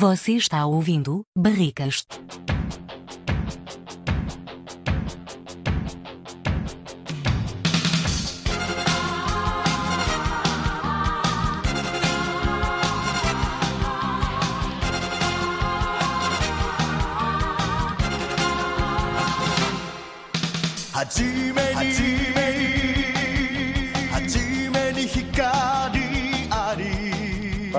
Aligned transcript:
Você 0.00 0.34
está 0.34 0.64
ouvindo 0.64 1.24
Barricas. 1.36 2.06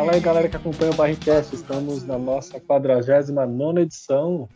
Fala 0.10 0.18
aí, 0.18 0.24
galera 0.24 0.50
que 0.50 0.56
acompanha 0.56 0.92
o 0.92 0.96
Barricast. 0.96 1.54
Estamos 1.54 2.04
na 2.04 2.18
nossa 2.18 2.60
49 2.60 3.80
edição. 3.80 4.50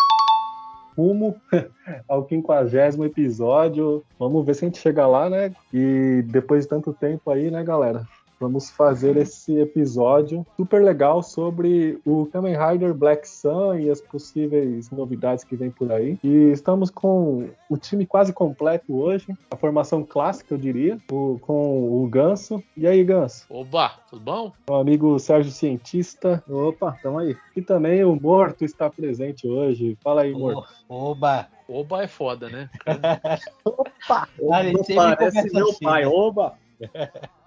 Rumo 0.97 1.35
ao 2.09 2.27
50 2.27 3.05
episódio. 3.05 4.03
Vamos 4.17 4.43
ver 4.47 4.55
se 4.55 4.65
a 4.65 4.67
gente 4.67 4.79
chega 4.79 5.05
lá, 5.05 5.29
né? 5.29 5.53
E 5.71 6.23
depois 6.25 6.63
de 6.63 6.69
tanto 6.69 6.91
tempo 6.91 7.29
aí, 7.29 7.51
né, 7.51 7.63
galera? 7.63 8.03
Vamos 8.43 8.69
fazer 8.69 9.15
esse 9.15 9.57
episódio 9.57 10.45
super 10.57 10.83
legal 10.83 11.23
sobre 11.23 11.97
o 12.05 12.25
Kamen 12.25 12.57
Rider 12.57 12.93
Black 12.93 13.25
Sun 13.25 13.75
e 13.75 13.89
as 13.89 14.01
possíveis 14.01 14.91
novidades 14.91 15.45
que 15.45 15.55
vem 15.55 15.71
por 15.71 15.89
aí. 15.89 16.19
E 16.21 16.51
estamos 16.51 16.89
com 16.89 17.49
o 17.69 17.77
time 17.77 18.05
quase 18.05 18.33
completo 18.33 18.99
hoje, 18.99 19.33
a 19.49 19.55
formação 19.55 20.03
clássica, 20.03 20.53
eu 20.53 20.57
diria, 20.57 20.97
o, 21.09 21.39
com 21.39 22.03
o 22.03 22.05
Ganso. 22.09 22.61
E 22.75 22.85
aí, 22.85 23.01
Ganso? 23.01 23.45
Oba, 23.49 23.93
tudo 24.09 24.21
bom? 24.21 24.51
O 24.69 24.73
amigo 24.73 25.17
Sérgio 25.19 25.49
Cientista. 25.49 26.43
Opa, 26.49 26.97
tamo 27.01 27.19
aí. 27.19 27.37
E 27.55 27.61
também 27.61 28.03
o 28.03 28.13
Morto 28.13 28.65
está 28.65 28.89
presente 28.89 29.47
hoje. 29.47 29.97
Fala 30.03 30.23
aí, 30.23 30.33
Morto. 30.33 30.67
Oba! 30.89 31.47
Oba 31.65 32.03
é 32.03 32.07
foda, 32.09 32.49
né? 32.49 32.69
Opa! 33.63 34.27
Opa 34.37 35.15
parece 35.15 35.53
meu 35.53 35.69
assim, 35.69 35.85
pai, 35.85 36.01
né? 36.01 36.07
oba! 36.09 36.57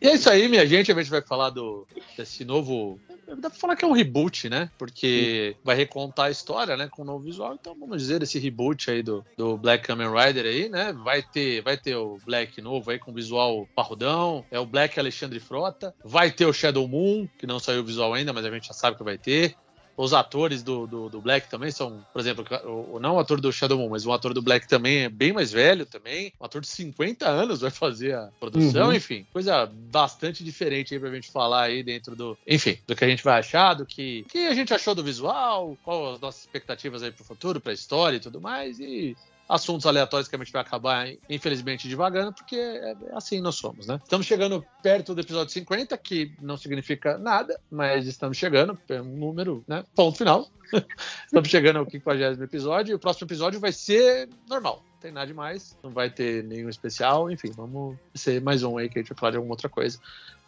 E 0.00 0.08
é 0.08 0.14
isso 0.14 0.30
aí, 0.30 0.48
minha 0.48 0.66
gente. 0.66 0.90
A 0.90 0.94
gente 0.94 1.10
vai 1.10 1.22
falar 1.22 1.50
do, 1.50 1.86
desse 2.16 2.44
novo. 2.44 2.98
Dá 3.38 3.48
pra 3.48 3.58
falar 3.58 3.76
que 3.76 3.84
é 3.84 3.88
um 3.88 3.92
reboot, 3.92 4.48
né? 4.48 4.70
Porque 4.78 5.56
vai 5.62 5.76
recontar 5.76 6.26
a 6.26 6.30
história, 6.30 6.76
né? 6.76 6.88
Com 6.90 7.02
um 7.02 7.04
novo 7.04 7.24
visual. 7.24 7.54
Então 7.54 7.76
vamos 7.78 7.98
dizer 7.98 8.22
esse 8.22 8.38
reboot 8.38 8.90
aí 8.90 9.02
do, 9.02 9.24
do 9.36 9.56
Black 9.56 9.86
Kamen 9.86 10.08
Rider 10.08 10.46
aí, 10.46 10.68
né? 10.68 10.92
Vai 10.92 11.22
ter, 11.22 11.62
vai 11.62 11.76
ter 11.76 11.94
o 11.96 12.18
Black 12.24 12.60
novo 12.60 12.90
aí 12.90 12.98
com 12.98 13.12
visual 13.12 13.68
parrudão. 13.74 14.44
É 14.50 14.58
o 14.58 14.66
Black 14.66 14.98
Alexandre 14.98 15.38
Frota. 15.38 15.94
Vai 16.04 16.30
ter 16.30 16.46
o 16.46 16.52
Shadow 16.52 16.88
Moon, 16.88 17.28
que 17.38 17.46
não 17.46 17.58
saiu 17.58 17.82
o 17.82 17.84
visual 17.84 18.14
ainda, 18.14 18.32
mas 18.32 18.44
a 18.44 18.50
gente 18.50 18.68
já 18.68 18.74
sabe 18.74 18.96
que 18.96 19.04
vai 19.04 19.18
ter. 19.18 19.54
Os 20.00 20.14
atores 20.14 20.62
do, 20.62 20.86
do, 20.86 21.08
do 21.10 21.20
Black 21.20 21.50
também 21.50 21.70
são, 21.70 22.02
por 22.10 22.20
exemplo, 22.20 22.44
o, 22.64 22.98
não 22.98 23.16
o 23.16 23.18
ator 23.18 23.38
do 23.38 23.52
Shadow 23.52 23.76
Moon, 23.76 23.90
mas 23.90 24.06
o 24.06 24.12
ator 24.12 24.32
do 24.32 24.40
Black 24.40 24.66
também 24.66 25.04
é 25.04 25.08
bem 25.10 25.30
mais 25.30 25.52
velho 25.52 25.84
também. 25.84 26.32
Um 26.40 26.44
ator 26.46 26.62
de 26.62 26.68
50 26.68 27.28
anos 27.28 27.60
vai 27.60 27.70
fazer 27.70 28.14
a 28.14 28.30
produção, 28.40 28.88
Uhum. 28.88 28.94
enfim. 28.94 29.26
Coisa 29.30 29.66
bastante 29.66 30.42
diferente 30.42 30.94
aí 30.94 31.00
pra 31.00 31.10
gente 31.10 31.30
falar 31.30 31.64
aí 31.64 31.82
dentro 31.82 32.16
do. 32.16 32.38
Enfim, 32.46 32.78
do 32.86 32.96
que 32.96 33.04
a 33.04 33.08
gente 33.08 33.22
vai 33.22 33.38
achar, 33.40 33.74
do 33.74 33.84
que, 33.84 34.24
que 34.30 34.46
a 34.46 34.54
gente 34.54 34.72
achou 34.72 34.94
do 34.94 35.04
visual, 35.04 35.76
qual 35.82 36.14
as 36.14 36.20
nossas 36.20 36.40
expectativas 36.42 37.02
aí 37.02 37.10
pro 37.12 37.22
futuro, 37.22 37.60
pra 37.60 37.72
história 37.72 38.16
e 38.16 38.20
tudo 38.20 38.40
mais. 38.40 38.80
E 38.80 39.14
assuntos 39.50 39.84
aleatórios 39.84 40.28
que 40.28 40.36
a 40.36 40.38
gente 40.38 40.52
vai 40.52 40.62
acabar, 40.62 41.08
infelizmente, 41.28 41.88
divagando, 41.88 42.32
porque 42.32 42.56
é 42.56 42.94
assim 43.12 43.40
nós 43.40 43.56
somos, 43.56 43.86
né? 43.86 43.98
Estamos 44.02 44.26
chegando 44.26 44.64
perto 44.80 45.14
do 45.14 45.20
episódio 45.20 45.52
50, 45.52 45.98
que 45.98 46.32
não 46.40 46.56
significa 46.56 47.18
nada, 47.18 47.60
mas 47.70 48.06
estamos 48.06 48.36
chegando, 48.36 48.78
é 48.88 49.02
um 49.02 49.16
número, 49.16 49.64
né? 49.66 49.84
Ponto 49.94 50.16
final. 50.16 50.48
estamos 51.26 51.48
chegando 51.48 51.80
ao 51.80 51.90
50 51.90 52.44
episódio, 52.44 52.92
e 52.92 52.94
o 52.94 52.98
próximo 52.98 53.26
episódio 53.26 53.58
vai 53.58 53.72
ser 53.72 54.28
normal. 54.48 54.84
Não 54.92 55.00
tem 55.00 55.10
nada 55.10 55.26
demais, 55.26 55.76
não 55.82 55.90
vai 55.90 56.10
ter 56.10 56.44
nenhum 56.44 56.68
especial, 56.68 57.30
enfim, 57.30 57.50
vamos 57.50 57.96
ser 58.14 58.40
mais 58.40 58.62
um 58.62 58.78
aí 58.78 58.88
que 58.88 59.00
a 59.00 59.02
gente 59.02 59.10
vai 59.10 59.18
falar 59.18 59.30
de 59.32 59.36
alguma 59.38 59.54
outra 59.54 59.68
coisa. 59.68 59.98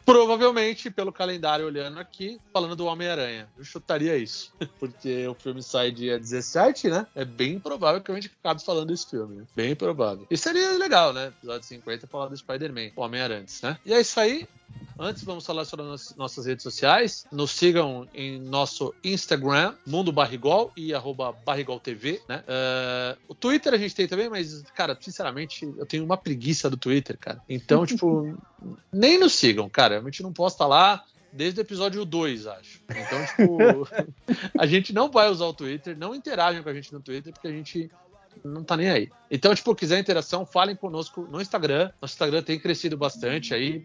Provavelmente, 0.04 0.90
pelo 0.90 1.12
calendário 1.12 1.66
olhando 1.66 1.98
aqui, 1.98 2.40
falando 2.52 2.76
do 2.76 2.86
Homem-Aranha. 2.86 3.48
Eu 3.56 3.64
chutaria 3.64 4.16
isso. 4.16 4.52
Porque 4.78 5.26
o 5.26 5.34
filme 5.34 5.62
sai 5.62 5.90
dia 5.90 6.18
17, 6.18 6.88
né? 6.88 7.06
É 7.14 7.24
bem 7.24 7.58
provável 7.58 8.00
que 8.00 8.10
a 8.10 8.14
gente 8.14 8.30
acabe 8.40 8.64
falando 8.64 8.88
desse 8.88 9.08
filme. 9.08 9.36
Né? 9.36 9.44
Bem 9.54 9.74
provável. 9.74 10.26
E 10.30 10.36
seria 10.36 10.72
legal, 10.78 11.12
né? 11.12 11.28
Episódio 11.28 11.66
50 11.66 12.06
falar 12.06 12.28
do 12.28 12.36
Spider-Man, 12.36 12.90
o 12.96 13.02
Homem-Aranha 13.02 13.32
antes, 13.42 13.60
né? 13.62 13.78
E 13.84 13.92
é 13.92 14.00
isso 14.00 14.18
aí. 14.18 14.46
Antes, 14.98 15.24
vamos 15.24 15.44
falar 15.44 15.64
sobre 15.64 15.86
as 15.86 16.14
nossas 16.16 16.46
redes 16.46 16.62
sociais. 16.62 17.24
Nos 17.32 17.50
sigam 17.50 18.06
em 18.14 18.38
nosso 18.38 18.94
Instagram, 19.02 19.74
Mundo 19.86 20.12
Barrigol 20.12 20.70
e 20.76 20.94
arroba 20.94 21.32
Barrigol 21.32 21.80
TV, 21.80 22.20
né? 22.28 22.44
Eh, 22.46 23.16
o 23.26 23.34
Twitter 23.34 23.74
a 23.74 23.78
gente 23.78 23.94
tem 23.94 24.06
também, 24.06 24.28
mas, 24.28 24.62
cara, 24.74 24.96
sinceramente, 25.00 25.64
eu 25.76 25.86
tenho 25.86 26.04
uma 26.04 26.16
preguiça 26.16 26.70
do 26.70 26.76
Twitter, 26.76 27.18
cara. 27.18 27.42
Então, 27.48 27.84
tipo, 27.86 28.38
nem 28.92 29.18
nos 29.18 29.32
sigam, 29.32 29.68
cara. 29.68 29.98
A 29.98 30.04
gente 30.04 30.22
não 30.22 30.32
posta 30.32 30.66
lá 30.66 31.04
desde 31.32 31.60
o 31.60 31.62
episódio 31.62 32.04
2, 32.04 32.46
acho. 32.46 32.80
Então, 32.90 33.26
tipo, 33.26 33.88
a 34.56 34.66
gente 34.66 34.92
não 34.92 35.10
vai 35.10 35.28
usar 35.28 35.46
o 35.46 35.54
Twitter, 35.54 35.98
não 35.98 36.14
interagem 36.14 36.62
com 36.62 36.68
a 36.68 36.74
gente 36.74 36.92
no 36.92 37.00
Twitter, 37.00 37.32
porque 37.32 37.48
a 37.48 37.52
gente 37.52 37.90
não 38.44 38.62
tá 38.64 38.76
nem 38.76 38.90
aí. 38.90 39.10
Então, 39.30 39.54
tipo, 39.54 39.74
quiser 39.74 39.98
interação, 39.98 40.44
falem 40.44 40.76
conosco 40.76 41.26
no 41.30 41.40
Instagram. 41.40 41.90
Nosso 42.00 42.14
Instagram 42.14 42.42
tem 42.42 42.58
crescido 42.58 42.96
bastante 42.96 43.54
aí. 43.54 43.84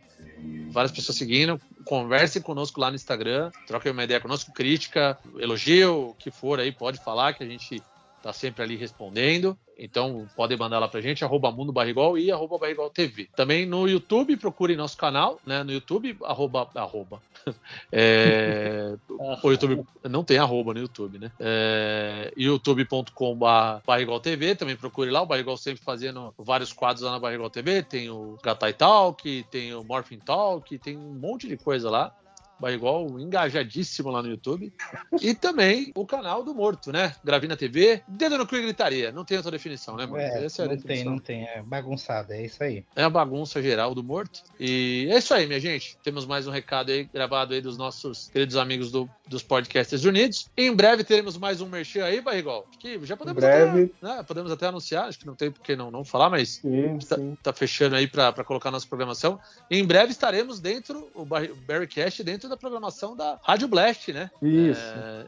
Várias 0.70 0.92
pessoas 0.92 1.18
seguindo. 1.18 1.60
Conversem 1.86 2.42
conosco 2.42 2.80
lá 2.80 2.90
no 2.90 2.96
Instagram. 2.96 3.52
Troquem 3.66 3.92
uma 3.92 4.04
ideia 4.04 4.20
conosco, 4.20 4.52
crítica, 4.52 5.18
elogio, 5.38 6.10
o 6.10 6.14
que 6.14 6.32
for 6.32 6.60
aí, 6.60 6.72
pode 6.72 7.04
falar 7.04 7.34
que 7.34 7.44
a 7.44 7.48
gente 7.48 7.82
tá 8.22 8.34
sempre 8.34 8.64
ali 8.64 8.76
respondendo. 8.76 9.58
Então, 9.78 10.28
podem 10.36 10.58
mandar 10.58 10.80
lá 10.80 10.88
pra 10.88 11.02
gente, 11.02 11.24
arroba 11.24 11.52
Mundo 11.52 11.72
Barrigol 11.72 12.18
e 12.18 12.32
arroba 12.32 12.58
Barrigol 12.58 12.90
TV. 12.90 13.30
Também 13.36 13.66
no 13.66 13.88
YouTube, 13.88 14.36
procurem 14.38 14.76
nosso 14.76 14.98
canal, 14.98 15.40
né? 15.46 15.64
No 15.64 15.72
YouTube, 15.72 16.18
arroba. 16.24 16.70
arroba. 16.76 17.22
É, 17.90 18.96
o 19.08 19.50
YouTube 19.50 19.86
não 20.04 20.22
tem 20.22 20.38
arroba 20.38 20.74
no 20.74 20.82
YouTube, 20.82 21.18
né? 21.18 21.32
É, 21.40 22.34
youtube.com 22.36 23.38
Barrigol 23.86 24.20
TV, 24.20 24.54
também 24.54 24.76
procure 24.76 25.10
lá. 25.10 25.22
O 25.22 25.26
Barrigol 25.26 25.56
sempre 25.56 25.82
fazendo 25.82 26.34
vários 26.38 26.74
quadros 26.74 27.04
lá 27.04 27.12
na 27.12 27.20
Barrigol 27.20 27.50
TV. 27.50 27.84
Tem 27.84 28.10
o 28.10 28.38
Gatai 28.44 28.74
Talk, 28.74 29.46
tem 29.50 29.74
o 29.74 29.84
Morphin 29.84 30.20
Talk, 30.20 30.78
tem 30.78 30.98
um 30.98 31.14
monte 31.14 31.48
de 31.48 31.56
coisa 31.56 31.90
lá. 31.90 32.14
Barrigol 32.60 33.20
engajadíssimo 33.20 34.10
lá 34.10 34.22
no 34.22 34.30
YouTube. 34.30 34.74
E 35.22 35.34
também 35.34 35.92
o 35.96 36.06
canal 36.06 36.44
do 36.44 36.54
Morto, 36.54 36.92
né? 36.92 37.14
Gravina 37.24 37.56
TV, 37.56 38.02
dedo 38.08 38.38
no 38.38 38.48
cu 38.48 38.56
e 38.56 38.62
gritaria. 38.62 39.12
Não 39.12 39.24
tem 39.26 39.38
outra 39.38 39.52
definição, 39.52 39.96
né, 39.96 40.06
mano? 40.06 40.18
É, 40.18 40.46
Essa 40.46 40.64
é 40.64 40.66
a 40.66 40.68
não 40.70 40.76
tem, 40.76 40.82
definição. 40.84 41.12
não 41.14 41.20
tem. 41.20 41.44
É 41.48 41.62
bagunçado, 41.62 42.34
é 42.34 42.46
isso 42.46 42.64
aí. 42.64 42.84
É 42.96 43.04
a 43.04 43.10
bagunça 43.10 43.62
geral 43.62 43.94
do 43.94 44.04
morto. 44.04 44.42
E 44.60 45.08
é 45.12 45.18
isso 45.18 45.34
aí, 45.34 45.46
minha 45.48 45.60
gente. 45.60 45.98
Temos 46.04 46.26
mais 46.26 46.48
um 46.48 46.52
recado 46.52 46.92
aí 46.92 47.04
gravado 47.06 47.54
aí 47.54 47.62
dos 47.62 47.78
nossos 47.78 48.30
queridos 48.30 48.56
amigos 48.58 48.92
do, 48.92 49.10
dos 49.28 49.44
Podcasters 49.44 50.04
Unidos. 50.04 50.50
Em 50.58 50.74
breve 50.74 51.04
teremos 51.04 51.38
mais 51.38 51.62
um 51.62 51.68
merchan 51.68 52.04
aí, 52.06 52.22
Barrigol. 52.22 52.66
Acho 52.70 52.80
Que 52.80 53.00
já 53.06 53.16
podemos 53.16 53.42
breve. 53.44 53.94
até, 54.02 54.16
né, 54.18 54.24
podemos 54.24 54.52
até 54.52 54.68
anunciar, 54.68 55.08
acho 55.08 55.20
que 55.20 55.26
não 55.28 55.36
tem 55.36 55.52
por 55.52 55.62
que 55.62 55.76
não, 55.76 55.92
não 55.92 56.04
falar, 56.04 56.30
mas 56.30 56.56
Sim, 56.62 56.98
tá, 57.08 57.16
sim. 57.16 57.38
tá 57.44 57.54
fechando 57.54 57.96
aí 57.96 58.08
para 58.08 58.44
colocar 58.44 58.72
nossa 58.72 58.88
programação. 58.88 59.40
Em 59.70 59.84
breve 59.86 60.12
estaremos 60.12 60.60
dentro, 60.60 61.10
o 61.14 61.24
Barry- 61.26 61.54
Barrycast, 61.68 62.24
dentro 62.24 62.47
da 62.48 62.58
programação 62.58 63.16
da 63.16 63.40
Rádio 63.44 63.68
Blast, 63.68 64.12
né? 64.12 64.30
Isso. 64.42 64.82
É, 64.82 65.26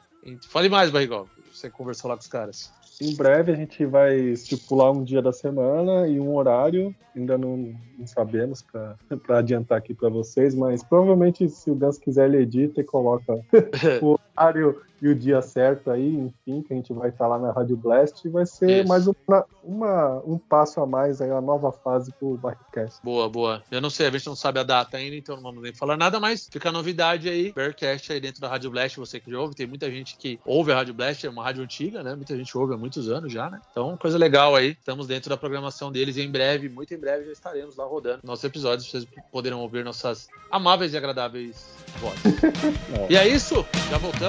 fale 0.47 0.69
mais, 0.69 0.89
Barrigol. 0.89 1.27
Você 1.53 1.69
conversou 1.69 2.09
lá 2.09 2.15
com 2.15 2.21
os 2.21 2.27
caras. 2.27 2.71
Em 3.01 3.15
breve 3.15 3.53
a 3.53 3.55
gente 3.55 3.85
vai 3.85 4.17
estipular 4.17 4.91
um 4.91 5.03
dia 5.03 5.21
da 5.21 5.31
semana 5.31 6.05
e 6.07 6.19
um 6.19 6.35
horário. 6.35 6.93
Ainda 7.15 7.37
não, 7.37 7.73
não 7.97 8.05
sabemos 8.05 8.61
para 8.61 8.97
adiantar 9.37 9.77
aqui 9.77 9.93
para 9.93 10.09
vocês, 10.09 10.53
mas 10.53 10.83
provavelmente 10.83 11.47
se 11.47 11.71
o 11.71 11.75
Gans 11.75 11.97
quiser 11.97 12.27
ele 12.27 12.43
edita 12.43 12.81
e 12.81 12.83
coloca 12.83 13.33
o 14.03 14.19
horário 14.39 14.81
e 15.01 15.07
o 15.07 15.15
dia 15.15 15.41
certo 15.41 15.89
aí, 15.91 16.13
enfim, 16.13 16.61
que 16.61 16.73
a 16.73 16.75
gente 16.75 16.91
vai 16.91 17.07
estar 17.07 17.25
lá 17.25 17.39
na 17.39 17.53
Rádio 17.53 17.77
Blast 17.77 18.25
e 18.25 18.29
vai 18.29 18.45
ser 18.45 18.81
Isso. 18.81 18.89
mais 18.89 19.07
uma, 19.07 19.45
uma- 19.63 20.21
um 20.25 20.37
passo 20.37 20.81
a 20.81 20.85
mais 20.85 21.21
aí, 21.21 21.31
a 21.31 21.39
nova 21.39 21.71
fase 21.71 22.11
pro 22.19 22.35
Barricast. 22.35 22.99
Boa, 23.01 23.29
boa. 23.29 23.63
Eu 23.71 23.79
não 23.79 23.89
sei, 23.89 24.07
a 24.07 24.11
gente 24.11 24.27
não 24.27 24.35
sabe 24.35 24.59
a 24.59 24.63
data 24.63 24.97
ainda, 24.97 25.15
então 25.15 25.37
não 25.37 25.43
vamos 25.43 25.63
nem 25.63 25.73
falar 25.73 25.95
nada, 25.95 26.19
mas 26.19 26.49
fica 26.51 26.67
a 26.67 26.71
novidade 26.71 27.29
aí. 27.29 27.53
Bearcast 27.53 28.11
aí 28.11 28.19
dentro 28.19 28.41
da 28.41 28.49
Rádio 28.49 28.71
Blast, 28.71 28.99
você 28.99 29.21
que 29.21 29.31
já 29.31 29.39
ouve. 29.39 29.55
Tem 29.55 29.65
muita 29.65 29.89
gente 29.89 30.17
que 30.17 30.37
ouve 30.45 30.73
a 30.73 30.75
Rádio 30.75 30.93
Blast, 30.93 31.25
é 31.25 31.29
uma 31.29 31.43
rádio 31.45 31.63
antiga, 31.63 32.03
né? 32.03 32.13
Muita 32.13 32.35
gente 32.35 32.57
ouve 32.57 32.73
há 32.73 32.77
muitos 32.77 33.09
anos 33.09 33.31
já, 33.31 33.49
né? 33.49 33.61
Então, 33.71 33.95
coisa 33.95 34.17
legal 34.17 34.53
aí. 34.53 34.71
Estamos 34.71 35.07
dentro 35.07 35.29
da 35.29 35.37
programação 35.37 35.93
deles 35.93 36.17
e 36.17 36.21
em 36.23 36.29
breve, 36.29 36.67
muito 36.67 36.93
em 36.93 36.97
breve, 36.97 37.23
já 37.27 37.31
estaremos 37.31 37.77
lá 37.77 37.85
rodando 37.85 38.19
nossos 38.23 38.43
episódios. 38.43 38.91
Vocês 38.91 39.07
poderão 39.31 39.61
ouvir 39.61 39.85
nossas 39.85 40.27
amáveis 40.51 40.93
e 40.93 40.97
agradáveis 40.97 41.69
vozes. 42.01 42.21
e 43.09 43.15
é 43.15 43.25
isso, 43.25 43.65
já 43.89 43.97
voltamos. 43.97 44.28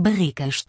Barricas. 0.00 0.68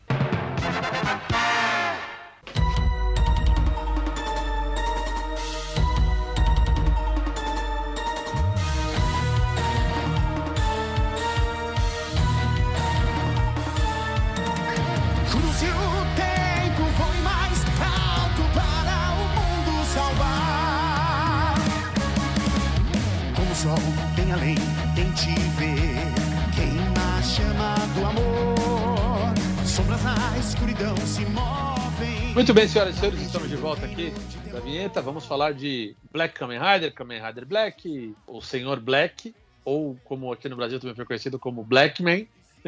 Muito 32.33 32.53
bem, 32.53 32.67
senhoras 32.67 32.95
e 32.95 32.99
senhores, 32.99 33.21
estamos 33.21 33.49
de 33.49 33.55
volta 33.55 33.85
aqui 33.85 34.11
da 34.51 34.59
vinheta. 34.59 35.01
Vamos 35.01 35.25
falar 35.25 35.53
de 35.53 35.95
Black 36.11 36.33
Kamen 36.37 36.59
Rider, 36.59 36.93
Kamen 36.93 37.21
Rider 37.21 37.45
Black, 37.45 38.13
o 38.27 38.41
Senhor 38.41 38.79
Black, 38.81 39.33
ou 39.63 39.97
como 40.03 40.31
aqui 40.33 40.49
no 40.49 40.57
Brasil 40.57 40.77
também 40.79 40.95
foi 40.95 41.05
conhecido 41.05 41.39
como 41.39 41.63
Blackman. 41.63 42.27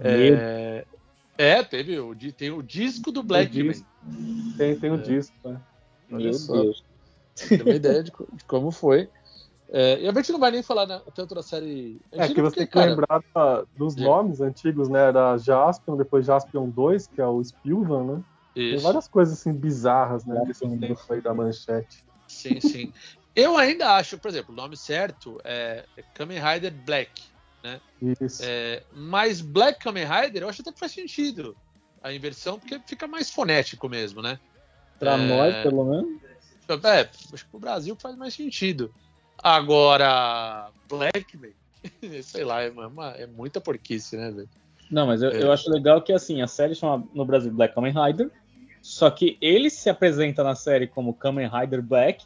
é, 0.00 0.84
é, 1.38 1.62
teve 1.62 1.98
o, 2.00 2.16
tem 2.36 2.50
o 2.50 2.62
disco 2.62 3.12
do 3.12 3.22
Blackman. 3.22 3.80
Tem, 4.56 4.76
tem 4.76 4.90
um 4.90 4.98
disco, 5.00 5.34
né? 5.44 5.60
Olha 6.10 6.24
Meu 6.24 6.34
só. 6.34 6.62
Deus. 6.62 6.84
Tem 7.48 7.62
uma 7.62 7.74
ideia 7.74 8.02
de 8.02 8.10
como 8.46 8.72
foi. 8.72 9.08
É, 9.70 10.00
e 10.00 10.08
a 10.08 10.12
gente 10.12 10.32
não 10.32 10.40
vai 10.40 10.50
nem 10.50 10.62
falar 10.62 10.86
na- 10.86 11.00
tanto 11.14 11.34
da 11.34 11.42
série 11.42 12.00
É 12.12 12.24
antiga, 12.24 12.34
que 12.34 12.40
você 12.40 12.46
porque, 12.46 12.60
tem 12.60 12.66
que 12.66 12.72
cara, 12.72 12.90
lembrar 12.90 13.22
da- 13.34 13.64
dos 13.76 13.96
nomes 13.96 14.40
antigos, 14.40 14.88
né? 14.88 15.08
Era 15.08 15.36
Jaspion, 15.36 15.96
depois 15.96 16.24
Jaspion 16.24 16.70
2, 16.70 17.06
que 17.06 17.20
é 17.20 17.26
o 17.26 17.42
Spilvan, 17.42 18.04
né? 18.16 18.22
Tem 18.54 18.74
isso. 18.74 18.82
várias 18.82 19.06
coisas 19.08 19.38
assim 19.38 19.52
bizarras, 19.52 20.24
né? 20.24 20.36
Nesse 20.46 20.60
Jaspion 20.64 20.80
tempo 20.80 21.00
aí 21.10 21.20
da 21.20 21.34
manchete. 21.34 22.04
Sim, 22.26 22.60
sim. 22.60 22.92
Eu 23.34 23.56
ainda 23.56 23.94
acho, 23.94 24.18
por 24.18 24.28
exemplo, 24.28 24.52
o 24.52 24.56
nome 24.56 24.76
certo 24.76 25.38
é 25.44 25.86
Kamen 26.14 26.40
Rider 26.40 26.74
Black. 26.84 27.12
Isso. 28.20 28.42
É, 28.42 28.84
mas 28.92 29.40
Black 29.40 29.80
Kamen 29.80 30.04
Rider 30.06 30.42
eu 30.42 30.48
acho 30.48 30.62
até 30.62 30.72
que 30.72 30.78
faz 30.78 30.92
sentido 30.92 31.56
a 32.02 32.12
inversão, 32.12 32.58
porque 32.58 32.80
fica 32.86 33.06
mais 33.06 33.30
fonético 33.30 33.88
mesmo, 33.88 34.22
né? 34.22 34.38
Pra 34.98 35.14
É. 35.14 35.16
nós, 35.16 35.62
pelo 35.62 35.84
menos. 35.84 36.22
É, 36.84 37.10
acho 37.34 37.44
que 37.44 37.56
o 37.56 37.60
Brasil 37.60 37.96
faz 38.00 38.16
mais 38.16 38.34
sentido. 38.34 38.92
Agora, 39.42 40.70
Blackman, 40.88 41.52
sei 42.22 42.44
lá, 42.44 42.62
é, 42.62 42.70
uma- 42.70 43.10
é 43.12 43.26
muita 43.26 43.60
porquice, 43.60 44.16
né, 44.16 44.30
velho? 44.30 44.48
Não, 44.90 45.06
mas 45.06 45.22
eu, 45.22 45.30
É. 45.30 45.42
eu 45.42 45.52
acho 45.52 45.70
legal 45.70 46.00
que 46.02 46.12
assim, 46.12 46.40
a 46.40 46.46
série 46.46 46.74
chama 46.74 47.06
no 47.12 47.24
Brasil 47.24 47.52
Black 47.52 47.74
Kamen 47.74 47.92
Rider. 47.92 48.30
Só 48.80 49.10
que 49.10 49.36
ele 49.40 49.68
se 49.70 49.90
apresenta 49.90 50.42
na 50.42 50.54
série 50.54 50.86
como 50.86 51.12
Kamen 51.12 51.48
Rider 51.48 51.82
Black. 51.82 52.24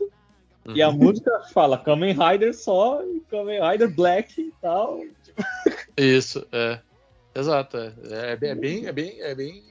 E 0.74 0.80
a 0.80 0.88
Uhum. 0.88 0.96
música 0.96 1.30
fala 1.52 1.76
Kamen 1.76 2.14
Rider 2.16 2.54
só 2.54 3.02
e 3.02 3.20
Kamen 3.28 3.60
Rider 3.68 3.92
Black 3.92 4.40
e 4.40 4.52
tal. 4.60 5.00
Isso, 5.96 6.46
é. 6.52 6.80
Exato, 7.34 7.78
é. 7.78 7.94
É, 8.32 8.36
bem- 8.36 8.50
é 8.50 8.54
bem, 8.54 8.86
é, 8.86 8.92
bem, 8.92 9.20
é 9.22 9.34
bem 9.34 9.64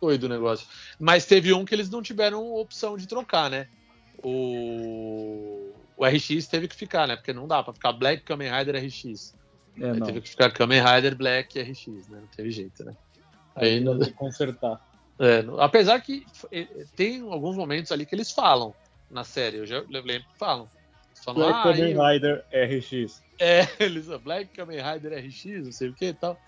doido 0.00 0.24
o 0.24 0.28
negócio. 0.28 0.66
Mas 1.00 1.26
teve 1.26 1.52
um 1.52 1.64
que 1.64 1.74
eles 1.74 1.90
não 1.90 2.00
tiveram 2.00 2.54
opção 2.54 2.96
de 2.96 3.08
trocar, 3.08 3.50
né? 3.50 3.66
O, 4.22 5.45
o 5.96 6.04
RX 6.04 6.46
teve 6.46 6.68
que 6.68 6.76
ficar, 6.76 7.06
né? 7.08 7.16
Porque 7.16 7.32
não 7.32 7.48
dá 7.48 7.62
pra 7.62 7.72
ficar 7.72 7.92
Black 7.92 8.22
Kamen 8.22 8.50
Rider 8.50 8.76
RX. 8.76 9.34
É, 9.78 9.90
Aí 9.90 9.98
não. 9.98 10.06
teve 10.06 10.20
que 10.20 10.28
ficar 10.28 10.52
Kamen 10.52 10.82
Rider 10.82 11.16
Black 11.16 11.58
RX, 11.58 12.08
né? 12.08 12.20
Não 12.20 12.28
teve 12.28 12.50
jeito, 12.50 12.84
né? 12.84 12.94
Aí 13.54 13.74
Aí 13.74 13.80
não- 13.80 13.94
não 13.94 14.00
tem 14.00 14.10
que 14.10 14.14
consertar. 14.14 14.80
É, 15.18 15.42
apesar 15.58 15.98
que 16.00 16.26
tem 16.94 17.22
alguns 17.22 17.56
momentos 17.56 17.90
ali 17.90 18.04
que 18.04 18.14
eles 18.14 18.30
falam 18.30 18.74
na 19.10 19.24
série, 19.24 19.56
eu 19.56 19.66
já 19.66 19.76
eu 19.76 19.86
lembro 19.88 20.24
que 20.28 20.38
falam. 20.38 20.68
Falam, 21.24 21.40
Black 21.40 21.58
ah, 21.58 21.62
Kamen 21.62 21.96
Rider 21.96 22.44
RX. 22.52 23.22
é, 23.40 23.60
eles, 23.82 24.06
Black 24.22 24.52
Kamen 24.52 24.78
Rider 24.82 25.24
RX, 25.24 25.64
não 25.64 25.72
sei 25.72 25.88
o 25.88 25.94
que 25.94 26.06
e 26.06 26.14
tal. 26.14 26.38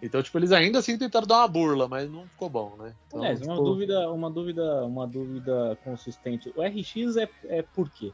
Então, 0.00 0.22
tipo, 0.22 0.36
eles 0.38 0.50
ainda 0.50 0.78
assim 0.80 0.98
tentaram 0.98 1.26
dar 1.26 1.38
uma 1.38 1.48
burla, 1.48 1.88
mas 1.88 2.10
não 2.10 2.28
ficou 2.28 2.48
bom, 2.48 2.76
né? 2.76 2.92
Então, 3.06 3.20
uma 3.20 3.34
tipo, 3.36 3.62
dúvida, 3.62 4.10
uma 4.10 4.30
dúvida, 4.30 4.84
uma 4.84 5.06
dúvida 5.06 5.78
consistente. 5.84 6.52
O 6.56 6.62
RX 6.62 7.16
é, 7.16 7.28
é 7.44 7.62
por 7.62 7.88
quê? 7.90 8.12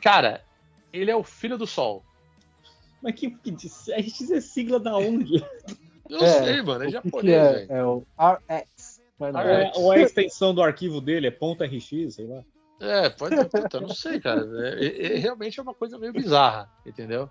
Cara, 0.00 0.44
ele 0.92 1.10
é 1.10 1.16
o 1.16 1.22
filho 1.22 1.56
do 1.58 1.66
sol. 1.66 2.04
Mas 3.02 3.14
que, 3.14 3.30
que 3.30 3.50
RX 3.50 4.30
é 4.30 4.40
sigla 4.40 4.78
da 4.78 4.96
onde? 4.96 5.44
Eu 6.08 6.18
É, 6.24 6.26
sei, 6.44 6.62
mano, 6.62 6.84
é 6.84 6.90
japonês, 6.90 7.20
que 7.22 7.30
é? 7.30 7.52
velho. 7.52 7.72
É 7.72 7.84
o 7.84 8.02
RX. 8.18 9.00
Mas 9.18 9.32
não. 9.32 9.40
RX. 9.40 9.48
É, 9.48 9.72
ou 9.78 9.94
é 9.94 9.98
a 9.98 10.02
extensão 10.02 10.52
do 10.52 10.60
arquivo 10.62 11.00
dele? 11.00 11.28
É 11.28 11.30
ponto 11.30 11.62
.rx, 11.62 12.14
sei 12.14 12.26
lá. 12.26 12.42
É, 12.80 13.10
pode 13.10 13.36
ser, 13.36 13.44
puta, 13.48 13.76
eu 13.76 13.80
não 13.82 13.94
sei, 13.94 14.18
cara. 14.18 14.44
É, 14.74 14.84
é- 14.86 15.12
é- 15.14 15.18
realmente 15.18 15.60
é 15.60 15.62
uma 15.62 15.74
coisa 15.74 15.98
meio 15.98 16.12
bizarra, 16.12 16.68
entendeu? 16.84 17.30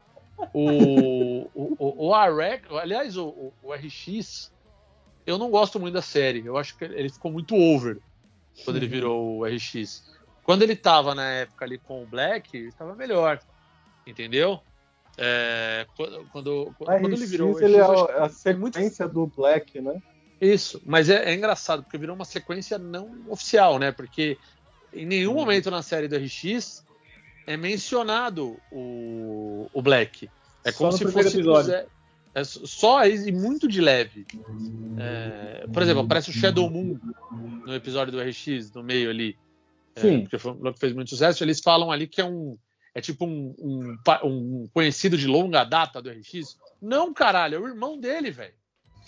O, 0.53 1.41
o, 1.53 1.75
o, 1.77 2.07
o 2.07 2.13
RX, 2.13 2.71
aliás, 2.71 3.17
o, 3.17 3.27
o, 3.27 3.53
o 3.63 3.73
RX, 3.73 4.53
eu 5.25 5.37
não 5.37 5.49
gosto 5.49 5.77
muito 5.79 5.93
da 5.95 6.01
série. 6.01 6.45
Eu 6.45 6.55
acho 6.55 6.77
que 6.77 6.85
ele 6.85 7.09
ficou 7.09 7.31
muito 7.31 7.53
over 7.55 7.99
quando 8.63 8.77
ele 8.77 8.87
virou 8.87 9.39
o 9.39 9.45
RX. 9.45 10.07
Quando 10.49 10.63
ele 10.63 10.75
tava 10.75 11.13
na 11.13 11.29
época 11.29 11.63
ali 11.63 11.77
com 11.77 12.01
o 12.01 12.07
Black, 12.07 12.57
ele 12.57 12.71
tava 12.71 12.95
melhor, 12.95 13.39
entendeu? 14.07 14.59
É, 15.15 15.85
quando, 15.95 16.25
quando, 16.31 16.73
quando 16.75 17.05
ele 17.05 17.25
virou 17.27 17.49
o 17.49 17.51
RX, 17.51 17.61
ele 17.61 17.75
é 17.75 17.81
a 17.83 18.31
é 18.45 18.53
muito 18.55 18.73
sequência 18.73 19.07
do 19.07 19.27
Black, 19.27 19.79
né? 19.79 20.01
isso, 20.41 20.81
mas 20.87 21.07
é, 21.07 21.25
é 21.25 21.35
engraçado, 21.35 21.83
porque 21.83 21.99
virou 21.99 22.15
uma 22.15 22.25
sequência 22.25 22.79
não 22.79 23.15
oficial, 23.27 23.77
né? 23.77 23.91
Porque 23.91 24.39
em 24.91 25.05
nenhum 25.05 25.35
momento 25.35 25.69
na 25.69 25.83
série 25.83 26.07
do 26.07 26.17
RX 26.17 26.83
é 27.45 27.55
mencionado 27.55 28.57
o, 28.71 29.69
o 29.71 29.81
Black. 29.83 30.31
É 30.65 30.71
Só 30.71 30.77
como 30.79 30.93
se 30.93 31.11
fosse. 31.11 31.71
É, 31.71 31.85
é 32.33 32.43
só 32.43 33.05
e 33.05 33.31
muito 33.31 33.67
de 33.67 33.81
leve. 33.81 34.25
É, 34.97 35.67
por 35.71 35.83
exemplo, 35.83 36.01
aparece 36.01 36.31
o 36.31 36.33
Shadow 36.33 36.67
Moon 36.71 36.97
no 37.67 37.75
episódio 37.75 38.11
do 38.11 38.19
RX, 38.19 38.71
no 38.73 38.81
meio 38.81 39.11
ali. 39.11 39.37
É, 39.99 40.01
Sim. 40.01 40.21
porque 40.21 40.37
foi 40.39 40.51
um 40.51 40.55
bloco 40.55 40.75
que 40.75 40.79
fez 40.79 40.93
muito 40.93 41.09
sucesso. 41.09 41.43
Eles 41.43 41.59
falam 41.59 41.91
ali 41.91 42.07
que 42.07 42.21
é 42.21 42.25
um. 42.25 42.57
É 42.95 43.01
tipo 43.01 43.23
um, 43.25 43.53
um, 43.59 43.97
um 44.23 44.67
conhecido 44.73 45.15
de 45.17 45.27
longa 45.27 45.63
data 45.63 46.01
do 46.01 46.09
RX. 46.09 46.57
Não, 46.81 47.13
caralho, 47.13 47.55
é 47.55 47.59
o 47.59 47.67
irmão 47.67 47.99
dele, 47.99 48.31
velho. 48.31 48.53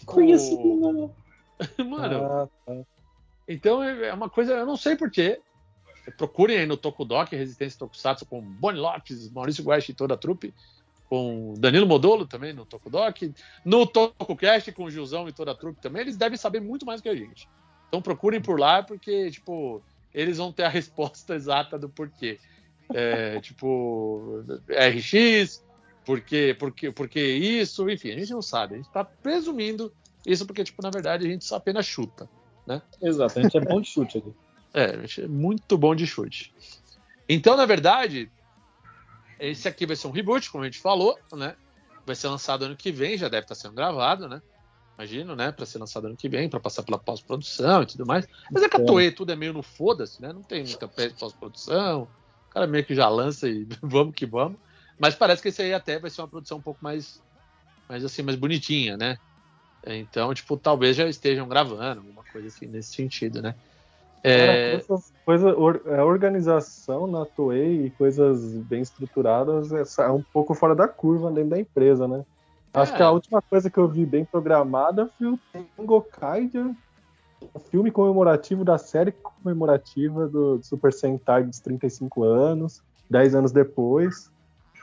Conheço, 0.05 0.55
O- 0.55 0.79
não. 0.79 1.15
Mano, 1.89 2.25
Ah, 2.25 2.47
tá. 2.65 2.73
então 3.47 3.83
é 3.83 4.07
é 4.09 4.13
uma 4.13 4.29
coisa, 4.29 4.53
eu 4.53 4.65
não 4.65 4.77
sei 4.77 4.95
porquê. 4.95 5.39
Procurem 6.17 6.57
aí 6.59 6.65
no 6.65 6.77
Tokudok, 6.77 7.35
Resistência 7.35 7.77
Tokusatsu, 7.79 8.25
com 8.25 8.41
Bonnie 8.41 8.79
Lopes, 8.81 9.31
Maurício 9.31 9.63
Guache 9.63 9.91
e 9.91 9.95
toda 9.95 10.15
a 10.15 10.17
trupe, 10.17 10.53
com 11.07 11.53
Danilo 11.57 11.85
Modolo 11.85 12.25
também 12.25 12.53
no 12.53 12.65
Tokudok, 12.65 13.33
no 13.63 13.85
TokuCast 13.85 14.71
com 14.71 14.85
o 14.85 14.91
Gilzão 14.91 15.27
e 15.27 15.31
toda 15.33 15.51
a 15.51 15.55
trupe 15.55 15.79
também, 15.79 16.01
eles 16.01 16.17
devem 16.17 16.37
saber 16.37 16.59
muito 16.59 16.85
mais 16.85 17.01
que 17.01 17.09
a 17.09 17.15
gente. 17.15 17.47
Então 17.87 18.01
procurem 18.01 18.41
por 18.41 18.59
lá, 18.59 18.81
porque, 18.81 19.29
tipo, 19.29 19.83
eles 20.13 20.37
vão 20.37 20.51
ter 20.51 20.63
a 20.63 20.69
resposta 20.69 21.35
exata 21.35 21.77
do 21.77 21.89
porquê. 21.89 22.39
É, 22.93 23.39
tipo, 23.41 24.43
RX, 24.69 25.63
porque, 26.05 26.55
porque, 26.59 26.91
porque 26.91 27.19
isso, 27.19 27.89
enfim, 27.89 28.11
a 28.11 28.19
gente 28.19 28.31
não 28.31 28.41
sabe. 28.41 28.75
A 28.75 28.77
gente 28.77 28.91
tá 28.91 29.03
presumindo 29.03 29.93
isso 30.25 30.45
porque, 30.45 30.63
tipo, 30.63 30.81
na 30.81 30.89
verdade, 30.89 31.25
a 31.25 31.29
gente 31.29 31.45
só 31.45 31.55
apenas 31.55 31.85
chuta. 31.85 32.29
Exato, 33.01 33.39
a 33.39 33.41
gente 33.41 33.57
é 33.57 33.61
bom 33.61 33.81
de 33.81 33.87
chute 33.87 34.17
aqui. 34.17 34.33
É, 34.73 34.85
a 34.85 35.01
gente 35.01 35.23
é 35.23 35.27
muito 35.27 35.77
bom 35.77 35.93
de 35.93 36.07
chute. 36.07 36.53
Então, 37.27 37.57
na 37.57 37.65
verdade, 37.65 38.31
esse 39.37 39.67
aqui 39.67 39.85
vai 39.85 39.97
ser 39.97 40.07
um 40.07 40.11
reboot, 40.11 40.49
como 40.49 40.63
a 40.63 40.67
gente 40.67 40.79
falou, 40.79 41.19
né? 41.33 41.57
Vai 42.05 42.15
ser 42.15 42.29
lançado 42.29 42.63
ano 42.63 42.77
que 42.77 42.89
vem, 42.89 43.17
já 43.17 43.27
deve 43.27 43.43
estar 43.43 43.55
sendo 43.55 43.75
gravado, 43.75 44.29
né? 44.29 44.41
Imagino, 44.97 45.35
né? 45.35 45.51
Para 45.51 45.65
ser 45.65 45.79
lançado 45.79 46.07
ano 46.07 46.17
que 46.17 46.29
vem, 46.29 46.49
para 46.49 46.59
passar 46.59 46.83
pela 46.83 46.99
pós-produção 46.99 47.81
e 47.83 47.87
tudo 47.87 48.05
mais. 48.05 48.27
Mas 48.51 48.63
é 48.63 48.69
que 48.69 48.77
a 48.77 48.85
Toei 48.85 49.11
tudo 49.11 49.31
é 49.31 49.35
meio 49.35 49.53
no 49.53 49.63
foda-se, 49.63 50.21
né? 50.21 50.31
Não 50.31 50.43
tem 50.43 50.63
muita 50.63 50.87
pós-produção. 50.87 52.03
O 52.03 52.49
cara 52.49 52.67
meio 52.67 52.85
que 52.85 52.93
já 52.93 53.09
lança 53.09 53.47
e 53.47 53.65
vamos 53.81 54.13
que 54.13 54.25
vamos. 54.25 54.59
Mas 54.99 55.15
parece 55.15 55.41
que 55.41 55.47
esse 55.49 55.61
aí 55.61 55.73
até 55.73 55.99
vai 55.99 56.09
ser 56.09 56.21
uma 56.21 56.27
produção 56.27 56.59
um 56.59 56.61
pouco 56.61 56.79
mais, 56.83 57.21
mais 57.89 58.05
assim, 58.05 58.21
mais 58.21 58.37
bonitinha, 58.37 58.95
né? 58.97 59.17
Então, 59.87 60.31
tipo, 60.33 60.57
talvez 60.57 60.95
já 60.95 61.07
estejam 61.07 61.47
gravando, 61.47 62.01
alguma 62.01 62.23
coisa 62.25 62.47
assim 62.47 62.67
nesse 62.67 62.93
sentido, 62.93 63.41
né? 63.41 63.55
É, 64.23 64.45
Cara, 64.45 64.85
coisas, 64.85 65.13
coisa, 65.25 65.57
or- 65.57 65.81
é, 65.87 66.03
organização 66.03 67.07
na 67.07 67.25
Toei 67.25 67.87
e 67.87 67.91
coisas 67.91 68.55
bem 68.59 68.81
estruturadas 68.81 69.71
é, 69.71 70.03
é 70.03 70.11
um 70.11 70.23
pouco 70.31 70.53
fora 70.53 70.75
da 70.75 70.87
curva 70.87 71.31
dentro 71.31 71.49
da 71.49 71.59
empresa, 71.59 72.07
né? 72.07 72.23
Acho 72.73 72.93
É. 72.93 72.97
que 72.97 73.03
a 73.03 73.11
última 73.11 73.41
coisa 73.41 73.69
que 73.69 73.77
eu 73.77 73.87
vi 73.87 74.05
bem 74.05 74.23
programada 74.23 75.09
foi 75.17 75.27
o 75.27 75.39
Tengo 75.51 76.05
o 77.53 77.59
filme 77.59 77.91
comemorativo 77.91 78.63
da 78.63 78.77
série 78.77 79.11
comemorativa 79.11 80.27
do 80.27 80.61
Super 80.63 80.93
Sentai 80.93 81.43
dos 81.43 81.59
35 81.59 82.23
anos, 82.23 82.81
10 83.09 83.35
anos 83.35 83.51
depois. 83.51 84.29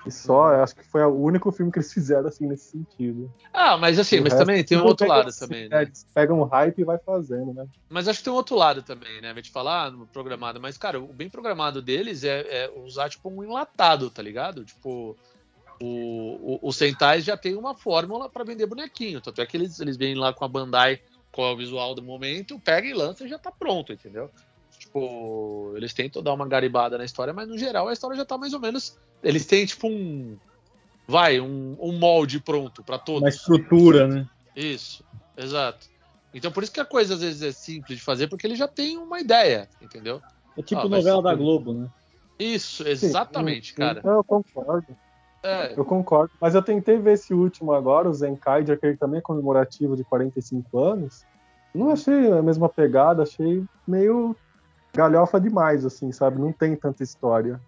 E 0.07 0.11
só, 0.11 0.62
acho 0.62 0.76
que 0.76 0.85
foi 0.85 1.02
o 1.02 1.14
único 1.14 1.50
filme 1.50 1.73
que 1.73 1.78
eles 1.78 1.92
fizeram 1.92 2.28
assim 2.28 2.47
nesse 2.47 2.71
sentido. 2.71 3.30
Ah, 3.52 3.76
mas 3.76 3.99
assim, 3.99 4.21
O 4.21 4.23
mas 4.23 4.35
também 4.35 4.64
tem 4.64 4.78
um 4.78 4.85
outro 4.85 5.07
lado 5.07 5.28
assim, 5.28 5.40
também, 5.40 5.64
é, 5.64 5.68
né? 5.68 5.83
Eles 5.83 6.07
pegam 6.14 6.40
o 6.40 6.45
hype 6.45 6.78
e 6.78 6.85
vai 6.85 6.99
fazendo, 6.99 7.52
né? 7.52 7.66
Mas 7.90 8.07
acho 8.07 8.21
que 8.21 8.25
tem 8.25 8.33
um 8.33 8.37
outro 8.37 8.57
lado 8.57 8.83
também, 8.83 9.21
né? 9.21 9.33
A 9.33 9.35
gente 9.35 9.50
falar 9.50 9.90
no 9.90 10.07
programado, 10.07 10.61
mas, 10.61 10.78
cara, 10.78 11.00
o 11.00 11.12
bem 11.12 11.28
programado 11.28 11.83
deles 11.83 12.23
é, 12.25 12.40
é 12.40 12.73
usar, 12.76 13.09
tipo, 13.11 13.28
um 13.28 13.42
enlatado, 13.42 14.09
tá 14.09 14.23
ligado? 14.23 14.64
Tipo, 14.64 15.16
o, 15.80 16.54
o, 16.54 16.68
os 16.68 16.76
Sentais 16.76 17.25
já 17.25 17.37
tem 17.37 17.54
uma 17.54 17.75
fórmula 17.75 18.28
pra 18.28 18.44
vender 18.44 18.66
bonequinho. 18.66 19.20
Tanto 19.20 19.40
é 19.40 19.47
que 19.47 19.56
eles, 19.56 19.78
eles 19.80 19.97
vêm 19.97 20.14
lá 20.14 20.32
com 20.32 20.44
a 20.44 20.49
Bandai, 20.49 21.00
qual 21.30 21.50
é 21.50 21.54
o 21.54 21.56
visual 21.56 21.94
do 21.94 22.02
momento, 22.02 22.58
pega 22.58 22.87
e 22.87 22.94
lança 22.94 23.25
e 23.25 23.28
já 23.28 23.38
tá 23.38 23.50
pronto, 23.50 23.92
entendeu? 23.92 24.30
Tipo, 24.78 25.73
eles 25.76 25.92
tentam 25.92 26.23
dar 26.23 26.32
uma 26.32 26.47
garibada 26.47 26.97
na 26.97 27.04
história, 27.04 27.32
mas 27.32 27.49
no 27.49 27.58
geral 27.58 27.88
a 27.88 27.92
história 27.92 28.16
já 28.16 28.25
tá 28.25 28.38
mais 28.38 28.52
ou 28.54 28.61
menos. 28.61 28.97
Eles 29.23 29.44
têm, 29.47 29.66
tipo, 29.66 29.88
um. 29.88 30.37
Vai, 31.06 31.40
um, 31.40 31.76
um 31.80 31.99
molde 31.99 32.38
pronto 32.40 32.82
pra 32.85 32.99
todos. 32.99 33.23
Uma 33.23 33.28
estrutura, 33.28 34.06
né? 34.06 34.26
Isso, 34.54 35.04
exato. 35.37 35.87
Então 36.35 36.52
por 36.52 36.62
isso 36.62 36.73
que 36.73 36.80
a 36.80 36.85
coisa 36.85 37.14
às 37.14 37.20
vezes 37.20 37.42
é 37.42 37.52
simples 37.52 37.99
de 37.99 38.04
fazer, 38.04 38.28
porque 38.28 38.47
ele 38.47 38.54
já 38.54 38.68
tem 38.68 38.99
uma 38.99 39.18
ideia, 39.18 39.68
entendeu? 39.80 40.20
É 40.56 40.62
tipo 40.62 40.80
Ah, 40.80 40.88
mas- 40.88 41.04
novela 41.04 41.23
da 41.23 41.35
Globo, 41.35 41.73
né? 41.73 41.88
Isso, 42.38 42.87
exatamente, 42.87 43.70
Sim, 43.70 43.76
cara. 43.76 44.00
Eu 44.04 44.23
concordo. 44.23 44.97
É, 45.49 45.73
Eu 45.76 45.85
concordo. 45.85 46.31
Mas 46.40 46.55
eu 46.55 46.62
tentei 46.62 46.99
ver 46.99 47.12
esse 47.12 47.33
último 47.33 47.73
agora, 47.73 48.09
o 48.09 48.14
Zenkaiger, 48.14 48.78
que 48.78 48.87
ele 48.87 48.97
também 48.97 49.19
é 49.19 49.23
comemorativo 49.23 49.97
de 49.97 50.05
45 50.05 50.78
anos. 50.78 51.25
Não 51.75 51.90
achei 51.90 52.31
a 52.33 52.43
mesma 52.43 52.69
pegada, 52.69 53.23
achei 53.23 53.64
meio 53.87 54.37
galhofa 54.95 55.40
demais, 55.40 55.85
assim, 55.85 56.11
sabe? 56.12 56.38
Não 56.40 56.52
tem 56.52 56.75
tanta 56.76 57.02
história. 57.02 57.61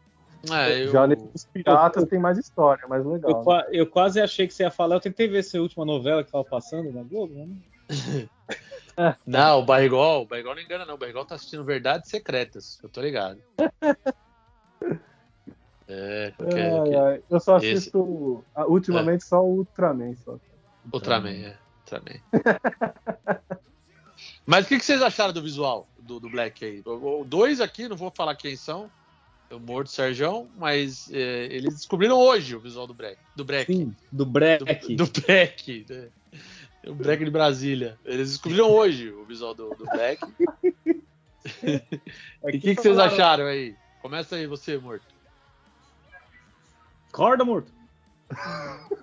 é, 0.50 0.84
eu... 0.84 0.88
Já 0.92 1.06
nesses 1.06 1.46
piratas 1.52 2.04
tem 2.06 2.18
mais 2.18 2.38
história, 2.38 2.86
mais 2.88 3.04
Eu, 3.04 3.10
legal. 3.12 3.42
qua- 3.44 3.66
eu 3.70 3.86
quase 3.86 4.20
achei 4.20 4.46
que 4.46 4.54
você 4.54 4.62
ia 4.64 4.70
falar. 4.70 4.96
Eu 4.96 5.00
tentei 5.00 5.28
ver 5.28 5.38
essa 5.38 5.60
última 5.60 5.84
novela 5.84 6.24
que 6.24 6.30
tava 6.32 6.44
passando 6.44 6.92
na 6.92 7.02
Globo, 7.02 7.34
né? 7.34 7.48
Não, 9.26 9.60
o 9.60 9.64
Barrigol, 9.64 10.22
o 10.22 10.26
Barrigol 10.26 10.54
não 10.54 10.62
engana, 10.62 10.84
não. 10.84 10.94
O 10.94 10.98
Barrigol 10.98 11.24
tá 11.24 11.34
assistindo 11.34 11.64
Verdades 11.64 12.10
Secretas, 12.10 12.78
eu 12.82 12.88
tô 12.88 13.00
ligado. 13.00 13.40
É, 15.92 16.32
porque 16.36 16.54
Ai, 16.54 16.94
ai, 16.94 17.22
Eu 17.28 17.40
só 17.40 17.56
Esse- 17.58 17.72
assisto 17.72 18.44
ah, 18.54 18.64
ultimamente 18.66 19.24
só 19.24 19.44
o 19.44 19.56
Ultraman. 19.58 20.14
Só. 20.24 20.38
Ultraman, 20.92 21.30
é. 21.30 21.56
Ultraman. 21.80 22.20
Mas 24.46 24.64
o 24.64 24.68
que, 24.68 24.78
que 24.78 24.84
vocês 24.84 25.02
acharam 25.02 25.32
do 25.32 25.42
visual 25.42 25.88
do, 25.98 26.20
do 26.20 26.28
Black 26.30 26.64
aí? 26.64 26.82
O- 26.86 27.22
o- 27.22 27.24
Dois 27.24 27.60
aqui, 27.60 27.88
não 27.88 27.96
vou 27.96 28.10
falar 28.10 28.34
quem 28.36 28.54
são. 28.56 28.90
O 29.50 29.58
Morto 29.58 29.90
Serjão, 29.90 30.46
mas 30.56 31.10
é, 31.12 31.46
eles 31.50 31.74
descobriram 31.74 32.16
hoje 32.16 32.54
o 32.54 32.60
visual 32.60 32.86
do 32.86 32.94
Black. 32.94 33.18
Do 33.34 33.44
Black. 33.44 33.66
Sim, 33.74 33.96
do 34.12 34.24
do, 34.24 34.26
Breck. 34.26 34.94
do 34.94 35.06
Black. 35.10 35.86
né? 35.90 36.08
O 36.86 36.94
Black 36.94 37.24
de 37.24 37.30
Brasília. 37.32 37.98
Eles 38.04 38.28
descobriram 38.28 38.70
hoje 38.70 39.10
o 39.10 39.24
visual 39.24 39.52
do, 39.52 39.70
do 39.70 39.84
Black. 39.86 40.22
E 41.64 42.56
o 42.56 42.60
que, 42.60 42.74
que 42.76 42.82
vocês 42.82 42.96
acharam 42.98 43.46
aí? 43.46 43.74
Começa 44.00 44.36
aí 44.36 44.46
você, 44.46 44.78
Morto. 44.78 45.04
Acorda, 47.12 47.44
morto. 47.44 47.72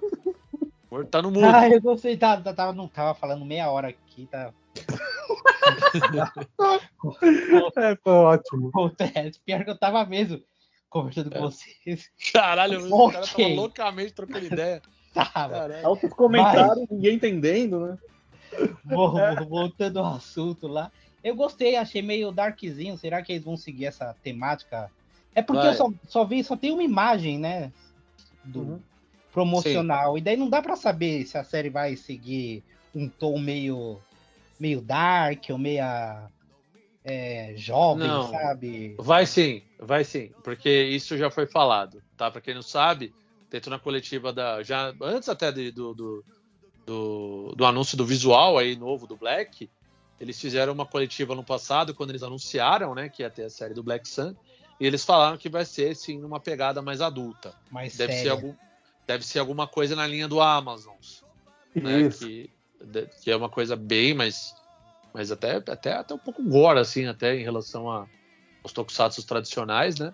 Morto 0.90 1.10
tá 1.10 1.22
no 1.22 1.30
mundo. 1.30 1.46
Ah, 1.54 1.68
eu 1.70 1.82
gostei, 1.82 2.16
tá, 2.16 2.40
tá, 2.42 2.54
tava, 2.54 2.72
não, 2.72 2.88
tava 2.88 3.14
falando 3.14 3.44
meia 3.44 3.70
hora 3.70 3.90
aqui, 3.90 4.26
tá. 4.28 4.54
É, 7.76 7.96
foi 7.98 8.14
ótimo. 8.14 8.70
Acontece, 8.70 9.40
pior 9.46 9.64
que 9.66 9.70
eu 9.70 9.78
tava 9.78 10.06
mesmo 10.06 10.42
conversando 10.90 11.30
com 11.30 11.42
vocês. 11.42 12.10
Caralho, 12.32 12.80
o 12.96 13.12
cara 13.12 13.28
tava 13.28 13.44
Ok. 13.44 13.56
loucamente 13.56 14.14
trocando 14.14 14.46
ideia. 14.46 14.82
Tava. 15.14 15.68
Altos 15.84 16.14
comentários, 16.14 16.88
ninguém 16.90 17.16
entendendo, 17.16 17.80
né? 17.80 17.98
Vol- 18.84 19.36
Voltando 19.48 20.00
ao 20.00 20.16
assunto 20.16 20.68
lá. 20.68 20.92
Eu 21.24 21.36
gostei, 21.36 21.76
achei 21.76 22.02
meio 22.02 22.32
darkzinho. 22.32 22.98
Será 22.98 23.22
que 23.24 23.34
eles 23.34 23.44
vão 23.44 23.58
seguir 23.58 23.86
essa 23.86 24.16
temática? 24.22 24.92
É 25.34 25.42
porque 25.42 25.64
Vai. 25.64 25.70
eu 25.70 25.74
só, 25.74 25.90
só 26.08 26.24
vi, 26.26 26.44
só 26.44 26.56
tem 26.56 26.72
uma 26.72 26.84
imagem, 26.84 27.40
né? 27.40 27.72
Do 28.48 28.62
Uhum. 28.62 28.82
promocional. 29.34 30.18
E 30.18 30.22
daí 30.22 30.36
não 30.38 30.50
dá 30.50 30.62
pra 30.62 30.75
saber 30.75 31.25
se 31.25 31.38
a 31.38 31.44
série 31.44 31.70
vai 31.70 31.96
seguir 31.96 32.63
um 32.96 33.08
tom 33.08 33.38
meio, 33.39 34.00
meio 34.60 34.82
dark 34.82 35.44
ou 35.50 35.58
meia 35.58 36.27
é, 37.04 37.54
jovem, 37.56 38.08
Não. 38.08 38.30
sabe? 38.32 38.96
Vai 39.00 39.25
sim, 39.25 39.62
vai 39.80 40.04
sim, 40.04 40.32
porque 40.44 40.70
isso 40.70 41.18
já 41.18 41.30
foi 41.30 41.46
falado, 41.46 42.01
tá? 42.18 42.30
Pra 42.32 42.42
quem 42.42 42.54
não 42.56 42.62
sabe, 42.63 43.13
dentro 43.50 43.70
na 43.70 43.80
coletiva 43.80 44.34
da. 44.34 44.63
Já 44.63 44.94
antes 45.01 45.30
até 45.30 45.51
de- 45.51 45.72
do, 45.72 45.94
do, 45.94 46.25
do, 46.86 47.54
do 47.56 47.66
anúncio 47.66 47.98
do 47.98 48.06
visual 48.06 48.58
aí 48.58 48.75
novo 48.75 49.08
do 49.08 49.16
Black, 49.16 49.70
eles 50.20 50.39
fizeram 50.42 50.74
uma 50.74 50.86
coletiva 50.86 51.36
no 51.36 51.44
passado, 51.44 51.94
quando 51.94 52.10
eles 52.10 52.24
anunciaram, 52.24 52.96
né, 52.96 53.08
que 53.08 53.22
ia 53.22 53.30
ter 53.30 53.44
a 53.44 53.50
série 53.50 53.74
do 53.74 53.84
Black 53.84 54.10
Sun, 54.10 54.34
e 54.80 54.86
eles 54.86 55.04
falaram 55.04 55.38
que 55.38 55.50
vai 55.50 55.66
ser, 55.66 55.96
sim, 55.96 56.24
uma 56.24 56.40
pegada 56.40 56.82
mais 56.82 57.02
adulta. 57.02 57.54
Mais 57.72 57.96
Deve 57.98 58.14
ser, 58.14 58.18
séria. 58.20 58.32
algum, 58.32 58.54
deve 59.08 59.26
ser 59.26 59.40
alguma 59.40 59.68
coisa 59.68 59.96
na 59.96 60.06
linha 60.06 60.28
do 60.28 60.40
Amazon, 60.40 60.96
né? 61.74 62.02
Isso. 62.02 62.26
Que, 62.26 62.50
que 63.24 63.32
é 63.32 63.36
uma 63.36 63.50
coisa 63.50 63.76
bem 63.76 64.14
mais. 64.14 64.56
Mas 65.14 65.32
até, 65.32 65.56
até, 65.56 65.94
até 65.94 66.14
um 66.14 66.20
pouco 66.20 66.44
gore, 66.44 66.80
assim, 66.80 67.08
até 67.08 67.36
em 67.36 67.44
relação 67.44 67.90
a, 67.90 68.08
aos 68.64 68.72
tokusatsu 68.72 69.26
tradicionais, 69.26 69.98
né? 69.98 70.14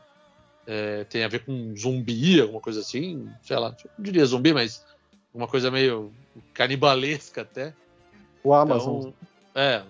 É, 0.66 1.04
tem 1.04 1.26
a 1.26 1.28
ver 1.28 1.44
com 1.44 1.76
zumbi, 1.76 2.40
alguma 2.40 2.62
coisa 2.62 2.80
assim, 2.80 3.30
sei 3.42 3.58
lá, 3.58 3.76
não 3.98 4.04
diria 4.04 4.26
zumbi, 4.26 4.54
mas 4.54 4.86
uma 5.34 5.46
coisa 5.46 5.70
meio 5.70 6.14
canibalesca 6.54 7.42
até. 7.42 7.74
O 8.42 8.54
Amazon. 8.54 9.00
Então, 9.00 9.14
é, 9.56 9.84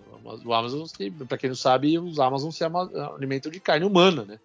o 0.43 0.51
Amazon, 0.51 0.87
que, 0.87 1.11
pra 1.11 1.37
quem 1.37 1.49
não 1.49 1.55
sabe, 1.55 1.99
os 1.99 2.19
Amazon 2.19 2.49
se 2.49 2.63
alimentam 2.63 3.51
de 3.51 3.59
carne 3.59 3.85
humana, 3.85 4.25
né? 4.25 4.39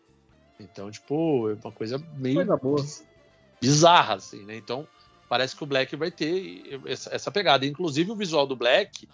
Então, 0.61 0.91
tipo, 0.91 1.51
é 1.51 1.55
uma 1.63 1.73
coisa 1.73 1.99
meio 2.17 2.37
Coisa 2.37 2.57
boa. 2.57 2.85
bizarra, 3.61 4.15
assim, 4.15 4.45
né? 4.45 4.57
Então, 4.57 4.87
parece 5.29 5.55
que 5.57 5.63
o 5.63 5.67
Black 5.67 5.95
vai 5.97 6.11
ter 6.11 6.81
essa, 6.87 7.15
essa 7.15 7.31
pegada. 7.31 7.65
Inclusive, 7.67 8.11
o 8.11 8.17
visual 8.17 8.47
do 8.47 8.57
Black, 8.57 9.09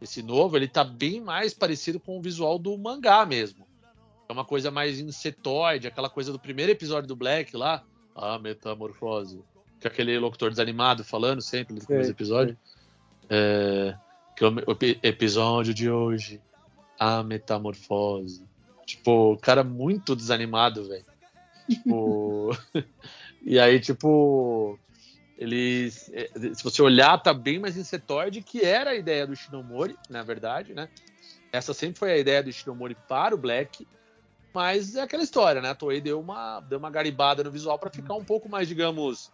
esse 0.00 0.22
novo, 0.22 0.56
ele 0.56 0.68
tá 0.68 0.84
bem 0.84 1.20
mais 1.20 1.54
parecido 1.54 1.98
com 1.98 2.18
o 2.18 2.22
visual 2.22 2.58
do 2.58 2.76
mangá 2.76 3.24
mesmo. 3.24 3.66
É 4.28 4.32
uma 4.32 4.44
coisa 4.44 4.70
mais 4.70 4.98
insetoide, 5.00 5.86
aquela 5.86 6.10
coisa 6.10 6.32
do 6.32 6.38
primeiro 6.38 6.72
episódio 6.72 7.08
do 7.08 7.16
Black 7.16 7.56
lá, 7.56 7.82
a 8.14 8.38
metamorfose, 8.38 9.42
que 9.80 9.86
é 9.86 9.90
aquele 9.90 10.18
locutor 10.18 10.50
desanimado 10.50 11.04
falando 11.04 11.40
sempre 11.40 11.74
no 11.74 11.84
começo 11.84 12.02
do 12.02 12.04
Sei, 12.04 12.12
episódio. 12.12 12.58
É, 13.30 13.96
que 14.36 14.44
é 14.44 14.48
o, 14.48 14.54
o 14.66 14.72
epi- 14.72 14.98
episódio 15.02 15.72
de 15.72 15.90
hoje, 15.90 16.40
a 16.98 17.22
metamorfose. 17.22 18.44
Tipo, 18.92 19.32
o 19.32 19.38
cara 19.38 19.64
muito 19.64 20.14
desanimado, 20.14 20.86
velho. 20.86 21.04
Tipo. 21.68 22.50
e 23.42 23.58
aí, 23.58 23.80
tipo. 23.80 24.78
Eles. 25.38 26.10
Se 26.54 26.62
você 26.62 26.82
olhar, 26.82 27.18
tá 27.18 27.32
bem 27.32 27.58
mais 27.58 27.76
insetoide, 27.76 28.42
que 28.42 28.60
era 28.60 28.90
a 28.90 28.94
ideia 28.94 29.26
do 29.26 29.34
Shinomori, 29.34 29.96
na 30.10 30.22
verdade, 30.22 30.74
né? 30.74 30.88
Essa 31.50 31.72
sempre 31.72 31.98
foi 31.98 32.12
a 32.12 32.18
ideia 32.18 32.42
do 32.42 32.52
Shinomori 32.52 32.96
para 33.08 33.34
o 33.34 33.38
Black. 33.38 33.86
Mas 34.54 34.94
é 34.94 35.00
aquela 35.00 35.22
história, 35.22 35.62
né? 35.62 35.70
A 35.70 35.74
Toei 35.74 36.00
deu 36.00 36.20
uma, 36.20 36.60
deu 36.60 36.78
uma 36.78 36.90
garibada 36.90 37.42
no 37.42 37.50
visual 37.50 37.78
para 37.78 37.90
ficar 37.90 38.14
um 38.14 38.24
pouco 38.24 38.50
mais, 38.50 38.68
digamos, 38.68 39.30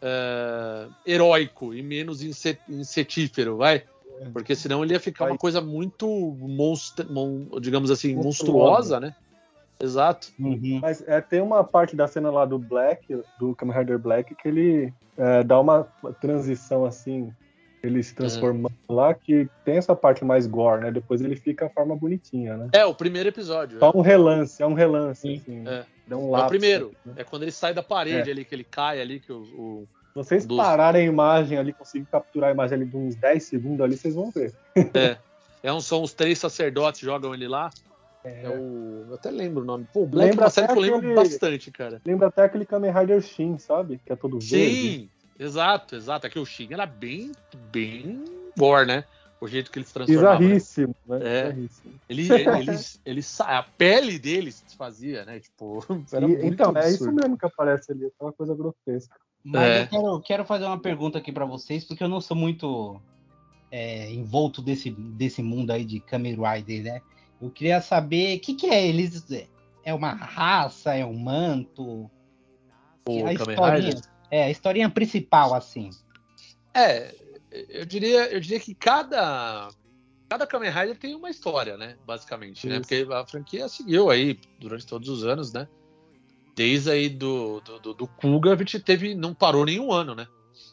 eh, 0.00 0.88
heróico 1.04 1.74
e 1.74 1.82
menos 1.82 2.22
inse- 2.22 2.60
insetífero, 2.68 3.56
vai? 3.56 3.84
Porque 4.32 4.54
senão 4.54 4.84
ele 4.84 4.92
ia 4.92 5.00
ficar 5.00 5.26
uma 5.26 5.38
coisa 5.38 5.60
muito, 5.60 6.06
monstra, 6.38 7.06
mon- 7.08 7.58
digamos 7.60 7.90
assim, 7.90 8.14
monstruosa, 8.14 9.00
né? 9.00 9.14
Exato. 9.82 10.28
Uhum. 10.38 10.78
Mas 10.82 11.02
é, 11.08 11.20
tem 11.20 11.40
uma 11.40 11.64
parte 11.64 11.96
da 11.96 12.06
cena 12.06 12.30
lá 12.30 12.44
do 12.44 12.58
Black, 12.58 13.18
do 13.38 13.54
Kamen 13.54 13.76
Rider 13.78 13.98
Black, 13.98 14.34
que 14.34 14.46
ele 14.48 14.92
é, 15.16 15.42
dá 15.42 15.58
uma 15.58 15.84
transição 16.20 16.84
assim, 16.84 17.32
ele 17.82 18.02
se 18.02 18.14
transformando 18.14 18.74
lá, 18.90 19.14
que 19.14 19.48
tem 19.64 19.78
essa 19.78 19.96
parte 19.96 20.22
mais 20.22 20.46
gore, 20.46 20.82
né? 20.82 20.90
Depois 20.90 21.22
ele 21.22 21.34
fica 21.34 21.64
a 21.66 21.70
forma 21.70 21.96
bonitinha, 21.96 22.58
né? 22.58 22.68
É, 22.74 22.84
o 22.84 22.94
primeiro 22.94 23.30
episódio. 23.30 23.78
Só 23.78 23.90
um 23.94 24.02
relance, 24.02 24.62
é 24.62 24.66
um 24.66 24.74
relance, 24.74 25.22
Sim. 25.22 25.36
assim. 25.38 25.66
É. 25.66 25.86
Dá 26.06 26.18
um 26.18 26.36
É 26.36 26.44
o 26.44 26.48
primeiro. 26.48 26.92
né? 27.06 27.14
É 27.16 27.24
quando 27.24 27.42
ele 27.44 27.52
sai 27.52 27.72
da 27.72 27.82
parede 27.82 28.30
ali, 28.30 28.44
que 28.44 28.54
ele 28.54 28.64
cai 28.64 29.00
ali, 29.00 29.18
que 29.18 29.32
o. 29.32 29.40
o- 29.42 29.88
vocês 30.14 30.44
Dos- 30.46 30.56
pararem 30.56 31.02
a 31.02 31.04
imagem 31.10 31.58
ali, 31.58 31.72
conseguir 31.72 32.06
capturar 32.06 32.50
a 32.50 32.52
imagem 32.52 32.76
ali 32.76 32.86
de 32.86 32.96
uns 32.96 33.14
10 33.16 33.42
segundos 33.44 33.80
ali, 33.80 33.96
vocês 33.96 34.14
vão 34.14 34.30
ver. 34.30 34.52
é, 35.62 35.72
um, 35.72 35.80
são 35.80 36.02
os 36.02 36.12
três 36.12 36.38
sacerdotes 36.38 37.00
jogam 37.00 37.32
ele 37.34 37.46
lá. 37.48 37.70
É 38.22 38.48
o. 38.50 39.06
Eu 39.08 39.14
até 39.14 39.30
lembro 39.30 39.62
o 39.62 39.64
nome. 39.66 39.86
Pô, 39.92 40.04
Black 40.04 40.26
é 40.28 40.30
Lembra 40.32 40.44
uma 40.44 40.50
série 40.50 40.66
que 40.66 40.72
eu 40.72 40.78
até 40.78 40.82
lembro 40.92 40.98
aquele- 41.10 41.14
bastante, 41.14 41.70
cara. 41.70 42.02
Lembra 42.04 42.28
até 42.28 42.42
aquele 42.44 42.66
Kamen 42.66 42.92
Rider 42.92 43.22
Shin, 43.22 43.56
sabe? 43.58 43.98
Que 44.04 44.12
é 44.12 44.16
todo 44.16 44.38
verde. 44.38 44.46
Sim, 44.46 45.08
exato, 45.38 45.96
exato. 45.96 46.26
Aqui 46.26 46.38
o 46.38 46.44
Shin 46.44 46.68
era 46.70 46.84
bem, 46.84 47.32
bem 47.72 48.22
gore, 48.58 48.86
né? 48.86 49.04
O 49.40 49.48
jeito 49.48 49.70
que 49.70 49.78
ele 49.78 49.86
se 49.86 49.94
transformava. 49.94 50.32
né? 50.34 50.38
Bizarríssimo, 50.38 50.94
né? 51.06 51.18
É. 51.22 51.42
Bizarríssimo. 51.52 51.94
Ele, 52.10 52.28
ele, 52.34 52.78
ele, 53.06 53.20
a 53.40 53.62
pele 53.62 54.18
dele 54.18 54.52
se 54.52 54.64
desfazia, 54.66 55.24
né? 55.24 55.40
Tipo, 55.40 55.82
era 56.12 56.26
E- 56.26 56.28
muito 56.28 56.44
então, 56.44 56.76
é 56.76 56.80
isso 56.80 57.04
absurdo. 57.04 57.14
mesmo 57.22 57.38
que 57.38 57.46
aparece 57.46 57.90
ali, 57.90 58.04
aquela 58.04 58.32
coisa 58.34 58.54
grotesca. 58.54 59.16
Mas 59.44 59.62
É. 59.62 59.82
eu 59.82 59.88
quero, 59.88 60.20
quero 60.20 60.44
fazer 60.44 60.64
uma 60.66 60.78
pergunta 60.78 61.18
aqui 61.18 61.32
pra 61.32 61.44
vocês, 61.44 61.84
porque 61.84 62.02
eu 62.02 62.08
não 62.08 62.20
sou 62.20 62.36
muito 62.36 63.00
é, 63.70 64.12
envolto 64.12 64.60
desse, 64.60 64.90
desse 64.90 65.42
mundo 65.42 65.70
aí 65.70 65.84
de 65.84 66.00
Kamen 66.00 66.36
Rider, 66.36 66.82
né? 66.82 67.02
Eu 67.40 67.50
queria 67.50 67.80
saber 67.80 68.36
o 68.36 68.40
que, 68.40 68.54
que 68.54 68.66
é 68.66 68.86
eles. 68.86 69.26
É 69.82 69.94
uma 69.94 70.12
raça? 70.12 70.94
É 70.94 71.04
um 71.04 71.18
manto? 71.18 72.10
O 73.08 73.26
a 73.26 73.32
historinha, 73.32 73.94
é, 74.30 74.44
a 74.44 74.50
historinha 74.50 74.90
principal, 74.90 75.54
assim. 75.54 75.90
É, 76.74 77.14
eu 77.50 77.86
diria, 77.86 78.30
eu 78.30 78.40
diria 78.40 78.60
que 78.60 78.74
cada 78.74 79.70
cada 80.28 80.46
Kamen 80.46 80.70
Rider 80.70 80.96
tem 80.96 81.14
uma 81.14 81.28
história, 81.28 81.76
né? 81.76 81.96
Basicamente, 82.06 82.66
né? 82.66 82.74
Isso. 82.74 82.82
Porque 82.82 83.12
a 83.12 83.26
franquia 83.26 83.68
seguiu 83.68 84.10
aí 84.10 84.38
durante 84.60 84.86
todos 84.86 85.08
os 85.08 85.24
anos, 85.24 85.52
né? 85.52 85.66
Desde 86.60 86.90
aí 86.90 87.08
do, 87.08 87.58
do, 87.62 87.78
do, 87.78 87.94
do 87.94 88.06
Kuga, 88.06 88.52
a 88.52 88.56
gente 88.56 88.78
teve, 88.78 89.14
não 89.14 89.32
parou 89.32 89.64
nenhum 89.64 89.90
ano, 89.90 90.14
né? 90.14 90.28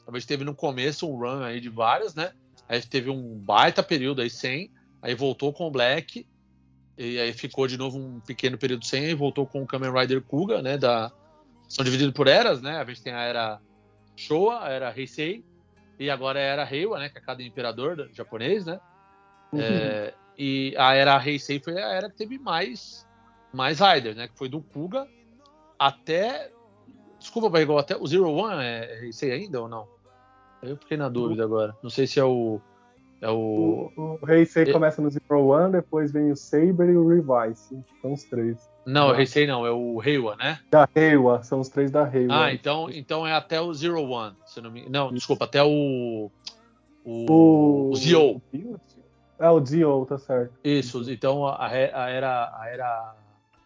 A 0.06 0.12
gente 0.12 0.28
teve 0.28 0.44
no 0.44 0.54
começo 0.54 1.10
um 1.10 1.18
run 1.18 1.42
aí 1.42 1.62
de 1.62 1.70
várias, 1.70 2.14
né? 2.14 2.34
Aí 2.68 2.82
teve 2.82 3.10
um 3.10 3.40
baita 3.40 3.82
período 3.82 4.22
aí 4.22 4.30
sem, 4.30 4.70
aí 5.02 5.16
voltou 5.16 5.54
com 5.54 5.66
o 5.66 5.72
Black, 5.72 6.28
e 6.98 7.18
aí 7.18 7.32
ficou 7.32 7.68
de 7.68 7.78
novo 7.78 7.98
um 7.98 8.20
pequeno 8.20 8.58
período 8.58 8.84
sem, 8.84 9.06
e 9.06 9.16
voltou 9.16 9.48
com 9.48 9.64
o 9.64 9.66
Kamen 9.66 9.94
Rider 9.94 10.22
Kuga, 10.22 10.62
né? 10.62 10.78
Da, 10.78 11.10
são 11.70 11.86
divididos 11.86 12.14
por 12.14 12.28
eras, 12.28 12.62
né? 12.62 12.80
A 12.80 12.84
gente 12.84 13.02
tem 13.02 13.14
a 13.14 13.22
era 13.22 13.62
Showa, 14.14 14.66
a 14.66 14.70
era 14.70 14.94
Heisei, 14.94 15.42
e 15.98 16.10
agora 16.10 16.38
é 16.38 16.50
a 16.50 16.52
era 16.52 16.70
Heiwa, 16.70 17.00
né? 17.00 17.08
Que 17.08 17.20
é 17.20 17.22
cada 17.22 17.42
imperador 17.42 18.10
japonês, 18.12 18.66
né? 18.66 18.78
É, 19.58 20.14
e 20.38 20.76
a 20.78 20.94
era 20.96 21.26
Heisei 21.26 21.62
foi 21.62 21.82
a 21.82 21.94
era 21.94 22.10
que 22.10 22.18
teve 22.18 22.38
mais, 22.38 23.08
mais 23.54 23.80
Riders, 23.80 24.18
né? 24.18 24.28
Que 24.28 24.38
foi 24.38 24.50
do 24.50 24.60
Kuga 24.60 25.08
até. 25.80 26.52
Desculpa, 27.20 27.50
Barrigol, 27.50 27.78
até 27.80 27.98
o 27.98 28.06
Zero 28.08 28.32
One 28.32 28.64
é 28.64 29.00
Heisei 29.04 29.32
ainda 29.32 29.62
ou 29.62 29.68
não? 29.68 29.88
Eu 30.62 30.78
fiquei 30.78 30.98
na 30.98 31.10
dúvida 31.10 31.44
agora. 31.44 31.76
Não 31.84 31.90
sei 31.90 32.08
se 32.08 32.20
é 32.20 32.24
o. 32.24 32.60
É 33.22 33.30
o. 33.30 33.92
O, 33.98 34.20
o 34.22 34.30
Heisei 34.32 34.64
E- 34.64 34.72
começa 34.74 35.02
no 35.02 35.10
Zero 35.10 35.46
One, 35.48 35.72
depois 35.72 36.12
vem 36.12 36.32
o 36.32 36.36
Saber 36.36 36.90
e 36.90 36.96
o 36.98 37.08
Revice. 37.08 37.80
São 38.02 38.14
os 38.14 38.24
três. 38.26 38.70
Não, 38.86 39.10
o 39.10 39.16
Heisei 39.16 39.46
não, 39.46 39.66
é 39.66 39.72
o 39.72 40.02
Heiwa, 40.02 40.36
né? 40.38 40.60
Da 40.72 40.88
Reiwa, 40.96 41.44
são 41.44 41.60
os 41.60 41.68
três 41.68 41.92
da 41.92 42.06
Reiwa. 42.06 42.46
Ah, 42.46 42.54
então, 42.54 42.90
então 42.90 43.28
é 43.28 43.34
até 43.34 43.60
o 43.60 43.74
Zero 43.74 44.02
One. 44.02 44.36
Se 44.46 44.62
não, 44.62 44.72
me... 44.72 44.88
não, 44.90 45.12
desculpa, 45.12 45.46
até 45.46 45.62
o. 45.64 46.32
O, 47.04 47.32
O, 47.32 47.90
o 47.92 47.96
Zio. 47.96 48.42
É, 49.40 49.50
o 49.50 49.66
Zio, 49.66 50.06
tá 50.08 50.18
certo. 50.18 50.54
Isso, 50.64 51.04
então 51.12 51.46
a, 51.46 51.68
a 51.68 51.70
era. 52.10 52.52
A 52.60 52.70
era 52.70 53.16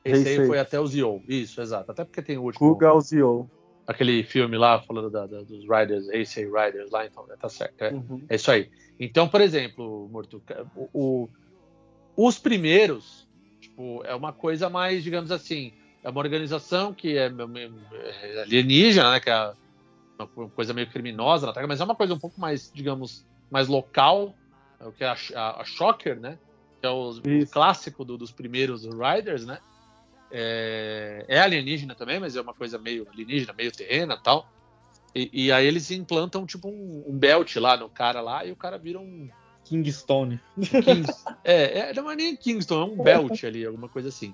Heisei 0.04 0.34
Heisei. 0.34 0.48
foi 0.48 0.60
até 0.60 0.80
o 0.80 0.88
Zio. 0.88 1.24
Isso, 1.28 1.62
exato. 1.62 1.92
Até 1.92 2.04
porque 2.04 2.22
tem 2.22 2.38
o 2.38 2.44
último. 2.44 2.74
Kuga 2.74 2.88
é 2.88 2.92
o 2.92 3.02
Zio. 3.02 3.50
aquele 3.88 4.24
filme 4.24 4.58
lá 4.58 4.82
falando 4.82 5.10
da- 5.10 5.28
da- 5.28 5.42
dos 5.44 5.64
Riders, 5.68 6.08
Heisei 6.10 6.46
Riders 6.46 6.90
lá, 6.92 7.06
então 7.06 7.26
tá 7.40 7.50
certo. 7.50 7.82
É, 7.82 7.92
Uhum. 7.94 8.26
é 8.30 8.36
isso 8.36 8.50
aí. 8.50 8.70
Então, 9.00 9.28
por 9.28 9.42
exemplo, 9.42 10.08
Morto, 10.10 10.42
o, 10.76 10.90
o- 10.94 11.30
os 12.16 12.40
primeiros, 12.40 13.28
tipo, 13.60 14.02
é 14.06 14.16
uma 14.16 14.32
coisa 14.32 14.70
mais, 14.70 15.04
digamos 15.04 15.30
assim, 15.32 15.74
é 16.04 16.10
uma 16.10 16.20
organização 16.22 16.94
que 16.94 17.18
é, 17.18 17.28
é 17.28 18.42
alienígena, 18.44 19.12
né? 19.12 19.20
Que 19.20 19.30
é 19.30 19.54
uma 20.20 20.50
coisa 20.52 20.74
meio 20.74 20.90
criminosa 20.90 21.48
na 21.48 21.54
Terra, 21.54 21.68
mas 21.68 21.82
é 21.82 21.84
uma 21.84 21.96
coisa 21.96 22.14
um 22.14 22.20
pouco 22.20 22.40
mais, 22.40 22.72
digamos, 22.74 23.26
mais 23.52 23.68
local, 23.68 24.34
é 24.80 24.86
o 24.88 24.92
que 24.94 25.04
é 25.04 25.08
a, 25.08 25.16
a, 25.36 25.62
a 25.62 25.66
Shocker, 25.66 26.20
né? 26.20 26.38
Que 26.80 26.88
é 26.88 26.90
o, 26.90 27.10
o 27.10 27.48
clássico 27.52 28.06
do- 28.06 28.18
dos 28.18 28.32
primeiros 28.32 28.86
Riders, 28.86 29.46
né? 29.46 29.60
É, 30.32 31.26
é 31.28 31.40
alienígena 31.40 31.96
também, 31.96 32.20
mas 32.20 32.36
é 32.36 32.42
uma 32.42 32.54
coisa 32.54 32.78
meio 32.78 33.08
alienígena, 33.12 33.54
meio 33.54 33.72
terrena 33.72 34.16
e 34.16 34.24
tal. 34.24 34.50
E, 35.14 35.30
e 35.34 35.52
aí 35.52 35.66
eles 35.66 35.92
implantam 35.92 36.46
tipo 36.46 36.70
um, 36.70 37.04
um 37.08 37.18
belt 37.18 37.56
lá 37.58 37.76
no 37.76 37.90
cara 37.90 38.22
lá 38.22 38.46
e 38.46 38.52
o 38.52 38.56
cara 38.56 38.78
vira 38.78 39.00
um 39.00 39.30
Kingstone. 39.66 40.40
Kings. 40.60 41.24
é, 41.44 41.90
é, 41.90 41.94
não 41.94 42.10
é 42.10 42.16
nem 42.16 42.36
Kingston, 42.36 42.82
é 42.82 42.86
um 42.86 43.04
belt 43.04 43.44
ali, 43.44 43.66
alguma 43.66 43.90
coisa 43.90 44.10
assim. 44.10 44.32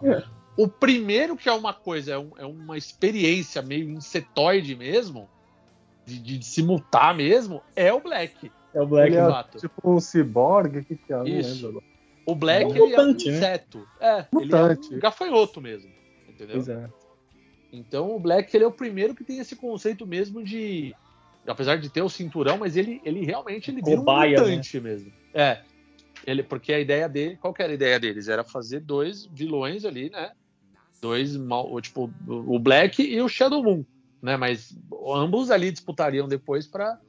O 0.56 0.68
primeiro 0.68 1.38
que 1.38 1.48
é 1.48 1.54
uma 1.54 1.74
coisa, 1.74 2.14
é, 2.14 2.18
um- 2.18 2.32
é 2.38 2.46
uma 2.46 2.78
experiência 2.78 3.62
meio 3.62 3.90
insetoide 3.90 4.76
mesmo, 4.76 5.30
de, 6.06 6.20
de 6.20 6.46
se 6.46 6.64
mutar 6.64 7.16
mesmo, 7.16 7.62
é 7.76 7.94
o 7.94 8.00
Black. 8.00 8.52
É 8.74 8.82
o 8.82 8.88
Black. 8.88 9.10
Ele 9.10 9.18
é 9.18 9.24
exato. 9.24 9.58
tipo 9.60 9.74
um 9.84 10.00
ciborgue, 10.00 10.80
o 10.80 10.86
que 10.86 10.96
que 10.96 11.14
é? 11.14 11.18
Não 11.18 11.28
Isso. 11.28 11.84
O 12.28 12.36
Black 12.36 12.66
É 12.66 12.68
um 12.68 12.72
ele 12.72 12.80
é 12.80 12.84
um 12.84 12.90
mutante, 12.90 13.32
né? 13.32 13.38
inseto. 13.38 13.88
É, 14.02 14.26
Mutante. 14.34 14.88
ele 14.88 14.96
é 14.96 14.98
um 14.98 15.00
gafanhoto 15.00 15.62
mesmo. 15.62 15.90
Entendeu? 16.28 16.62
É. 16.70 16.90
Então 17.72 18.14
o 18.14 18.20
Black 18.20 18.54
ele 18.54 18.66
é 18.66 18.68
o 18.68 18.72
primeiro 18.72 19.16
que 19.16 19.24
tem 19.24 19.40
esse 19.40 19.56
conceito 19.56 20.06
mesmo 20.06 20.44
de. 20.44 20.94
Apesar 21.48 21.78
de 21.78 21.90
ter 21.90 22.02
o 22.02 22.10
cinturão, 22.10 22.58
mas 22.58 22.76
ele, 22.76 23.00
ele 23.06 23.24
realmente 23.26 23.72
ele 23.72 23.82
vira 23.82 23.96
Cobaia, 23.98 24.38
um 24.38 24.42
mutante 24.42 24.78
mesmo. 24.82 25.14
É. 25.34 25.62
Ele, 26.26 26.44
porque 26.44 26.74
a 26.74 26.80
ideia 26.82 27.08
dele, 27.08 27.38
qual 27.38 27.54
que 27.54 27.64
era 27.64 27.72
a 27.72 27.76
ideia 27.76 27.98
deles? 27.98 28.28
Era 28.28 28.44
fazer 28.44 28.82
dois 28.82 29.26
vilões 29.28 29.86
ali, 29.86 30.10
né? 30.10 30.34
Dois 31.02 31.38
mal, 31.38 31.80
tipo, 31.80 32.12
o 32.28 32.60
Black 32.60 33.02
e 33.02 33.22
o 33.22 33.30
Shadow 33.30 33.64
Moon, 33.64 33.86
né? 34.22 34.36
Mas 34.36 34.78
ambos 35.10 35.50
ali 35.50 35.72
disputariam 35.72 36.28
depois 36.28 36.68
para 36.68 37.00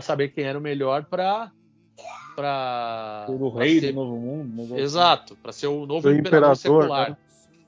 saber 0.00 0.30
quem 0.30 0.42
era 0.42 0.58
o 0.58 0.62
melhor 0.62 1.04
para 1.04 1.52
para 2.36 3.26
O 3.30 3.48
rei 3.48 3.80
do 3.80 3.92
novo 3.94 4.16
mundo. 4.16 4.48
negócio 4.50 4.74
assim. 4.74 4.82
Exato, 4.84 5.36
para 5.36 5.52
ser 5.52 5.68
o 5.68 5.86
novo 5.86 6.10
imperador, 6.10 6.54
imperador, 6.54 6.56
secular. 6.56 7.10
né? 7.10 7.16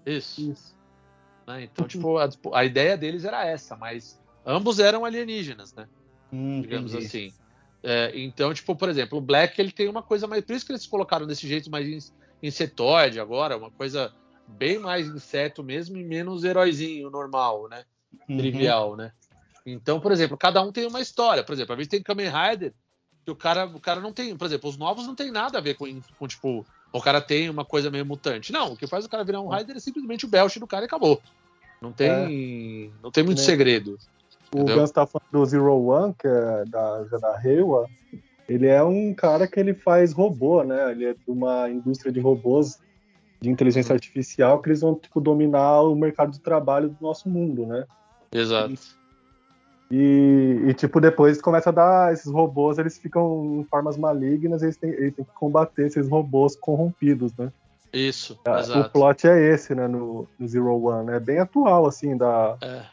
Isso. 0.06 0.52
Isso. 0.52 0.76
né? 1.46 1.64
Então, 1.64 1.88
tipo, 1.88 2.18
a, 2.18 2.28
a 2.52 2.64
ideia 2.64 2.96
deles 2.96 3.24
era 3.24 3.44
essa, 3.46 3.74
mas 3.74 4.20
ambos 4.44 4.78
eram 4.78 5.04
alienígenas, 5.06 5.74
né? 5.74 5.88
Hum, 6.30 6.60
Digamos 6.60 6.92
entendi. 6.92 7.06
assim. 7.06 7.32
É, 7.82 8.12
então, 8.14 8.52
tipo, 8.52 8.76
por 8.76 8.88
exemplo, 8.88 9.18
o 9.18 9.22
Black 9.22 9.58
ele 9.60 9.72
tem 9.72 9.88
uma 9.88 10.02
coisa 10.02 10.26
mais. 10.26 10.44
Por 10.44 10.54
isso 10.54 10.66
que 10.66 10.72
eles 10.72 10.86
colocaram 10.86 11.26
desse 11.26 11.48
jeito 11.48 11.70
mais 11.70 11.88
ins- 11.88 12.12
insetoide 12.42 13.18
agora, 13.18 13.56
uma 13.56 13.70
coisa 13.70 14.12
bem 14.46 14.78
mais 14.78 15.06
inseto 15.08 15.62
mesmo 15.64 15.96
e 15.96 16.04
menos 16.04 16.44
heróizinho 16.44 17.08
normal, 17.10 17.68
né? 17.68 17.84
Uhum. 18.28 18.36
Trivial, 18.36 18.96
né? 18.96 19.12
Então, 19.64 20.00
por 20.00 20.12
exemplo, 20.12 20.36
cada 20.36 20.60
um 20.62 20.72
tem 20.72 20.86
uma 20.86 21.00
história. 21.00 21.44
Por 21.44 21.52
exemplo, 21.52 21.74
a 21.74 21.78
gente 21.78 21.88
tem 21.90 22.02
Kamen 22.02 22.28
Rider, 22.30 22.74
que 23.28 23.32
o 23.32 23.36
cara, 23.36 23.66
o 23.66 23.80
cara 23.80 24.00
não 24.00 24.12
tem. 24.12 24.34
Por 24.36 24.46
exemplo, 24.46 24.70
os 24.70 24.78
novos 24.78 25.06
não 25.06 25.14
tem 25.14 25.30
nada 25.30 25.58
a 25.58 25.60
ver 25.60 25.74
com, 25.74 25.84
com 26.18 26.26
tipo, 26.26 26.64
o 26.92 27.00
cara 27.00 27.20
tem 27.20 27.50
uma 27.50 27.64
coisa 27.64 27.90
meio 27.90 28.06
mutante. 28.06 28.52
Não, 28.52 28.72
o 28.72 28.76
que 28.76 28.86
faz 28.86 29.04
o 29.04 29.08
cara 29.08 29.24
virar 29.24 29.40
um 29.40 29.48
Rider 29.48 29.76
é 29.76 29.80
simplesmente 29.80 30.24
o 30.24 30.28
belt 30.28 30.56
do 30.58 30.66
cara 30.66 30.84
e 30.84 30.86
acabou. 30.86 31.20
Não 31.80 31.92
tem, 31.92 32.92
não 33.02 33.10
tem 33.10 33.22
muito 33.22 33.38
Né? 33.38 33.44
segredo. 33.44 33.98
O 34.50 34.60
Entendeu? 34.60 34.76
Gans 34.76 34.90
tá 34.90 35.06
falando 35.06 35.30
do 35.30 35.44
Zero 35.44 35.84
One, 35.84 36.14
que 36.18 36.26
é 36.26 36.64
da, 36.66 37.04
já 37.10 37.18
da 37.18 37.36
Reiwa. 37.36 37.86
Ele 38.48 38.66
é 38.66 38.82
um 38.82 39.12
cara 39.12 39.46
que 39.46 39.60
ele 39.60 39.74
faz 39.74 40.12
robô, 40.14 40.62
né? 40.64 40.90
Ele 40.90 41.04
é 41.04 41.12
de 41.12 41.20
uma 41.30 41.68
indústria 41.68 42.10
de 42.10 42.18
robôs 42.18 42.78
de 43.40 43.50
inteligência 43.50 43.92
artificial 43.92 44.60
que 44.62 44.70
eles 44.70 44.80
vão 44.80 44.94
tipo, 44.94 45.20
dominar 45.20 45.82
o 45.82 45.94
mercado 45.94 46.32
de 46.32 46.40
trabalho 46.40 46.88
do 46.88 46.96
nosso 47.00 47.28
mundo, 47.28 47.66
né? 47.66 47.84
Exato. 48.32 48.74
E, 49.90 50.64
e, 50.68 50.74
tipo, 50.74 51.00
depois 51.00 51.40
começa 51.40 51.70
a 51.70 51.72
dar. 51.72 52.12
Esses 52.12 52.30
robôs, 52.30 52.78
eles 52.78 52.98
ficam 52.98 53.60
em 53.60 53.64
formas 53.64 53.96
malignas, 53.96 54.62
eles 54.62 54.76
têm, 54.76 54.90
eles 54.90 55.14
têm 55.14 55.24
que 55.24 55.32
combater 55.32 55.86
esses 55.86 56.08
robôs 56.08 56.54
corrompidos, 56.56 57.32
né? 57.36 57.50
Isso, 57.90 58.38
O 58.46 58.58
exato. 58.58 58.90
plot 58.90 59.26
é 59.26 59.54
esse, 59.54 59.74
né, 59.74 59.88
no, 59.88 60.28
no 60.38 60.46
Zero 60.46 60.78
One. 60.78 61.10
É 61.10 61.18
bem 61.18 61.38
atual, 61.38 61.86
assim, 61.86 62.18
da, 62.18 62.58
É, 62.60 62.84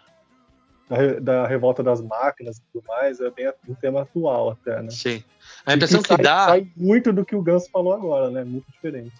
da, 0.89 1.19
da 1.19 1.47
revolta 1.47 1.83
das 1.83 1.99
máquinas 2.01 2.57
e 2.59 2.61
tudo 2.71 2.85
mais. 2.87 3.19
É 3.19 3.29
bem 3.29 3.51
um 3.67 3.75
tema 3.75 4.03
atual 4.03 4.51
até, 4.51 4.81
né? 4.81 4.89
sim. 4.89 5.21
A 5.65 5.73
impressão 5.73 5.99
E 5.99 6.03
que 6.03 6.07
sai, 6.15 6.23
dá. 6.23 6.45
sai 6.45 6.67
muito 6.77 7.11
do 7.11 7.25
que 7.25 7.35
o 7.35 7.41
Gans 7.41 7.67
falou 7.67 7.93
agora, 7.93 8.29
né? 8.31 8.45
Muito 8.45 8.71
diferente. 8.71 9.11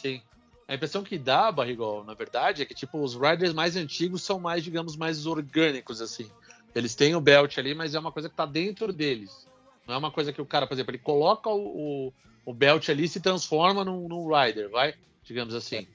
Sim. 0.00 0.22
A 0.66 0.74
impressão 0.74 1.02
que 1.02 1.18
dá, 1.18 1.52
Barrigol, 1.52 2.04
na 2.04 2.14
verdade, 2.14 2.62
é 2.62 2.64
que 2.64 2.74
tipo 2.74 2.98
os 2.98 3.14
riders 3.14 3.52
mais 3.52 3.76
antigos 3.76 4.22
são 4.22 4.38
mais, 4.40 4.62
digamos, 4.64 4.96
mais 4.96 5.26
orgânicos 5.26 6.00
assim. 6.00 6.30
Eles 6.74 6.94
têm 6.94 7.14
o 7.14 7.20
belt 7.20 7.58
ali, 7.58 7.74
mas 7.74 7.94
é 7.94 7.98
uma 7.98 8.12
coisa 8.12 8.28
que 8.28 8.36
tá 8.36 8.46
dentro 8.46 8.92
deles. 8.92 9.46
Não 9.86 9.94
é 9.94 9.98
uma 9.98 10.10
coisa 10.10 10.32
que 10.32 10.40
o 10.40 10.46
cara, 10.46 10.66
por 10.66 10.74
exemplo, 10.74 10.90
ele 10.90 10.98
coloca 11.02 11.48
o, 11.48 12.08
o, 12.08 12.12
o 12.46 12.52
belt 12.54 12.88
ali 12.88 13.04
e 13.04 13.08
se 13.08 13.20
transforma 13.20 13.84
num, 13.84 14.06
num 14.06 14.28
rider, 14.32 14.68
vai? 14.70 14.94
Digamos 15.24 15.54
assim. 15.54 15.86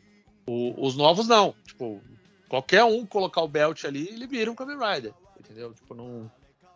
O- 0.47 0.85
os 0.85 0.95
novos 0.97 1.27
não. 1.27 1.53
Tipo, 1.65 2.01
qualquer 2.49 2.83
um 2.83 3.05
colocar 3.05 3.41
o 3.41 3.47
belt 3.47 3.85
ali, 3.85 4.07
ele 4.09 4.27
vira 4.27 4.51
um 4.51 4.55
Kamen 4.55 4.77
Rider. 4.77 5.13
Entendeu? 5.39 5.73
Tipo, 5.73 5.93
não, 5.93 6.29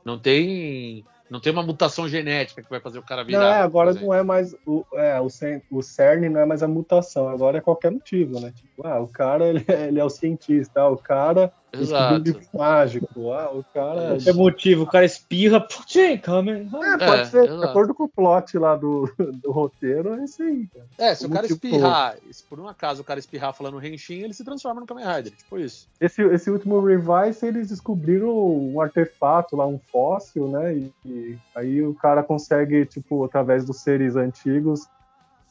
não 0.05 0.17
tem. 0.19 1.03
Não 1.29 1.41
tem 1.41 1.51
uma 1.51 1.63
mutação 1.63 2.07
genética 2.07 2.61
que 2.63 2.69
vai 2.69 2.79
fazer 2.79 2.99
o 2.99 3.03
cara 3.03 3.21
Não, 3.21 3.27
virar. 3.27 3.55
é, 3.55 3.61
agora 3.61 3.93
não 3.93 4.13
é 4.13 4.23
mais 4.23 4.55
o, 4.65 4.85
é, 4.93 5.19
o, 5.19 5.27
o 5.71 5.81
CERN 5.83 6.29
não 6.29 6.39
é 6.39 6.45
mais 6.45 6.63
a 6.63 6.69
mutação, 6.69 7.27
agora 7.27 7.57
é 7.57 7.61
qualquer 7.61 7.91
motivo, 7.91 8.39
né? 8.39 8.53
Tipo, 8.55 8.87
ah, 8.87 9.01
o 9.01 9.09
cara 9.09 9.45
ele, 9.45 9.65
é- 9.67 9.87
ele 9.89 9.99
é 9.99 10.03
o 10.05 10.09
cientista, 10.09 10.79
ah, 10.81 10.89
o 10.89 10.97
cara 10.97 11.51
Exato. 11.73 12.23
livro 12.23 12.41
mágico, 12.53 13.31
ah, 13.33 13.51
o 13.51 13.63
cara. 13.73 14.15
Esse 14.15 14.29
é 14.29 14.33
motivo, 14.33 14.83
o 14.83 14.87
cara 14.87 15.03
espirra, 15.05 15.59
putz, 15.59 15.93
Kamen 16.23 16.63
Rider. 16.63 16.83
É, 16.83 16.97
pode 16.97 17.21
É, 17.21 17.25
ser, 17.25 17.41
de 17.43 17.47
exato. 17.53 17.63
acordo 17.65 17.93
com 17.93 18.03
o 18.05 18.07
plot 18.09 18.57
lá 18.57 18.75
do, 18.75 19.11
do 19.43 19.51
roteiro, 19.51 20.13
é 20.15 20.23
isso 20.23 20.41
aí, 20.41 20.65
cara. 20.73 20.85
É, 20.97 21.13
se 21.13 21.23
o 21.25 21.27
Como 21.27 21.35
cara 21.35 21.47
tipo- 21.47 21.67
espirrar, 21.67 22.15
se 22.31 22.43
por 22.45 22.59
um 22.59 22.67
acaso 22.67 23.01
o 23.01 23.05
cara 23.05 23.19
espirrar 23.19 23.53
falando 23.53 23.85
Henshin, 23.85 24.21
ele 24.23 24.33
se 24.33 24.43
transforma 24.45 24.79
no 24.81 24.87
Kamen 24.87 25.05
Rider. 25.05 25.33
Tipo 25.33 25.59
isso. 25.59 25.87
Esse, 25.99 26.21
esse 26.23 26.49
último 26.49 26.79
Revice, 26.79 27.45
eles 27.45 27.67
descobriram 27.69 28.29
um 28.29 28.79
artefato 28.81 29.55
lá, 29.55 29.67
um 29.67 29.77
fóssil, 29.91 30.47
né? 30.47 30.73
E, 30.73 30.93
e 31.05 31.37
aí 31.53 31.81
o 31.83 31.93
cara 31.93 32.23
consegue, 32.23 32.85
tipo, 32.85 33.23
através 33.25 33.65
dos 33.65 33.81
seres 33.81 34.15
antigos, 34.15 34.87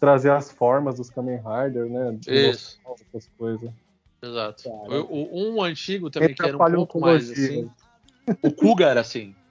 trazer 0.01 0.31
as 0.31 0.51
formas 0.51 0.97
dos 0.97 1.11
Kamen 1.11 1.39
Rider, 1.39 1.87
né? 1.87 2.19
Isso. 2.27 2.79
Essas 3.15 3.29
coisas. 3.39 3.71
Exato. 4.23 4.65
Cara. 4.65 5.03
O, 5.03 5.55
um 5.55 5.63
antigo 5.63 6.11
também 6.11 6.35
que 6.35 6.43
era 6.43 6.57
um 6.57 6.75
pouco 6.75 7.01
mais 7.01 7.31
assim. 7.31 7.71
O 8.43 8.51
Kuga 8.51 8.87
era 8.87 9.01
assim. 9.01 9.35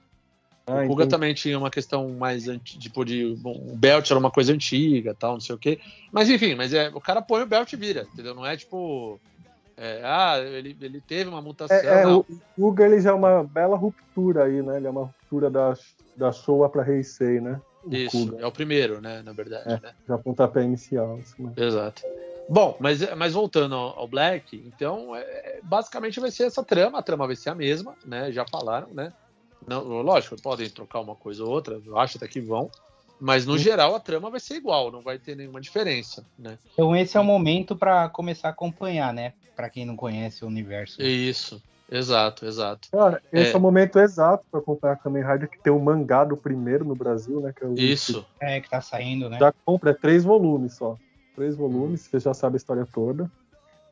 Ah, 0.68 0.82
o 0.82 0.88
Kuga 0.88 1.04
entendi. 1.04 1.10
também 1.10 1.32
tinha 1.32 1.56
uma 1.56 1.70
questão 1.70 2.08
mais 2.14 2.48
anti- 2.48 2.76
tipo 2.76 3.04
de 3.04 3.36
bom, 3.36 3.52
o 3.52 3.76
belt 3.76 4.10
era 4.10 4.18
uma 4.18 4.32
coisa 4.32 4.52
antiga, 4.52 5.14
tal, 5.14 5.34
não 5.34 5.40
sei 5.40 5.54
o 5.54 5.58
quê. 5.58 5.78
Mas 6.10 6.28
enfim, 6.28 6.56
mas 6.56 6.74
é 6.74 6.88
o 6.88 7.00
cara 7.00 7.22
põe 7.22 7.40
o 7.42 7.46
belt 7.46 7.72
e 7.72 7.76
vira, 7.76 8.04
entendeu? 8.12 8.34
Não 8.34 8.44
é 8.44 8.56
tipo 8.56 9.20
é, 9.76 10.00
ah, 10.02 10.38
ele, 10.40 10.76
ele 10.80 11.00
teve 11.00 11.30
uma 11.30 11.40
mutação. 11.40 11.76
É, 11.76 12.02
é, 12.02 12.06
o 12.08 12.26
Guga 12.58 12.84
ele 12.84 13.00
já 13.00 13.10
é 13.10 13.12
uma 13.12 13.44
bela 13.44 13.76
ruptura 13.76 14.44
aí, 14.46 14.60
né? 14.60 14.78
Ele 14.78 14.88
é 14.88 14.90
uma 14.90 15.02
ruptura 15.02 15.48
da, 15.48 15.74
da 16.16 16.32
Showa 16.32 16.68
pra 16.68 16.84
Heisei, 16.90 17.40
né? 17.40 17.60
O 17.84 17.94
Isso, 17.94 18.26
Kuga, 18.26 18.42
é 18.42 18.46
o 18.46 18.50
primeiro, 18.50 19.00
né, 19.00 19.22
na 19.22 19.32
verdade, 19.32 19.68
É. 19.72 19.80
né? 19.80 19.92
já 20.08 20.18
pontapé 20.18 20.64
inicial. 20.64 21.20
Assim, 21.22 21.44
né? 21.44 21.52
Exato. 21.56 22.02
Bom, 22.48 22.76
mas, 22.78 23.14
mas 23.16 23.32
voltando 23.32 23.74
ao, 23.74 23.98
ao 23.98 24.08
Black, 24.08 24.56
então, 24.64 25.14
é, 25.16 25.60
basicamente 25.62 26.20
vai 26.20 26.30
ser 26.30 26.44
essa 26.44 26.62
trama, 26.62 26.98
a 26.98 27.02
trama 27.02 27.26
vai 27.26 27.36
ser 27.36 27.50
a 27.50 27.54
mesma, 27.54 27.96
né? 28.04 28.30
Já 28.30 28.44
falaram, 28.48 28.88
né? 28.94 29.12
Não, 29.66 29.82
lógico, 29.82 30.40
podem 30.40 30.70
trocar 30.70 31.00
uma 31.00 31.16
coisa 31.16 31.44
ou 31.44 31.50
outra, 31.50 31.80
eu 31.84 31.98
acho 31.98 32.18
até 32.18 32.28
que 32.28 32.40
vão, 32.40 32.70
mas 33.18 33.46
no 33.46 33.58
geral 33.58 33.94
a 33.94 34.00
trama 34.00 34.30
vai 34.30 34.38
ser 34.38 34.56
igual, 34.56 34.92
não 34.92 35.00
vai 35.00 35.18
ter 35.18 35.36
nenhuma 35.36 35.60
diferença, 35.60 36.24
né? 36.38 36.58
Então 36.72 36.94
esse 36.94 37.16
é 37.16 37.20
o 37.20 37.24
momento 37.24 37.74
para 37.74 38.08
começar 38.08 38.48
a 38.48 38.50
acompanhar, 38.52 39.12
né? 39.12 39.32
Para 39.56 39.70
quem 39.70 39.84
não 39.84 39.96
conhece 39.96 40.44
o 40.44 40.48
universo. 40.48 41.02
Isso, 41.02 41.60
exato, 41.90 42.46
exato. 42.46 42.88
Cara, 42.92 43.20
esse 43.32 43.50
É. 43.50 43.54
é. 43.54 43.56
o 43.56 43.60
momento 43.60 43.98
exato 43.98 44.44
pra 44.50 44.60
acompanhar 44.60 44.98
Kamen 44.98 45.24
Rider, 45.24 45.50
que 45.50 45.58
tem 45.62 45.72
o 45.72 45.80
mangá 45.80 46.24
do 46.24 46.36
primeiro 46.36 46.84
no 46.84 46.94
Brasil, 46.94 47.40
né? 47.40 47.52
Que 47.56 47.64
é 47.64 47.66
o 47.66 47.74
Isso, 47.74 48.24
É, 48.38 48.60
que 48.60 48.68
tá 48.68 48.80
saindo, 48.80 49.30
né? 49.30 49.38
Já 49.38 49.52
compra, 49.64 49.90
é 49.90 49.94
três 49.94 50.22
volumes 50.22 50.76
só. 50.76 50.96
Três 51.36 51.54
volumes, 51.56 52.00
você 52.02 52.18
já 52.18 52.34
sabe 52.34 52.56
a 52.56 52.58
história 52.58 52.86
toda. 52.92 53.30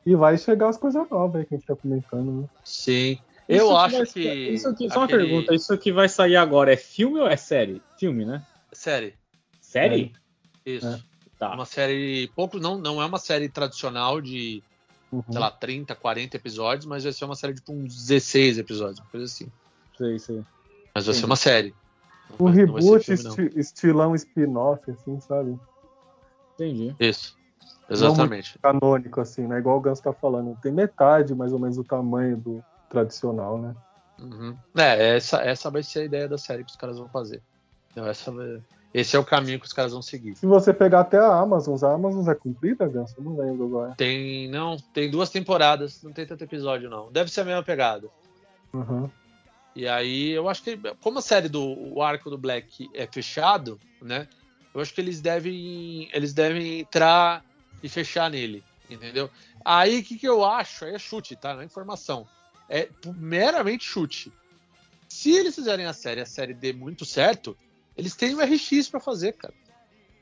E 0.04 0.16
vai 0.16 0.36
chegar 0.36 0.68
as 0.68 0.76
coisas 0.76 1.08
novas 1.10 1.36
aí 1.40 1.46
que 1.46 1.54
a 1.54 1.58
gente 1.58 1.66
tá 1.66 1.76
comentando, 1.76 2.42
né? 2.42 2.48
sim. 2.64 3.18
Isso 3.46 3.60
Eu 3.60 3.68
que 3.68 3.74
acho 3.76 3.96
vai- 3.98 4.06
que. 4.06 4.20
Isso 4.50 4.68
aqui, 4.68 4.88
só 4.90 5.00
uma 5.00 5.04
aquele- 5.04 5.24
pergunta, 5.26 5.54
isso 5.54 5.76
que 5.76 5.92
vai 5.92 6.08
sair 6.08 6.36
agora 6.36 6.72
é 6.72 6.76
filme 6.78 7.20
ou 7.20 7.28
é 7.28 7.36
série? 7.36 7.82
Filme, 7.98 8.24
né? 8.24 8.42
Série, 8.72 9.14
Série? 9.60 10.12
isso. 10.64 10.86
É. 10.86 10.98
Tá. 11.38 11.52
Uma 11.54 11.66
série. 11.66 12.28
Pouco, 12.34 12.58
não, 12.58 12.78
não 12.78 13.02
é 13.02 13.04
uma 13.04 13.18
série 13.18 13.48
tradicional 13.50 14.18
de, 14.22 14.62
Uhum. 15.12 15.22
sei 15.30 15.38
lá, 15.40 15.50
30, 15.50 15.94
40 15.94 16.36
episódios, 16.38 16.86
mas 16.86 17.04
vai 17.04 17.12
ser 17.12 17.26
uma 17.26 17.34
série 17.36 17.52
de 17.52 17.60
tipo, 17.60 17.72
uns 17.74 17.94
16 18.06 18.56
episódios, 18.56 18.98
uma 18.98 19.06
coisa 19.10 19.26
assim. 19.26 19.46
Sei, 19.98 20.18
sei. 20.18 20.42
Mas 20.94 21.04
vai 21.04 21.12
ser 21.14 21.18
Entendi. 21.20 21.26
uma 21.26 21.36
série. 21.36 21.74
Não 22.30 22.36
Um 22.40 22.44
vai- 22.44 22.54
ser 22.54 22.60
reboot 22.60 23.04
filme, 23.04 23.22
não. 23.24 23.30
esti- 23.44 23.58
estilão 23.60 24.14
spin-off, 24.14 24.90
assim, 24.90 25.20
sabe? 25.20 25.58
Entendi. 26.54 26.94
Isso. 26.98 27.36
Exatamente. 27.88 28.58
Canônico, 28.60 29.20
assim, 29.20 29.46
né? 29.46 29.58
Igual 29.58 29.76
o 29.78 29.80
Gans 29.80 30.00
tá 30.00 30.12
falando. 30.12 30.56
Tem 30.62 30.72
metade, 30.72 31.34
mais 31.34 31.52
ou 31.52 31.58
menos, 31.58 31.76
do 31.76 31.84
tamanho 31.84 32.36
do 32.36 32.64
tradicional, 32.88 33.58
né? 33.58 33.74
Uhum. 34.20 34.56
É, 34.76 35.16
essa, 35.16 35.38
essa 35.42 35.70
vai 35.70 35.82
ser 35.82 36.00
a 36.00 36.04
ideia 36.04 36.28
da 36.28 36.38
série 36.38 36.64
que 36.64 36.70
os 36.70 36.76
caras 36.76 36.98
vão 36.98 37.08
fazer. 37.08 37.42
Então, 37.90 38.06
essa 38.06 38.30
vai- 38.30 38.62
esse 38.92 39.16
é 39.16 39.18
o 39.18 39.24
caminho 39.24 39.58
que 39.58 39.66
os 39.66 39.72
caras 39.72 39.92
vão 39.92 40.00
seguir. 40.00 40.36
Se 40.36 40.46
você 40.46 40.72
pegar 40.72 41.00
até 41.00 41.18
a 41.18 41.36
Amazon, 41.36 41.76
a 41.82 41.92
Amazon 41.92 42.26
é 42.28 42.34
cumprida, 42.34 42.86
Gans? 42.86 43.12
Eu 43.18 43.24
não 43.24 43.36
lembro 43.36 43.66
agora. 43.66 43.94
Tem, 43.96 44.48
não, 44.48 44.76
tem 44.94 45.10
duas 45.10 45.30
temporadas, 45.30 46.02
não 46.02 46.12
tem 46.12 46.24
tanto 46.24 46.44
episódio, 46.44 46.88
não. 46.88 47.10
Deve 47.10 47.30
ser 47.30 47.40
a 47.40 47.44
mesma 47.44 47.62
pegada. 47.62 48.08
Uhum. 48.72 49.10
E 49.74 49.88
aí, 49.88 50.30
eu 50.30 50.48
acho 50.48 50.62
que, 50.62 50.78
como 51.02 51.18
a 51.18 51.22
série 51.22 51.48
do 51.48 51.60
o 51.60 52.00
arco 52.00 52.30
do 52.30 52.38
Black 52.38 52.88
é 52.94 53.06
fechado, 53.06 53.80
né? 54.00 54.28
Eu 54.74 54.80
acho 54.80 54.92
que 54.92 55.00
eles 55.00 55.20
devem, 55.20 56.10
eles 56.12 56.32
devem 56.32 56.80
entrar 56.80 57.44
e 57.82 57.88
fechar 57.88 58.28
nele, 58.28 58.64
entendeu? 58.90 59.30
Aí, 59.64 60.00
o 60.00 60.02
que, 60.02 60.18
que 60.18 60.26
eu 60.26 60.44
acho? 60.44 60.84
Aí 60.84 60.94
é 60.94 60.98
chute, 60.98 61.36
tá? 61.36 61.54
Não 61.54 61.62
é 61.62 61.64
informação. 61.64 62.26
É 62.68 62.88
meramente 63.16 63.84
chute. 63.84 64.32
Se 65.08 65.30
eles 65.32 65.54
fizerem 65.54 65.86
a 65.86 65.92
série, 65.92 66.20
a 66.20 66.26
série 66.26 66.52
dê 66.52 66.72
muito 66.72 67.04
certo, 67.04 67.56
eles 67.96 68.16
têm 68.16 68.34
o 68.34 68.40
RX 68.40 68.88
pra 68.88 68.98
fazer, 68.98 69.32
cara. 69.34 69.54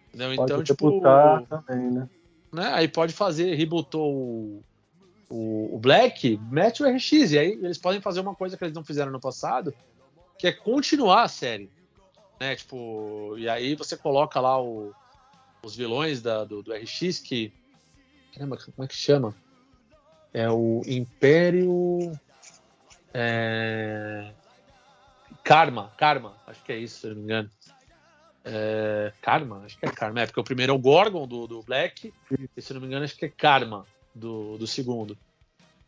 Entendeu? 0.08 0.36
Pode 0.36 0.52
Então, 0.52 0.62
tipo, 0.62 1.00
também, 1.48 1.90
né? 1.90 2.08
né? 2.52 2.70
Aí 2.74 2.86
pode 2.86 3.14
fazer, 3.14 3.54
rebootou 3.54 4.14
o, 4.14 4.64
o, 5.30 5.74
o 5.74 5.78
Black, 5.78 6.38
mete 6.50 6.82
o 6.82 6.86
RX, 6.86 7.32
e 7.32 7.38
aí 7.38 7.52
eles 7.52 7.78
podem 7.78 8.02
fazer 8.02 8.20
uma 8.20 8.34
coisa 8.34 8.56
que 8.56 8.64
eles 8.64 8.74
não 8.74 8.84
fizeram 8.84 9.10
no 9.10 9.20
passado, 9.20 9.72
que 10.38 10.46
é 10.46 10.52
continuar 10.52 11.22
a 11.22 11.28
série. 11.28 11.70
Né? 12.42 12.56
Tipo, 12.56 13.36
e 13.38 13.48
aí 13.48 13.76
você 13.76 13.96
coloca 13.96 14.40
lá 14.40 14.60
o- 14.60 14.92
os 15.64 15.76
vilões 15.76 16.20
da- 16.20 16.42
do, 16.42 16.60
do 16.60 16.72
RX 16.74 17.20
que. 17.20 17.52
Caramba, 18.34 18.56
como 18.56 18.84
é 18.84 18.88
que 18.88 18.94
chama? 18.96 19.32
É 20.34 20.50
o 20.50 20.82
Império. 20.84 22.10
É... 23.14 24.32
Karma, 25.44 25.92
Karma, 25.96 26.36
acho 26.48 26.60
que 26.64 26.72
é 26.72 26.78
isso, 26.78 27.00
se 27.00 27.06
não 27.06 27.14
me 27.14 27.22
engano. 27.22 27.50
É, 28.44 29.12
Karma, 29.22 29.62
acho 29.64 29.78
que 29.78 29.86
é 29.86 29.92
Karma, 29.92 30.22
é 30.22 30.26
porque 30.26 30.40
o 30.40 30.44
primeiro 30.44 30.72
é 30.72 30.74
o 30.74 30.80
Gorgon 30.80 31.28
do, 31.28 31.46
do 31.46 31.62
Black, 31.62 32.12
e 32.56 32.60
se 32.60 32.74
não 32.74 32.80
me 32.80 32.88
engano, 32.88 33.04
acho 33.04 33.16
que 33.16 33.26
é 33.26 33.28
Karma 33.28 33.86
do, 34.14 34.58
do 34.58 34.66
segundo. 34.66 35.16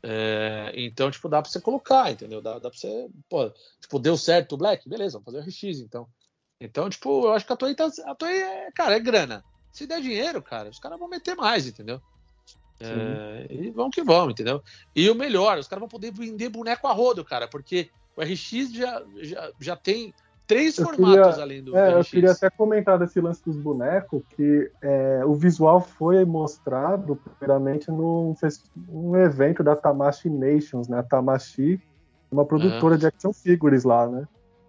É, 0.02 0.72
então, 0.76 1.10
tipo, 1.10 1.28
dá 1.28 1.42
pra 1.42 1.50
você 1.50 1.60
colocar, 1.60 2.12
entendeu? 2.12 2.40
Dá, 2.40 2.58
dá 2.60 2.68
pra 2.70 2.78
você. 2.78 3.08
Pô, 3.28 3.50
tipo, 3.80 3.98
deu 3.98 4.16
certo 4.16 4.52
o 4.52 4.58
Black? 4.58 4.88
Beleza, 4.88 5.18
vamos 5.18 5.24
fazer 5.24 5.38
o 5.38 5.40
RX, 5.40 5.80
então. 5.80 6.06
Então, 6.60 6.88
tipo, 6.88 7.26
eu 7.26 7.32
acho 7.32 7.46
que 7.46 7.52
a 7.52 7.56
Toei 7.56 7.74
tá. 7.74 7.88
A 8.06 8.14
Toei 8.14 8.40
é, 8.42 8.70
cara, 8.74 8.96
é 8.96 9.00
grana. 9.00 9.44
Se 9.72 9.86
der 9.86 10.00
dinheiro, 10.00 10.40
cara, 10.42 10.68
os 10.70 10.78
caras 10.78 10.98
vão 10.98 11.08
meter 11.08 11.34
mais, 11.34 11.66
entendeu? 11.66 12.00
É, 12.80 13.46
e 13.50 13.70
vão 13.70 13.90
que 13.90 14.02
vão, 14.02 14.30
entendeu? 14.30 14.62
E 14.94 15.08
o 15.08 15.14
melhor, 15.14 15.58
os 15.58 15.66
caras 15.68 15.80
vão 15.80 15.88
poder 15.88 16.12
vender 16.12 16.48
boneco 16.48 16.86
a 16.86 16.92
rodo, 16.92 17.24
cara, 17.24 17.48
porque 17.48 17.88
o 18.16 18.22
RX 18.22 18.72
já, 18.72 19.02
já, 19.22 19.52
já 19.60 19.76
tem 19.76 20.12
três 20.46 20.76
Eu 20.78 20.84
formatos 20.84 21.28
queria- 21.30 21.42
além 21.42 21.62
do 21.64 21.76
É, 21.76 21.92
eu 21.92 22.00
RX. 22.00 22.10
queria 22.10 22.30
até 22.32 22.50
comentar 22.50 22.98
desse 22.98 23.20
lance 23.20 23.42
dos 23.44 23.56
bonecos, 23.56 24.22
que 24.36 24.70
é, 24.82 25.24
o 25.24 25.34
visual 25.34 25.80
foi 25.80 26.24
mostrado 26.24 27.16
primeiramente 27.16 27.90
num 27.90 28.34
evento 29.16 29.62
da 29.64 29.74
Tamashi 29.74 30.28
Nations, 30.28 30.88
né? 30.88 30.98
A 30.98 31.02
Tamashi, 31.02 31.80
uma 32.30 32.44
produtora 32.44 32.96
de 32.98 33.06
action 33.06 33.32
figures 33.32 33.84
lá, 33.84 34.08
né? 34.08 34.26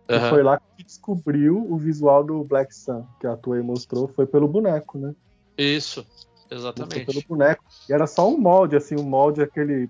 Aham. 0.10 0.30
foi 0.30 0.44
lá 0.44 0.60
que 0.78 0.84
descobriu 0.84 1.58
o 1.58 1.78
visual 1.78 2.24
do 2.24 2.44
Black 2.44 2.74
Sun, 2.76 3.06
que 3.20 3.26
a 3.28 3.36
Toei 3.36 3.62
mostrou, 3.62 4.08
foi 4.08 4.26
pelo 4.28 4.48
boneco, 4.48 4.98
né? 5.00 5.14
Isso, 5.58 6.06
Foi 6.48 6.58
exatamente. 6.58 7.06
pelo 7.06 7.24
boneco. 7.28 7.64
E 7.90 7.94
era 7.94 8.06
só 8.06 8.28
um 8.30 8.38
molde, 8.38 8.76
assim, 8.76 8.96
um 8.96 9.04
molde 9.04 9.42
aquele 9.42 9.90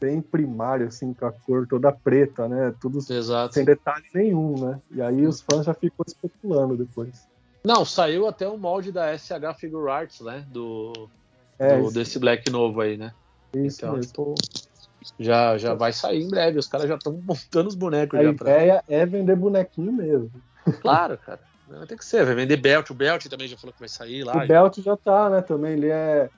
bem 0.00 0.20
primário, 0.22 0.88
assim, 0.88 1.12
com 1.12 1.26
a 1.26 1.32
cor 1.32 1.66
toda 1.68 1.92
preta, 1.92 2.48
né? 2.48 2.74
Tudo 2.80 2.98
Exato. 3.08 3.54
sem 3.54 3.64
detalhe 3.64 4.04
nenhum, 4.14 4.58
né? 4.58 4.80
E 4.90 5.00
aí 5.02 5.26
os 5.26 5.40
fãs 5.42 5.66
já 5.66 5.74
ficou 5.74 6.04
especulando 6.06 6.76
depois. 6.76 7.28
Não, 7.66 7.84
saiu 7.84 8.26
até 8.26 8.48
o 8.48 8.58
molde 8.58 8.90
da 8.90 9.12
SH 9.16 9.54
Figure 9.58 9.90
Arts, 9.90 10.20
né? 10.20 10.44
Do, 10.48 11.08
É, 11.58 11.80
do- 11.80 11.90
desse 11.92 12.18
Black 12.18 12.50
novo 12.50 12.80
aí, 12.80 12.96
né? 12.96 13.12
isso 13.54 13.84
Então, 13.84 13.94
mesmo. 13.96 14.06
tipo, 14.10 14.34
já, 15.18 15.58
já 15.58 15.74
vai 15.74 15.92
sair 15.92 16.22
em 16.22 16.28
breve. 16.28 16.58
Os 16.58 16.66
caras 16.66 16.88
já 16.88 16.94
estão 16.94 17.12
montando 17.12 17.68
os 17.68 17.74
bonecos 17.74 18.18
A 18.18 18.22
já 18.22 18.34
pra. 18.34 18.50
ideia 18.50 18.84
é 18.88 19.06
vender 19.06 19.36
bonequinho 19.36 19.92
mesmo. 19.92 20.30
Claro, 20.80 21.18
cara. 21.18 21.40
Vai 21.68 21.86
ter 21.86 21.96
que 21.96 22.04
ser. 22.04 22.24
Vai 22.24 22.34
vender 22.34 22.56
Belt. 22.56 22.90
O 22.90 22.94
Belt 22.94 23.26
também 23.26 23.48
já 23.48 23.56
falou 23.56 23.72
que 23.72 23.80
vai 23.80 23.88
sair 23.88 24.24
lá. 24.24 24.36
o 24.36 24.46
Belt 24.46 24.78
já 24.78 24.96
tá, 24.96 25.30
né, 25.30 25.42
também, 25.42 25.72
ele 25.72 25.90
é... 25.90 26.28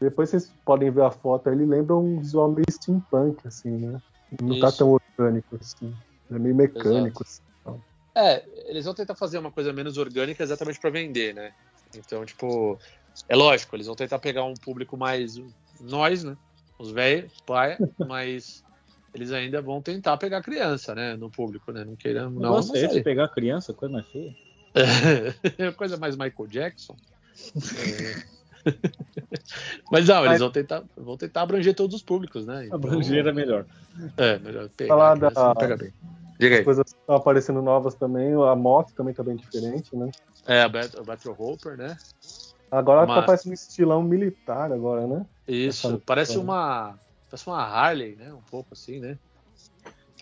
Depois 0.00 0.30
vocês 0.30 0.52
podem 0.64 0.90
ver 0.90 1.02
a 1.02 1.10
foto, 1.10 1.50
ele 1.50 1.66
lembra 1.66 1.96
um 1.96 2.20
visual 2.20 2.48
meio 2.48 2.66
steampunk, 2.70 3.46
assim, 3.46 3.70
né? 3.70 4.00
Não 4.40 4.60
tá 4.60 4.68
Isso. 4.68 4.78
tão 4.78 4.90
orgânico, 4.90 5.58
assim. 5.60 5.92
É 6.30 6.38
meio 6.38 6.54
mecânico, 6.54 7.24
assim. 7.24 7.42
É, 8.14 8.44
eles 8.66 8.84
vão 8.84 8.94
tentar 8.94 9.14
fazer 9.14 9.38
uma 9.38 9.52
coisa 9.52 9.72
menos 9.72 9.96
orgânica 9.96 10.42
exatamente 10.42 10.80
pra 10.80 10.90
vender, 10.90 11.34
né? 11.34 11.52
Então, 11.96 12.24
tipo, 12.24 12.76
é 13.28 13.36
lógico, 13.36 13.76
eles 13.76 13.86
vão 13.86 13.94
tentar 13.94 14.18
pegar 14.18 14.44
um 14.44 14.54
público 14.54 14.96
mais 14.96 15.40
nós, 15.80 16.24
né? 16.24 16.36
Os 16.78 16.90
velhos, 16.92 17.32
paia, 17.44 17.78
mas 18.06 18.62
eles 19.12 19.32
ainda 19.32 19.60
vão 19.60 19.82
tentar 19.82 20.16
pegar 20.16 20.42
criança, 20.42 20.94
né? 20.94 21.16
No 21.16 21.30
público, 21.30 21.72
né? 21.72 21.84
Não 21.84 21.96
queiramos, 21.96 22.40
Não, 22.40 22.60
de 22.60 22.66
sei. 22.88 23.02
pegar 23.02 23.28
criança, 23.28 23.74
coisa 23.74 23.92
mais 23.92 24.06
feia. 24.08 24.34
É 25.58 25.72
coisa 25.72 25.96
mais 25.96 26.16
Michael 26.16 26.46
Jackson. 26.48 26.94
É. 27.76 28.38
Mas 29.90 30.06
não, 30.06 30.24
eles 30.26 30.40
vão 30.40 30.50
tentar, 30.50 30.84
vão 30.96 31.16
tentar 31.16 31.42
abranger 31.42 31.74
todos 31.74 31.96
os 31.96 32.02
públicos, 32.02 32.46
né? 32.46 32.66
Então, 32.66 32.76
Abranger 32.76 33.26
é 33.26 33.32
melhor. 33.32 33.66
É, 34.16 34.38
melhor 34.38 34.68
pegar. 34.68 34.88
Falar 34.88 35.18
da- 35.18 35.54
pega 35.54 35.76
bem. 35.76 35.92
Diga 36.38 36.56
aí. 36.56 36.64
Coisas 36.64 36.84
estão 36.86 37.16
aparecendo 37.16 37.60
novas 37.60 37.94
também. 37.94 38.32
A 38.34 38.54
moto 38.54 38.92
também 38.94 39.12
tá 39.12 39.24
bem 39.24 39.36
diferente, 39.36 39.96
né? 39.96 40.10
É, 40.46 40.62
a 40.62 40.68
Battle 40.68 41.34
Hopper, 41.36 41.76
né? 41.76 41.96
Agora 42.70 43.06
Mas- 43.06 43.20
tá 43.20 43.22
parecendo 43.26 43.50
um 43.52 43.54
estilão 43.54 44.02
militar 44.02 44.70
agora, 44.72 45.06
né? 45.06 45.26
Isso, 45.46 45.86
Essa- 45.88 46.02
parece 46.04 46.36
uma. 46.38 46.98
Parece 47.30 47.46
uma 47.46 47.62
Harley, 47.62 48.16
né? 48.16 48.32
Um 48.32 48.42
pouco 48.50 48.68
assim, 48.72 49.00
né? 49.00 49.18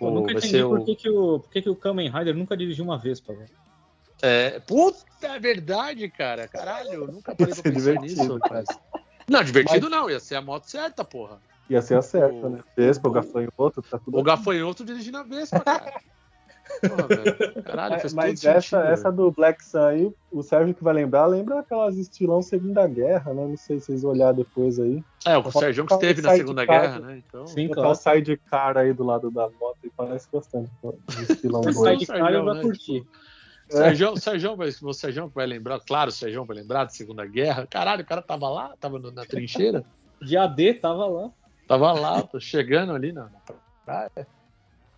Eu 0.00 0.06
O- 0.08 0.10
nunca 0.10 0.32
vai 0.32 0.38
entendi 0.42 0.62
por 0.62 0.78
o- 0.80 0.84
que, 0.84 0.94
que 0.96 1.08
o, 1.08 1.38
por 1.40 1.50
que, 1.50 1.62
que 1.62 1.70
o 1.70 1.76
Kamen 1.76 2.10
Rider 2.10 2.34
nunca 2.34 2.56
dirigiu 2.56 2.84
uma 2.84 2.98
vez, 2.98 3.20
pô. 3.20 3.34
É, 4.22 4.60
puta, 4.60 5.04
é 5.22 5.38
verdade, 5.38 6.08
cara. 6.08 6.48
Caralho, 6.48 6.92
eu 6.92 7.06
nunca 7.06 7.34
parei 7.34 7.54
pra 7.54 7.62
ser 7.62 7.62
pensar 7.72 7.92
divertido, 7.92 8.22
nisso, 8.22 8.38
rapaz. 8.38 8.66
Não, 9.28 9.42
divertido 9.42 9.88
não, 9.90 10.08
ia 10.10 10.20
ser 10.20 10.36
a 10.36 10.42
moto 10.42 10.64
certa, 10.64 11.04
porra. 11.04 11.40
Ia 11.68 11.82
ser 11.82 11.96
a 11.98 12.02
certa, 12.02 12.48
né? 12.48 12.60
Vespa, 12.76 13.08
o 13.08 13.12
gafanhoto, 13.12 13.82
tá 13.82 13.98
tudo 13.98 14.18
O 14.18 14.22
gafanhoto 14.22 14.84
dirigindo 14.84 15.18
a 15.18 15.22
Vespa, 15.24 15.60
cara. 15.60 15.92
Porra, 16.80 17.08
velho. 17.08 17.62
Caralho, 17.62 17.96
Mas, 18.14 18.44
essa, 18.44 18.60
sentido. 18.60 18.92
essa 18.92 19.12
do 19.12 19.30
Black 19.30 19.64
Sun 19.64 19.78
aí, 19.78 20.14
o 20.30 20.42
Sérgio 20.42 20.74
que 20.74 20.84
vai 20.84 20.94
lembrar, 20.94 21.26
lembra 21.26 21.60
aquelas 21.60 21.96
estilão 21.96 22.42
Segunda 22.42 22.86
Guerra, 22.86 23.32
né? 23.32 23.46
Não 23.46 23.56
sei 23.56 23.78
se 23.78 23.86
vocês 23.86 24.04
olharem 24.04 24.36
depois 24.36 24.78
aí. 24.78 25.02
É, 25.24 25.36
o 25.36 25.50
Sérgio 25.50 25.86
que 25.86 25.94
esteve 25.94 26.22
na 26.22 26.36
Segunda. 26.36 26.64
Guerra, 26.64 26.98
né? 26.98 27.22
Então. 27.26 27.46
Sim, 27.46 27.68
claro. 27.68 27.94
sai 27.94 28.22
de 28.22 28.36
cara 28.36 28.80
aí 28.80 28.92
do 28.92 29.04
lado 29.04 29.30
da 29.30 29.48
moto 29.48 29.78
e 29.84 29.90
parece 29.90 30.28
bastante 30.32 30.70
do 30.82 30.96
estilão 31.22 31.60
doido. 31.60 31.78
sai 31.78 31.96
de 31.96 32.06
Sérgio, 32.06 32.24
cara 32.24 32.36
eu 32.36 32.44
vou 32.44 32.54
né? 32.54 32.62
curtir. 32.62 33.06
O 33.68 33.72
Sérgio, 33.72 34.12
o 34.12 34.16
Sérgio 34.16 34.56
vai, 34.56 34.68
o 34.68 34.92
Sérgio 34.92 35.32
vai 35.34 35.46
lembrar, 35.46 35.80
claro, 35.80 36.10
o 36.10 36.12
Sérgio 36.12 36.44
vai 36.44 36.56
lembrar 36.56 36.84
da 36.84 36.90
Segunda 36.90 37.26
Guerra. 37.26 37.66
Caralho, 37.66 38.02
o 38.02 38.06
cara 38.06 38.22
tava 38.22 38.48
lá, 38.48 38.74
tava 38.78 38.98
na 38.98 39.24
trincheira. 39.24 39.84
De 40.22 40.36
AD 40.36 40.74
tava 40.74 41.06
lá. 41.06 41.30
Tava 41.66 41.92
lá, 41.92 42.22
tô 42.22 42.38
chegando 42.38 42.92
ali 42.92 43.12
na 43.12 43.28
praia. 43.84 44.26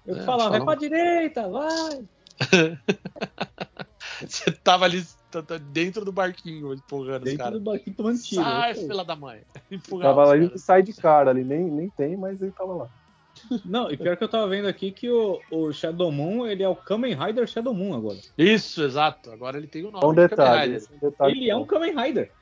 Eu 0.08 0.16
É, 0.16 0.22
falava, 0.22 0.50
vai 0.50 0.64
pra 0.64 0.74
direita, 0.74 1.48
vai. 1.48 2.04
Você 4.26 4.50
tava 4.50 4.84
ali 4.84 5.04
tá- 5.30 5.42
tá 5.42 5.58
dentro 5.58 6.04
do 6.04 6.10
barquinho, 6.12 6.72
empurrando 6.72 7.22
os 7.24 7.30
Dentro 7.30 7.38
caras. 7.44 7.58
do 7.60 7.64
barquinho 7.64 7.96
tomando 7.96 8.18
tiro. 8.20 8.42
Sai, 8.42 8.70
Eu- 8.72 8.74
filha 8.88 9.04
da 9.04 9.14
mãe. 9.16 9.40
Empurrava 9.70 10.08
Tava 10.14 10.22
os 10.22 10.28
lá 10.28 10.36
e 10.36 10.46
caras. 10.48 10.62
sai 10.62 10.82
de 10.82 10.92
cara 10.94 11.30
ali, 11.30 11.44
nem, 11.44 11.64
nem 11.64 11.90
tem, 11.90 12.16
mas 12.16 12.40
ele 12.40 12.50
tava 12.52 12.74
lá. 12.74 12.88
Não, 13.64 13.90
e 13.90 13.96
pior 13.96 14.16
que 14.16 14.24
eu 14.24 14.28
tava 14.28 14.48
vendo 14.48 14.66
aqui 14.66 14.90
que 14.90 15.08
o, 15.10 15.40
o 15.52 15.72
Shadow 15.72 16.10
Moon, 16.10 16.46
ele 16.46 16.62
é 16.62 16.68
o 16.68 16.74
Kamen 16.74 17.14
Rider 17.14 17.46
Shadow 17.46 17.72
Moon 17.74 17.94
agora. 17.94 18.18
Isso, 18.36 18.82
exato. 18.82 19.30
Agora 19.30 19.58
ele 19.58 19.68
tem 19.68 19.84
o 19.84 19.90
nome 19.92 20.04
É 20.04 20.06
um 20.08 20.10
de 20.14 20.28
Kamen 20.28 20.28
detalhe. 20.30 20.74
É 20.74 20.78
um 20.94 21.10
detalhe 21.10 21.32
Ele 21.38 21.50
é 21.50 21.56
um 21.56 21.64
Kamen 21.66 21.94
Rider. 21.94 22.32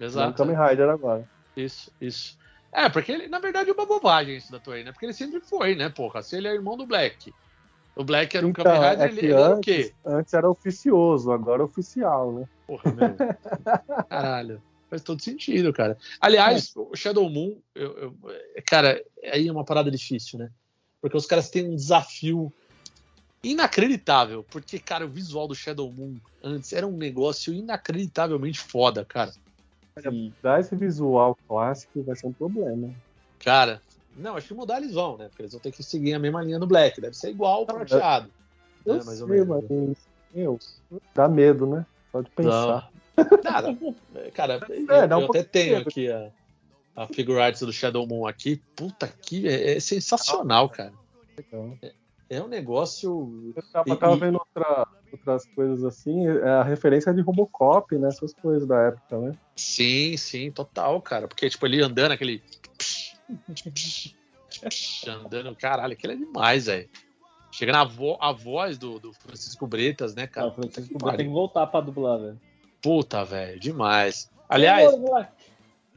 É 0.00 0.02
um 0.02 0.06
Exato. 0.06 0.36
Kamen 0.38 0.56
Rider 0.56 0.88
agora. 0.88 1.28
Isso, 1.56 1.92
isso. 2.00 2.36
É, 2.74 2.88
porque 2.88 3.12
ele, 3.12 3.28
na 3.28 3.38
verdade, 3.38 3.70
é 3.70 3.72
uma 3.72 3.86
bobagem 3.86 4.36
isso 4.36 4.50
da 4.50 4.58
Toei, 4.58 4.82
né? 4.82 4.90
Porque 4.90 5.06
ele 5.06 5.12
sempre 5.12 5.40
foi, 5.40 5.76
né, 5.76 5.88
porra? 5.88 6.22
Se 6.22 6.36
ele 6.36 6.48
é 6.48 6.52
irmão 6.52 6.76
do 6.76 6.84
Black. 6.84 7.32
O 7.94 8.02
Black 8.02 8.36
era 8.36 8.44
um 8.44 8.50
Então, 8.50 8.64
Kamen 8.64 8.90
Rider, 8.90 9.06
é 9.06 9.10
ele, 9.10 9.20
ele 9.20 9.32
era 9.32 9.40
o 9.40 9.52
antes, 9.54 9.86
quê? 9.86 9.94
antes 10.04 10.34
era 10.34 10.50
oficioso, 10.50 11.30
agora 11.30 11.62
é 11.62 11.64
oficial, 11.64 12.32
né? 12.32 12.48
Porra, 12.66 12.92
meu. 12.92 13.16
Caralho. 14.10 14.60
Faz 14.90 15.02
todo 15.02 15.22
sentido, 15.22 15.72
cara. 15.72 15.96
Aliás, 16.20 16.72
o 16.74 16.96
Shadow 16.96 17.30
Moon, 17.30 17.56
eu, 17.76 17.96
eu- 17.96 18.18
cara, 18.66 19.00
aí 19.32 19.46
é 19.46 19.52
uma 19.52 19.64
parada 19.64 19.88
difícil, 19.88 20.40
né? 20.40 20.50
Porque 21.00 21.16
os 21.16 21.26
caras 21.26 21.48
têm 21.50 21.68
um 21.68 21.76
desafio 21.76 22.52
inacreditável. 23.42 24.44
Porque, 24.50 24.78
cara, 24.80 25.06
o 25.06 25.10
visual 25.10 25.46
do 25.46 25.54
Shadow 25.54 25.92
Moon 25.92 26.16
antes 26.42 26.72
era 26.72 26.86
um 26.86 26.96
negócio 26.96 27.52
inacreditavelmente 27.52 28.58
foda, 28.58 29.04
cara. 29.04 29.32
Dar 30.42 30.60
esse 30.60 30.74
visual 30.74 31.36
clássico 31.46 32.02
vai 32.02 32.16
ser 32.16 32.26
um 32.26 32.32
problema. 32.32 32.90
Cara, 33.38 33.80
não, 34.16 34.36
acho 34.36 34.48
que 34.48 34.54
mudar 34.54 34.78
eles 34.78 34.92
vão, 34.92 35.16
né? 35.16 35.28
Porque 35.28 35.42
eles 35.42 35.52
vão 35.52 35.60
ter 35.60 35.70
que 35.70 35.82
seguir 35.84 36.14
a 36.14 36.18
mesma 36.18 36.42
linha 36.42 36.58
do 36.58 36.66
Black. 36.66 37.00
Deve 37.00 37.14
ser 37.16 37.30
igual 37.30 37.62
o 37.62 37.66
prateado. 37.66 38.28
Eu 38.84 38.94
né, 38.96 39.02
mais 39.04 39.20
ou 39.22 39.28
sei, 39.28 39.44
menos. 39.44 39.96
meu, 40.34 40.58
dá 41.14 41.28
medo, 41.28 41.66
né? 41.66 41.86
Só 42.10 42.20
de 42.22 42.30
pensar. 42.30 42.90
Nada. 43.44 43.78
Cara, 44.34 44.60
É, 44.88 45.06
dá 45.06 45.16
um 45.16 45.22
eu 45.22 45.26
até 45.30 45.44
tenho 45.44 45.76
medo. 45.78 45.88
aqui 45.88 46.10
a, 46.10 46.30
a 46.96 47.06
figure 47.06 47.38
arts 47.40 47.60
do 47.62 47.72
Shadow 47.72 48.04
Moon 48.06 48.26
aqui. 48.26 48.60
Puta 48.74 49.06
que 49.06 49.46
é, 49.46 49.76
é 49.76 49.80
sensacional, 49.80 50.68
cara. 50.68 50.92
Então, 51.38 51.78
É 52.28 52.42
um 52.42 52.48
negócio. 52.48 53.52
eu 53.56 53.62
tava, 53.72 53.90
E- 53.90 53.96
tava 53.96 54.16
e- 54.16 54.18
vendo 54.18 54.38
outra- 54.38 54.83
outras 55.14 55.46
coisas 55.46 55.84
assim, 55.84 56.26
é 56.26 56.48
a 56.48 56.62
referência 56.62 57.12
de 57.12 57.20
Robocop, 57.20 57.96
né? 57.96 58.08
Essas 58.08 58.34
coisas 58.34 58.66
da 58.66 58.80
época, 58.82 59.18
né? 59.18 59.32
Sim, 59.56 60.16
sim, 60.16 60.50
total, 60.50 61.00
cara. 61.00 61.26
Porque, 61.28 61.48
tipo, 61.48 61.66
ele 61.66 61.82
andando 61.82 62.12
aquele. 62.12 62.42
andando, 65.08 65.56
caralho, 65.56 65.92
aquilo 65.92 66.12
é 66.12 66.16
demais, 66.16 66.66
velho. 66.66 66.88
Chega 67.50 67.72
na 67.72 67.84
vo 67.84 68.18
a 68.20 68.32
voz 68.32 68.76
do, 68.76 68.98
do 68.98 69.12
Francisco 69.12 69.66
Bretas, 69.66 70.14
né, 70.14 70.26
cara? 70.26 70.48
O 70.48 70.52
Francisco 70.52 70.98
Que 70.98 71.04
Brito 71.04 71.16
tem 71.16 71.26
que 71.26 71.32
voltar 71.32 71.66
pra 71.68 71.80
dublar, 71.80 72.18
velho. 72.18 72.40
Puta, 72.82 73.24
velho, 73.24 73.60
demais. 73.60 74.28
Aliás, 74.48 74.92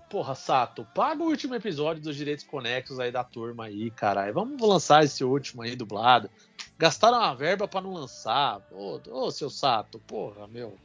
porra, 0.10 0.36
Sato, 0.36 0.88
paga 0.93 1.21
o 1.21 1.27
último 1.27 1.56
episódio 1.56 2.01
dos 2.01 2.15
direitos 2.15 2.45
conexos 2.45 2.99
aí 2.99 3.12
da 3.12 3.23
turma 3.23 3.65
aí, 3.65 3.89
caralho. 3.91 4.34
Vamos 4.34 4.62
lançar 4.62 5.03
esse 5.03 5.23
último 5.23 5.63
aí 5.63 5.75
dublado. 5.75 6.30
Gastaram 6.77 7.17
a 7.21 7.33
verba 7.33 7.67
pra 7.67 7.81
não 7.81 7.93
lançar. 7.93 8.61
Ô, 8.71 8.99
ô, 9.09 9.31
seu 9.31 9.49
Sato, 9.49 9.99
porra, 9.99 10.47
meu. 10.47 10.75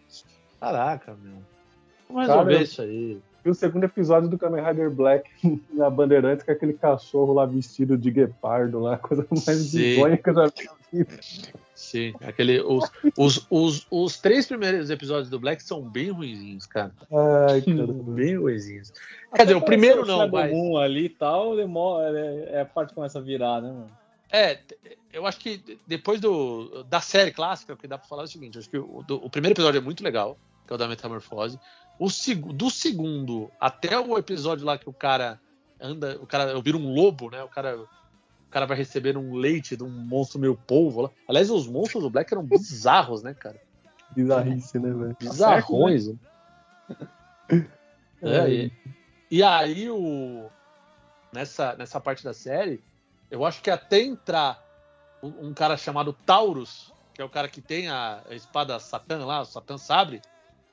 Caraca, 0.59 1.15
meu. 1.23 1.37
Vamos 2.09 2.27
Cara, 2.27 2.39
resolver 2.41 2.55
eu- 2.55 2.63
isso 2.63 2.83
aí. 2.83 3.19
E 3.45 3.51
o 3.51 3.55
segundo 3.55 3.83
episódio 3.83 4.29
do 4.29 4.39
Kamen 4.39 4.65
Rider 4.65 4.89
Black 4.89 5.29
na 5.75 5.91
Bandeirantes, 5.91 6.45
com 6.45 6.53
aquele 6.53 6.75
cachorro 6.75 7.33
lá 7.33 7.45
vestido 7.45 7.99
de 7.99 8.09
guepardo 8.11 8.79
lá, 8.79 8.97
coisa 8.97 9.27
mais 9.31 9.73
bizonha 9.73 10.17
que 10.17 10.31
eu 10.31 10.35
já 10.35 10.47
vi. 10.93 11.07
Sim, 11.75 12.15
aquele, 12.21 12.61
os, 12.61 12.89
os, 13.19 13.47
os, 13.51 13.87
os 13.91 14.21
três 14.21 14.47
primeiros 14.47 14.89
episódios 14.91 15.29
do 15.29 15.41
Black 15.41 15.61
são 15.63 15.83
bem 15.83 16.11
ruinzinhos, 16.11 16.67
cara. 16.67 16.93
Ai, 17.51 17.63
cara. 17.63 17.87
Bem 17.93 18.37
ruinzinhos. 18.39 18.93
Quer 19.35 19.43
dizer, 19.43 19.57
o 19.57 19.61
primeiro 19.63 20.07
não, 20.07 20.29
mas. 20.29 20.53
Ali 20.81 21.07
e 21.07 21.09
tal, 21.09 21.57
demora, 21.57 22.17
é, 22.17 22.51
é 22.53 22.61
a 22.61 22.65
parte 22.65 22.91
que 22.91 22.95
começa 22.95 23.19
a 23.19 23.23
virar, 23.23 23.61
né, 23.61 23.73
mano? 23.73 23.91
É, 24.33 24.59
eu 25.13 25.27
acho 25.27 25.39
que 25.39 25.63
depois 25.87 26.19
do, 26.21 26.83
da 26.85 27.01
série 27.01 27.31
clássica, 27.31 27.75
o 27.75 27.77
que 27.77 27.87
dá 27.87 27.99
pra 27.99 28.09
falar 28.09 28.23
é 28.23 28.25
o 28.25 28.29
seguinte: 28.29 28.59
acho 28.59 28.71
que 28.71 28.79
o, 28.79 29.03
do- 29.03 29.23
o 29.25 29.29
primeiro 29.29 29.53
episódio 29.55 29.79
é 29.79 29.83
muito 29.83 30.03
legal, 30.03 30.39
que 30.67 30.73
é 30.73 30.75
o 30.75 30.79
da 30.79 30.89
Metamorfose. 30.89 31.61
O, 31.99 32.09
seg- 32.09 32.53
do 32.55 32.71
segundo 32.71 33.51
até 33.61 33.99
o 33.99 34.17
episódio 34.17 34.65
lá 34.65 34.79
que 34.79 34.89
o 34.89 34.93
cara 34.93 35.39
anda, 35.79 36.19
o 36.21 36.27
cara 36.27 36.59
vira 36.63 36.79
um 36.79 36.95
lobo, 36.95 37.31
né? 37.31 37.43
O 37.43 37.49
cara, 37.49 37.79
o 37.79 37.89
cara 38.51 38.65
vai 38.65 38.77
receber 38.77 39.19
um 39.19 39.35
leite 39.35 39.77
de 39.77 39.85
um 39.85 39.91
monstro 39.91 40.39
meio 40.41 40.57
polvo 40.57 41.03
lá. 41.03 41.11
Aliás, 41.29 41.51
os 41.51 41.69
monstros 41.69 42.03
do 42.03 42.09
Black 42.11 42.33
eram 42.33 42.43
bizarros, 42.45 43.23
né, 43.23 43.35
cara? 43.35 43.61
Bizarrice, 44.17 44.79
né, 44.79 44.91
velho? 44.93 45.17
Bizarrões. 45.21 46.09
né? 46.09 46.15
É, 48.23 48.49
e, 48.51 48.73
e 49.31 49.43
aí 49.43 49.91
o 49.91 50.49
nessa, 51.33 51.75
nessa 51.77 52.01
parte 52.01 52.23
da 52.25 52.33
série, 52.33 52.83
eu 53.33 53.47
acho 53.47 53.63
que 53.63 53.71
até 53.71 54.01
entrar 54.03 54.63
um, 55.23 55.55
cara 55.55 55.75
chamado 55.77 56.13
Taurus, 56.13 56.93
que 57.15 57.23
é 57.23 57.25
o 57.25 57.31
cara 57.31 57.49
que 57.49 57.63
tem 57.63 57.89
a, 57.89 58.23
a 58.29 58.35
espada 58.35 58.79
Satã 58.79 59.25
lá, 59.25 59.41
o 59.41 59.47
Satã 59.47 59.79
Sabre, 59.79 60.21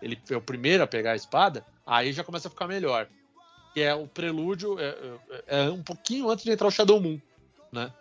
ele 0.02 0.22
é 0.30 0.36
o 0.36 0.42
primeiro 0.42 0.84
a 0.84 0.88
pegar 0.88 1.14
a 1.14 1.16
espada, 1.16 1.66
aí 1.86 2.12
já 2.12 2.22
começa 2.22 2.50
a 2.50 2.52
ficar 2.52 2.68
melhor. 2.68 3.08
Que 3.74 3.82
é 3.82 3.96
o 3.96 4.08
prelúdio, 4.08 4.78
é, 4.78 4.90
é- 5.48 5.68
é 5.68 5.70
um 5.70 5.82
pouquinho 5.82 6.30
antes 6.30 6.44
de 6.44 6.52
entrar 6.52 6.68
o 6.68 6.72
Shadow 6.72 7.00
Moon, 7.00 7.18
né? 7.72 7.94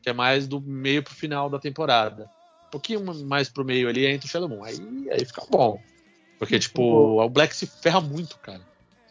Que 0.00 0.10
é 0.10 0.12
mais 0.12 0.46
do 0.46 0.60
meio 0.60 1.02
pro 1.02 1.14
final 1.14 1.50
da 1.50 1.58
temporada. 1.58 2.30
Um 2.68 2.70
pouquinho 2.70 3.24
mais 3.24 3.48
pro 3.48 3.64
meio 3.64 3.88
ali 3.88 4.06
entra 4.06 4.26
o 4.26 4.30
Shadow 4.30 4.48
Moon. 4.48 4.62
Aí, 4.62 4.76
aí 5.10 5.24
fica 5.24 5.42
bom. 5.50 5.82
Porque, 6.38 6.58
tipo, 6.58 6.82
o 6.82 7.28
Black 7.28 7.56
se 7.56 7.66
ferra 7.66 8.00
muito, 8.00 8.38
cara. 8.38 8.60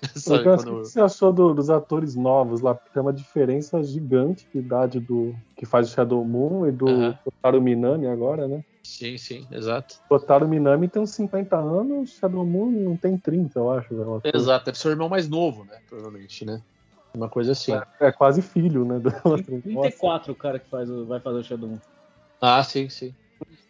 Sabe, 0.16 0.42
Então, 0.42 0.54
assim, 0.54 0.64
quando- 0.66 0.80
O 0.80 0.82
que 0.84 0.90
você 0.90 1.02
achou 1.02 1.34
do- 1.34 1.54
dos 1.54 1.70
atores 1.70 2.16
novos 2.16 2.62
lá? 2.62 2.74
Porque 2.76 2.90
tem 2.92 3.02
uma 3.02 3.14
diferença 3.14 3.82
gigante 3.84 4.48
de 4.54 4.60
idade 4.60 5.00
do 5.00 5.34
que 5.56 5.66
faz 5.66 5.90
o 5.90 5.94
Shadow 5.94 6.24
Moon 6.26 6.68
e 6.68 6.72
do. 6.72 6.88
Kotaro 7.24 7.62
Minami 7.62 8.08
agora, 8.08 8.48
né? 8.48 8.62
Sim, 8.86 9.18
sim, 9.18 9.48
exato. 9.50 9.96
O 10.06 10.20
Kotaro 10.20 10.48
Minami 10.48 10.88
tem 10.90 11.02
uns 11.02 11.12
50 11.12 11.58
anos, 11.58 12.12
o 12.12 12.20
Shadow 12.20 12.46
Moon 12.46 12.72
não 12.72 12.98
tem 12.98 13.18
30, 13.18 13.60
eu 13.60 13.72
acho. 13.72 13.96
velho. 13.96 14.22
Exato, 14.34 14.66
deve 14.66 14.78
ser 14.78 14.90
o 14.90 14.92
irmão 14.92 15.08
mais 15.10 15.30
novo, 15.30 15.64
né? 15.66 15.78
Provavelmente, 15.88 16.46
né? 16.46 16.62
Uma 17.16 17.30
coisa 17.30 17.52
assim. 17.54 17.74
É 18.00 18.12
quase 18.12 18.42
filho, 18.42 18.84
né? 18.86 19.00
do 19.00 19.10
outro. 19.24 19.62
34 19.62 20.34
o 20.34 20.36
cara 20.36 20.60
que 20.60 20.70
faz 20.70 20.90
o- 20.90 21.06
vai 21.06 21.20
fazer 21.20 21.40
o 21.40 21.44
Shadow 21.44 21.70
Moon. 21.70 21.80
Ah, 22.42 22.64
sim, 22.64 22.90
sim. 22.90 23.14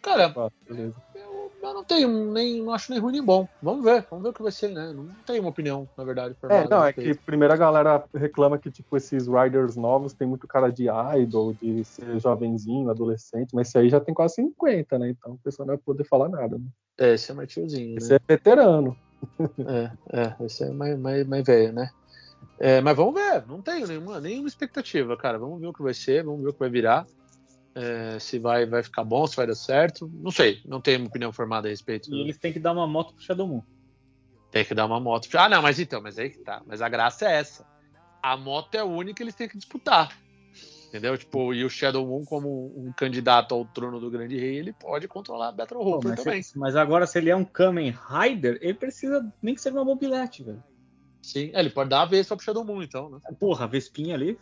Cara, 0.02 0.28
Nossa, 0.28 0.54
beleza. 0.68 0.96
Eu 1.68 1.74
não 1.74 1.84
tenho 1.84 2.32
nem, 2.32 2.62
não 2.62 2.72
acho 2.72 2.90
nem 2.90 3.00
ruim 3.00 3.12
nem 3.12 3.22
bom. 3.22 3.48
Vamos 3.62 3.84
ver, 3.84 4.06
vamos 4.10 4.22
ver 4.22 4.30
o 4.30 4.32
que 4.32 4.42
vai 4.42 4.52
ser, 4.52 4.68
né? 4.68 4.92
Não 4.92 5.08
tenho 5.26 5.42
uma 5.42 5.50
opinião, 5.50 5.88
na 5.96 6.04
verdade. 6.04 6.36
É, 6.44 6.68
não, 6.68 6.82
a 6.82 6.88
é 6.88 6.92
que 6.92 7.14
primeiro 7.14 7.52
a 7.52 7.56
galera 7.56 8.04
reclama 8.14 8.58
que, 8.58 8.70
tipo, 8.70 8.96
esses 8.96 9.26
riders 9.26 9.76
novos 9.76 10.12
tem 10.12 10.26
muito 10.26 10.46
cara 10.46 10.70
de 10.70 10.86
idol, 11.18 11.54
de 11.54 11.84
ser 11.84 12.18
jovenzinho, 12.18 12.90
adolescente, 12.90 13.54
mas 13.54 13.68
esse 13.68 13.78
aí 13.78 13.88
já 13.88 14.00
tem 14.00 14.14
quase 14.14 14.36
50, 14.36 14.98
né? 14.98 15.10
Então 15.10 15.32
o 15.32 15.38
pessoal 15.38 15.66
não 15.66 15.74
vai 15.74 15.82
poder 15.84 16.04
falar 16.04 16.28
nada. 16.28 16.58
Né? 16.58 16.64
É, 16.98 17.14
esse 17.14 17.30
é 17.30 17.34
mais 17.34 17.50
tiozinho, 17.50 17.96
Esse 17.98 18.10
né? 18.10 18.16
é 18.16 18.32
veterano. 18.32 18.96
É, 19.66 19.90
é, 20.20 20.44
esse 20.44 20.64
é 20.64 20.70
mais, 20.70 20.98
mais, 20.98 21.26
mais 21.26 21.44
velho, 21.44 21.72
né? 21.72 21.90
É, 22.58 22.80
mas 22.80 22.96
vamos 22.96 23.14
ver, 23.14 23.44
não 23.46 23.60
tenho 23.60 23.86
nenhuma, 23.86 24.20
nenhuma 24.20 24.48
expectativa, 24.48 25.16
cara. 25.16 25.38
Vamos 25.38 25.60
ver 25.60 25.66
o 25.66 25.72
que 25.72 25.82
vai 25.82 25.94
ser, 25.94 26.24
vamos 26.24 26.42
ver 26.42 26.50
o 26.50 26.52
que 26.52 26.58
vai 26.58 26.70
virar. 26.70 27.06
É, 27.74 28.18
se 28.20 28.38
vai, 28.38 28.66
vai 28.66 28.82
ficar 28.82 29.02
bom, 29.02 29.26
se 29.26 29.34
vai 29.34 29.46
dar 29.46 29.54
certo. 29.54 30.08
Não 30.14 30.30
sei, 30.30 30.60
não 30.64 30.80
tenho 30.80 31.00
uma 31.00 31.08
opinião 31.08 31.32
formada 31.32 31.66
a 31.66 31.70
respeito. 31.70 32.08
E 32.12 32.20
eles 32.20 32.38
têm 32.38 32.52
que 32.52 32.60
dar 32.60 32.72
uma 32.72 32.86
moto 32.86 33.12
pro 33.14 33.24
Shadow 33.24 33.46
Moon. 33.48 33.62
Tem 34.50 34.64
que 34.64 34.74
dar 34.74 34.86
uma 34.86 35.00
moto. 35.00 35.28
Ah, 35.36 35.48
não, 35.48 35.60
mas 35.60 35.80
então, 35.80 36.00
mas 36.00 36.16
aí 36.18 36.30
que 36.30 36.38
tá. 36.38 36.62
Mas 36.66 36.80
a 36.80 36.88
graça 36.88 37.28
é 37.28 37.32
essa. 37.34 37.66
A 38.22 38.36
moto 38.36 38.74
é 38.76 38.78
a 38.78 38.84
única 38.84 39.16
que 39.16 39.22
eles 39.24 39.34
têm 39.34 39.48
que 39.48 39.58
disputar. 39.58 40.16
Entendeu? 40.88 41.18
Tipo, 41.18 41.52
e 41.52 41.64
o 41.64 41.68
Shadow 41.68 42.06
Moon, 42.06 42.24
como 42.24 42.72
um 42.76 42.92
candidato 42.92 43.52
ao 43.52 43.64
trono 43.64 43.98
do 43.98 44.08
Grande 44.08 44.38
Rei, 44.38 44.56
ele 44.56 44.72
pode 44.72 45.08
controlar 45.08 45.48
a 45.48 45.52
Battle 45.52 45.80
Pô, 45.82 45.96
Hooper 45.96 46.10
mas, 46.10 46.22
também. 46.22 46.40
se- 46.40 46.56
mas 46.56 46.76
agora, 46.76 47.04
se 47.04 47.18
ele 47.18 47.30
é 47.30 47.34
um 47.34 47.44
Kamen 47.44 47.90
Rider, 48.08 48.58
ele 48.60 48.74
precisa 48.74 49.28
nem 49.42 49.56
que 49.56 49.60
seja 49.60 49.74
uma 49.74 49.84
mobilete, 49.84 50.44
velho. 50.44 50.62
Sim, 51.20 51.50
é, 51.52 51.58
ele 51.58 51.70
pode 51.70 51.90
dar 51.90 52.02
a 52.02 52.06
vez 52.06 52.28
só 52.28 52.36
pro 52.36 52.44
Shadow 52.44 52.64
Moon, 52.64 52.80
então, 52.80 53.10
né? 53.10 53.18
Porra, 53.40 53.64
a 53.64 53.66
Vespinha 53.66 54.14
ali. 54.14 54.38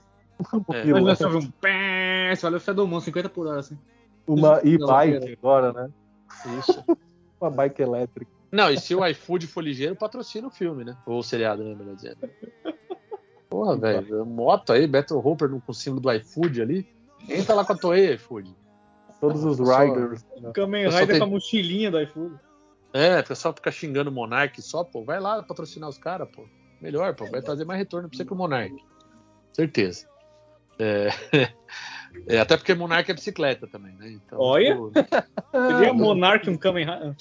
É, 0.73 0.85
Mas 0.85 0.87
uma- 0.89 1.01
nós 1.01 1.19
só 1.19 1.29
vê 1.29 1.37
um 1.37 1.51
pé, 1.51 2.35
você 2.35 2.47
olha 2.47 2.57
o 2.57 2.61
Shadow 2.61 2.87
Moon, 2.87 3.01
50 3.01 3.29
por 3.29 3.47
hora, 3.47 3.61
assim. 3.61 3.79
Uma 4.27 4.61
e-bike 4.65 5.33
agora, 5.39 5.73
né? 5.73 5.91
isso. 6.59 6.85
Uma 7.41 7.51
bike 7.51 7.83
elétrica. 7.83 8.31
Não, 8.53 8.71
e 8.71 8.79
se 8.79 8.95
o 8.95 9.05
iFood 9.07 9.47
for 9.49 9.63
ligeiro, 9.63 9.97
patrocina 9.97 10.47
o 10.47 10.51
filme, 10.51 10.85
né? 10.85 10.97
Ou 11.07 11.19
o 11.19 11.23
seriado, 11.23 11.65
né? 11.65 11.75
Melhor 11.75 11.97
dizendo. 11.97 12.19
Porra, 13.49 13.77
velho. 13.77 14.25
Moto 14.25 14.73
aí, 14.73 14.87
Battle 14.87 15.19
Hooper 15.25 15.49
no- 15.49 15.61
com 15.61 15.73
o 15.73 15.75
símbolo 15.75 16.01
do 16.03 16.13
iFood 16.13 16.63
ali. 16.63 16.87
Entra 17.29 17.55
lá 17.55 17.65
com 17.65 17.73
a 17.73 17.77
Toei, 17.77 18.15
iFood. 18.15 18.55
Todos 19.21 19.45
os 19.45 19.57
Só- 19.59 19.79
riders. 19.79 20.25
né? 20.41 20.51
Kamen 20.55 20.83
Eu 20.85 20.93
só 20.93 20.99
Rider 20.99 21.15
tenho- 21.17 21.25
com 21.27 21.31
a 21.31 21.35
mochilinha 21.35 21.91
do 21.91 22.01
iFood. 22.01 22.35
É, 22.93 23.21
o 23.21 23.25
pessoal 23.25 23.55
fica 23.55 23.71
xingando 23.71 24.11
o 24.11 24.13
Monark 24.13 24.61
só, 24.63 24.85
pô. 24.85 25.05
Vai 25.05 25.19
lá 25.21 25.43
patrocinar 25.43 25.89
os 25.89 25.99
caras, 25.99 26.29
pô. 26.31 26.45
Melhor, 26.81 27.15
pô. 27.15 27.27
Vai 27.27 27.41
trazer 27.43 27.65
mais 27.65 27.79
retorno 27.79 28.09
pra 28.09 28.17
você 28.17 28.25
que 28.25 28.33
o 28.33 28.37
Monark. 28.37 28.75
Certeza. 29.53 30.07
É... 30.79 31.09
é, 32.29 32.39
até 32.39 32.57
porque 32.57 32.75
Monark 32.75 33.11
é 33.11 33.15
bicicleta 33.15 33.67
também, 33.67 33.95
né? 33.97 34.11
Então, 34.11 34.39
Olha. 34.39 34.75
tipo, 34.75 34.93
Seria 35.53 35.93
Monark 35.93 36.49
um 36.49 36.57
Kamen 36.57 36.87
Rider? 36.87 37.17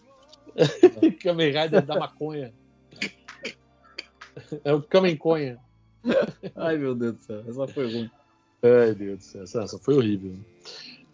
Kamen 1.22 1.52
Rider 1.52 1.86
da 1.86 2.00
maconha. 2.00 2.54
É 4.64 4.74
o 4.74 4.82
Kamen 4.82 5.18
Conha. 5.18 5.60
Ai, 6.56 6.78
meu 6.78 6.96
Deus 6.96 7.16
do 7.16 7.22
céu, 7.22 7.44
essa 7.48 7.68
foi 7.68 7.92
ruim. 7.92 8.12
Ai, 8.64 8.94
Deus 8.96 9.20
do 9.20 9.24
céu, 9.24 9.44
essa, 9.44 9.62
essa 9.64 9.78
foi 9.78 9.96
horrível. 9.96 10.36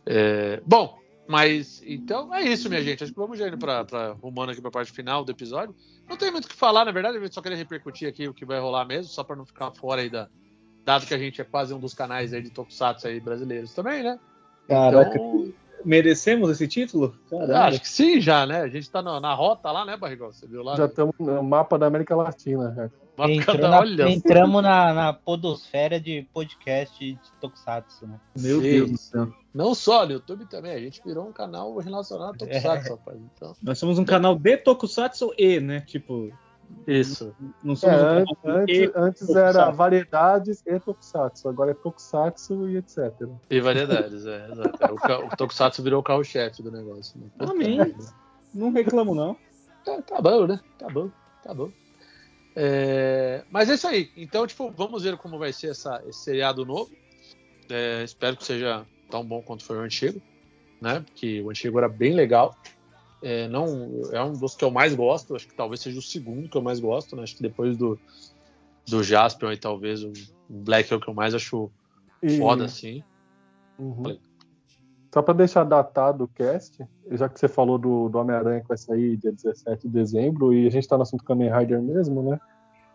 É, 0.05 0.61
bom, 0.65 0.99
mas 1.27 1.81
então 1.85 2.33
é 2.33 2.41
isso, 2.41 2.69
minha 2.69 2.81
gente. 2.81 3.03
Acho 3.03 3.11
que 3.11 3.19
vamos 3.19 3.37
já 3.37 3.47
indo 3.47 3.57
pra, 3.57 3.83
pra 3.83 4.13
rumando 4.13 4.51
aqui 4.51 4.61
pra 4.61 4.71
parte 4.71 4.91
final 4.91 5.25
do 5.25 5.31
episódio. 5.31 5.75
Não 6.07 6.15
tem 6.15 6.31
muito 6.31 6.45
o 6.45 6.47
que 6.47 6.55
falar, 6.55 6.85
na 6.85 6.91
verdade, 6.91 7.17
eu 7.17 7.31
só 7.31 7.41
queria 7.41 7.57
repercutir 7.57 8.07
aqui 8.07 8.27
o 8.27 8.33
que 8.33 8.45
vai 8.45 8.59
rolar 8.59 8.85
mesmo, 8.85 9.11
só 9.11 9.23
pra 9.23 9.35
não 9.35 9.45
ficar 9.45 9.71
fora 9.71 10.01
aí 10.01 10.09
da. 10.09 10.29
Dado 10.87 11.05
que 11.05 11.13
a 11.13 11.17
gente 11.17 11.41
é 11.41 11.43
quase 11.43 11.73
um 11.73 11.79
dos 11.79 11.93
canais 11.93 12.33
aí 12.33 12.41
de 12.41 12.49
Tokusatsu 12.49 13.09
aí 13.09 13.19
brasileiros 13.19 13.73
também, 13.73 14.01
né? 14.01 14.17
Caraca, 14.69 15.17
Então, 15.17 15.51
Merecemos 15.83 16.49
esse 16.49 16.65
título? 16.65 17.13
Caramba. 17.29 17.65
acho 17.65 17.81
que 17.81 17.89
sim, 17.89 18.21
já, 18.21 18.45
né? 18.45 18.61
A 18.61 18.69
gente 18.69 18.89
tá 18.89 19.01
na, 19.01 19.19
na 19.19 19.33
rota 19.33 19.69
lá, 19.69 19.83
né, 19.83 19.97
Barrigol? 19.97 20.31
Você 20.31 20.47
viu 20.47 20.63
lá? 20.63 20.77
já 20.77 20.85
estamos 20.85 21.13
no 21.19 21.43
mapa 21.43 21.77
da 21.77 21.87
América 21.87 22.15
Latina. 22.15 22.73
Já. 23.17 23.29
Entrou 23.29 23.57
na- 23.57 23.79
olha 23.79 24.09
entramos 24.09 24.63
na, 24.63 24.93
na 24.93 25.11
podosfera 25.13 25.99
de 25.99 26.25
podcast 26.33 26.97
de 26.97 27.19
Tokusatsu, 27.41 28.07
né? 28.07 28.17
Meu 28.39 28.61
Sim. 28.61 28.71
Deus 28.71 28.91
do 28.91 28.97
céu. 28.97 29.27
Não 29.53 29.75
só 29.75 30.05
no 30.05 30.13
YouTube 30.13 30.45
também, 30.45 30.71
a 30.71 30.79
gente 30.79 31.01
virou 31.05 31.27
um 31.27 31.33
canal 31.33 31.75
relacionado 31.77 32.35
a 32.35 32.37
Tokusatsu, 32.37 32.91
rapaz. 32.91 33.19
Então, 33.35 33.53
Nós 33.61 33.77
somos 33.77 33.99
um 33.99 34.05
canal 34.05 34.35
de 34.35 34.55
Tokusatsu 34.57 35.33
e, 35.37 35.59
né? 35.59 35.81
Tipo, 35.81 36.31
isso. 36.87 37.35
não 37.63 37.73
É, 37.73 37.75
somos 37.75 38.01
um 38.01 38.05
antes, 38.05 38.37
antes, 38.45 38.91
antes 38.95 39.29
era 39.29 39.69
variedades 39.71 40.63
e 40.65 40.79
Tokusatsu. 40.79 41.49
Agora 41.49 41.71
é 41.71 41.73
Tokusatsu 41.73 42.69
e 42.69 42.77
etc. 42.77 43.13
E 43.49 43.59
variedades, 43.59 44.25
é, 44.25 44.49
exato. 44.51 44.83
É, 44.83 44.91
O, 44.91 45.27
o 45.27 45.35
Tokusatsu 45.35 45.83
virou 45.83 45.99
o 45.99 46.03
carro-chefe 46.03 46.63
do 46.63 46.71
negócio. 46.71 47.19
Né? 47.19 47.27
Amém. 47.39 47.95
Não 48.53 48.71
reclamo, 48.71 49.13
não. 49.13 49.35
Tá, 49.83 50.01
tá 50.01 50.21
bom, 50.21 50.47
né? 50.47 50.59
Tá 50.77 50.89
bom, 50.89 51.09
tá 51.43 51.53
bom. 51.53 51.71
É, 52.55 53.43
mas 53.51 53.69
é 53.69 53.75
isso 53.75 53.87
aí. 53.87 54.09
Então, 54.17 54.47
tipo, 54.47 54.71
vamos 54.71 55.03
ver 55.03 55.15
como 55.17 55.37
vai 55.37 55.53
ser 55.53 55.71
essa, 55.71 56.01
esse 56.07 56.23
seriado 56.23 56.65
novo. 56.65 56.91
É, 57.69 58.03
espero 58.03 58.35
que 58.35 58.45
seja 58.45 58.85
tão 59.11 59.23
bom 59.23 59.41
quanto 59.41 59.63
foi 59.63 59.77
o 59.77 59.81
antigo, 59.81 60.21
né? 60.81 61.01
Porque 61.01 61.41
o 61.41 61.49
antigo 61.49 61.77
era 61.77 61.87
bem 61.87 62.13
legal. 62.13 62.55
É, 63.21 63.47
não, 63.47 63.65
é 64.11 64.23
um 64.23 64.33
dos 64.33 64.55
que 64.55 64.63
eu 64.63 64.71
mais 64.71 64.93
gosto. 64.93 65.35
Acho 65.35 65.47
que 65.47 65.55
talvez 65.55 65.81
seja 65.81 65.97
o 65.97 66.01
segundo 66.01 66.49
que 66.49 66.57
eu 66.57 66.61
mais 66.61 66.79
gosto, 66.79 67.15
né? 67.15 67.23
Acho 67.23 67.35
que 67.35 67.41
depois 67.41 67.77
do, 67.77 67.99
do 68.87 69.03
Jaspion 69.03 69.51
e 69.51 69.57
talvez 69.57 70.03
o 70.03 70.11
Black 70.49 70.91
é 70.91 70.95
o 70.95 70.99
que 70.99 71.07
eu 71.07 71.13
mais 71.13 71.33
acho 71.33 71.69
E- 72.21 72.37
foda, 72.37 72.65
assim. 72.65 73.03
Uhum. 73.79 74.17
Só 75.13 75.21
para 75.21 75.33
deixar 75.33 75.63
datado 75.63 76.25
o 76.25 76.27
cast, 76.27 76.85
já 77.11 77.29
que 77.29 77.39
você 77.39 77.47
falou 77.47 77.77
do, 77.77 78.09
do 78.09 78.17
Homem-Aranha 78.19 78.61
que 78.61 78.67
vai 78.67 78.77
sair 78.77 79.17
dia 79.17 79.31
17 79.31 79.87
de 79.87 79.93
dezembro, 79.93 80.53
e 80.53 80.67
a 80.67 80.69
gente 80.69 80.87
tá 80.87 80.95
no 80.95 81.03
assunto 81.03 81.23
Kamen 81.23 81.51
Rider 81.51 81.81
mesmo, 81.81 82.21
né? 82.21 82.39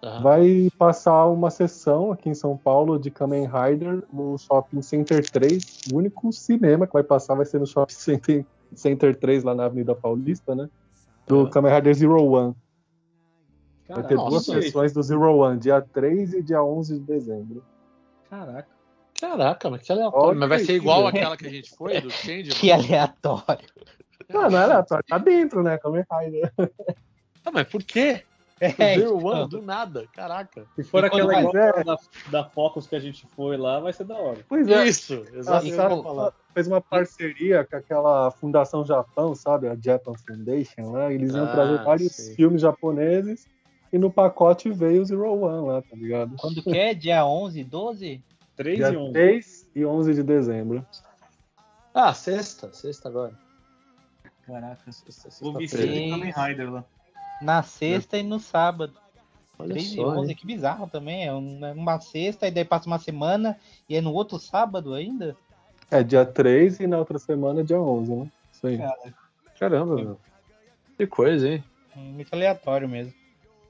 Aham. 0.05 0.23
Vai 0.23 0.69
passar 0.77 1.27
uma 1.27 1.51
sessão 1.51 2.13
aqui 2.13 2.29
em 2.29 2.35
São 2.35 2.57
Paulo 2.57 2.99
de 2.99 3.11
Kamen 3.11 3.47
Rider 3.47 4.03
no 4.13 4.37
Shopping 4.37 4.83
Center 4.83 5.29
3. 5.29 5.83
O 5.93 5.97
único 5.97 6.33
cinema 6.33 6.87
que 6.87 6.93
vai 6.93 7.05
passar 7.05 7.35
vai 7.35 7.47
ser 7.47 7.61
no 7.61 7.67
Shopping 7.67 7.95
Center, 7.95 8.47
Center 8.75 9.15
3, 9.17 9.45
lá 9.45 9.55
na 9.55 9.65
Avenida 9.65 9.95
Paulista, 9.95 10.55
né? 10.55 10.69
Do 11.27 11.43
Ah. 11.47 11.51
Kamen 11.51 11.73
Rider 11.75 11.95
Zero 11.95 12.23
One. 12.25 12.55
Vai 13.89 13.97
Caraca, 13.97 14.09
ter 14.09 14.15
nossa, 14.15 14.31
duas 14.31 14.45
sessões 14.65 14.93
do 14.93 15.03
Zero 15.03 15.37
One, 15.37 15.59
dia 15.59 15.81
3 15.81 16.35
e 16.35 16.43
dia 16.43 16.63
11 16.63 16.99
de 16.99 17.05
dezembro. 17.05 17.65
Caraca. 18.31 18.69
Caraca, 19.21 19.71
mas 19.71 19.83
que 19.83 19.93
aleatório. 19.93 20.39
Mas 20.41 20.49
vai 20.49 20.59
ser 20.61 20.75
igual 20.75 21.07
aquela 21.07 21.37
que 21.37 21.47
a 21.47 21.51
gente 21.51 21.71
foi, 21.77 22.01
do 22.01 22.11
Change? 22.11 22.51
Que 22.59 22.73
aleatório. 22.73 23.69
Não, 24.29 24.49
não 24.51 24.59
era, 24.59 24.83
tá, 24.83 25.01
tá 25.07 25.19
dentro, 25.19 25.63
né? 25.63 25.79
Kamen 25.79 26.05
Rider. 26.11 26.53
Ah, 27.45 27.51
mas 27.53 27.69
por 27.69 27.83
quê? 27.83 28.25
É, 28.63 28.95
Zero 28.99 29.17
então. 29.19 29.25
One, 29.25 29.49
do 29.49 29.61
nada. 29.61 30.07
Caraca. 30.15 30.65
Se 30.77 30.85
for 30.85 31.03
E 31.03 31.07
aquela 31.07 31.41
igual 31.41 31.53
da, 31.85 31.99
da 32.31 32.45
Focus 32.45 32.87
que 32.87 32.95
a 32.95 33.01
gente 33.01 33.27
foi 33.35 33.57
lá, 33.57 33.81
vai 33.81 33.93
ser 33.93 34.05
da 34.05 34.17
hora. 34.17 34.39
Pois 34.49 34.69
é. 34.69 34.87
Isso, 34.87 35.25
A 35.33 35.37
exatamente. 35.39 35.75
Sara 35.75 36.33
fez 36.55 36.69
uma 36.69 36.81
parceria 36.81 37.65
com 37.65 37.75
aquela 37.77 38.31
Fundação 38.31 38.85
Japão, 38.85 39.35
sabe? 39.35 39.67
A 39.69 39.75
Japan 39.77 40.15
Foundation 40.15 40.93
lá. 40.93 41.13
Eles 41.13 41.35
iam 41.35 41.45
Ah, 41.45 41.53
trazer 41.53 41.83
vários 41.83 42.13
sei. 42.13 42.35
filmes 42.37 42.63
japoneses 42.63 43.49
e 43.93 43.99
no 43.99 44.11
pacote 44.13 44.71
veio 44.71 45.03
o 45.03 45.05
Zero 45.05 45.29
One 45.43 45.67
lá, 45.67 45.83
tá 45.83 45.97
ligado? 45.97 46.37
Quando 46.37 46.63
que 46.63 46.79
é? 46.79 46.95
Dia 46.95 47.27
11, 47.27 47.65
12? 47.65 48.23
3 48.55 48.77
Dia 48.77 48.89
e 48.93 48.97
11. 48.97 49.13
3 49.13 49.71
e 49.75 49.85
11 49.85 50.15
de 50.15 50.23
dezembro. 50.23 50.87
Ah, 51.93 52.15
sexta, 52.15 52.73
sexta 52.73 53.09
agora. 53.09 53.33
Caraca. 54.47 54.91
Sexta, 54.93 55.31
sexta-feira. 55.31 55.59
vestir 55.59 55.89
de 55.89 56.11
Kamen 56.11 56.33
Rider 56.33 56.73
lá. 56.73 56.85
Na 57.43 57.63
sexta 57.63 58.17
e 58.19 58.23
no 58.23 58.39
sábado. 58.39 58.93
Olha 59.59 59.71
3 59.71 59.93
e 59.93 59.97
só, 59.97 60.09
11, 60.19 60.31
hein? 60.31 60.37
que 60.37 60.47
bizarro 60.47 60.87
também. 60.89 61.27
É 61.27 61.33
um- 61.35 61.65
é 61.65 61.73
uma 61.73 62.01
sexta 62.01 62.47
e 62.47 62.51
daí 62.51 62.65
passa 62.65 62.87
uma 62.87 62.99
semana 62.99 63.59
e 63.89 63.97
é 63.97 64.01
no 64.01 64.13
outro 64.13 64.39
sábado 64.39 64.95
ainda? 64.95 65.37
É 65.91 66.03
dia 66.03 66.25
3 66.25 66.81
e 66.81 66.87
na 66.87 66.99
outra 66.99 67.19
semana 67.19 67.63
dia 67.63 67.79
11, 67.81 68.13
né? 68.15 68.31
Isso 68.53 68.67
aí. 68.67 68.81
Caramba, 69.59 69.95
meu. 69.97 70.19
Que 70.97 71.07
coisa, 71.07 71.49
hein? 71.49 71.65
Muito 71.95 72.33
aleatório 72.33 72.89
mesmo. 72.89 73.13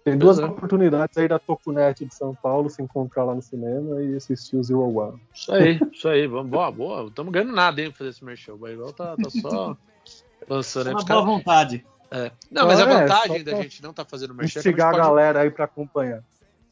Tem 0.05 0.17
duas 0.19 0.37
Pois 0.39 0.49
é. 0.49 0.53
oportunidades 0.53 1.17
aí 1.17 1.29
da 1.29 1.39
Tokunet 1.39 2.05
de 2.05 2.15
São 2.15 2.35
Paulo 2.35 2.69
se 2.69 2.83
encontrar 2.83 3.25
lá 3.25 3.35
no 3.35 3.43
cinema 3.43 4.03
e 4.03 4.17
assistir 4.17 4.57
o 4.57 4.63
Zero 4.63 4.83
One. 4.97 5.21
Isso 5.33 5.53
aí, 5.53 5.81
isso 5.93 6.09
aí. 6.09 6.27
Vamos, 6.27 6.51
boa, 6.51 6.71
boa. 6.73 7.01
Não 7.03 7.09
estamos 7.09 7.33
ganhando 7.33 7.53
nada, 7.53 7.81
hein, 7.81 7.89
pra 7.91 7.99
fazer 7.99 8.11
esse 8.11 8.25
merchan. 8.25 8.55
O 8.55 8.59
Barrigol 8.59 8.93
tá, 8.93 9.17
tá 9.17 9.31
só 9.31 9.77
lançando 10.49 10.91
pros 10.91 11.05
boa 11.05 11.07
caras. 11.07 11.25
vontade. 11.25 11.87
É. 12.13 12.31
Não, 12.51 12.67
mas 12.67 12.79
a 12.79 12.83
É, 12.83 13.01
vantagem 13.01 13.39
só 13.39 13.45
da 13.45 13.51
pra 13.53 13.63
gente 13.63 13.83
não 13.83 13.93
tá 13.93 14.05
fazendo 14.05 14.35
merchan 14.35 14.59
é 14.59 14.61
a 14.61 14.63
Instigar 14.63 14.89
a 14.89 14.91
pode 14.93 15.03
galera 15.07 15.41
aí 15.41 15.51
pra 15.51 15.65
acompanhar. 15.65 16.23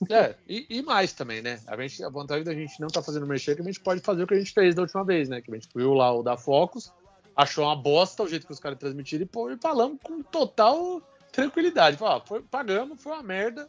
É, 0.09 0.35
e, 0.49 0.67
e 0.69 0.83
mais 0.83 1.13
também, 1.13 1.43
né? 1.43 1.61
A, 1.67 1.77
gente, 1.81 2.05
a 2.05 2.09
vantagem 2.09 2.45
da 2.45 2.55
gente 2.55 2.79
não 2.81 2.89
tá 2.89 3.03
fazendo 3.03 3.27
merchan 3.27 3.53
é 3.53 3.55
que 3.55 3.63
a 3.63 3.65
gente 3.65 3.81
pode 3.81 4.01
fazer 4.01 4.23
o 4.23 4.27
que 4.27 4.35
a 4.35 4.39
gente 4.39 4.53
fez 4.53 4.75
da 4.75 4.83
última 4.83 5.05
vez, 5.05 5.29
né? 5.29 5.41
Que 5.41 5.51
a 5.51 5.55
gente 5.55 5.69
viu 5.75 5.95
lá 5.95 6.13
o 6.13 6.23
da 6.23 6.37
Focus, 6.37 6.93
achou 7.35 7.65
uma 7.65 7.77
bosta 7.77 8.23
o 8.23 8.29
jeito 8.29 8.47
que 8.47 8.53
os 8.53 8.61
caras 8.61 8.79
transmitiram 8.79 9.25
e, 9.25 9.27
pô, 9.27 9.51
e 9.51 9.57
falamos 9.57 9.99
com 10.03 10.23
total 10.23 11.03
tranquilidade. 11.33 11.97
Falou, 11.97 12.17
ó, 12.17 12.21
foi, 12.27 12.43
pagamos, 12.43 13.03
foi 13.03 13.13
uma 13.13 13.23
merda, 13.23 13.69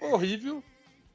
horrível, 0.00 0.62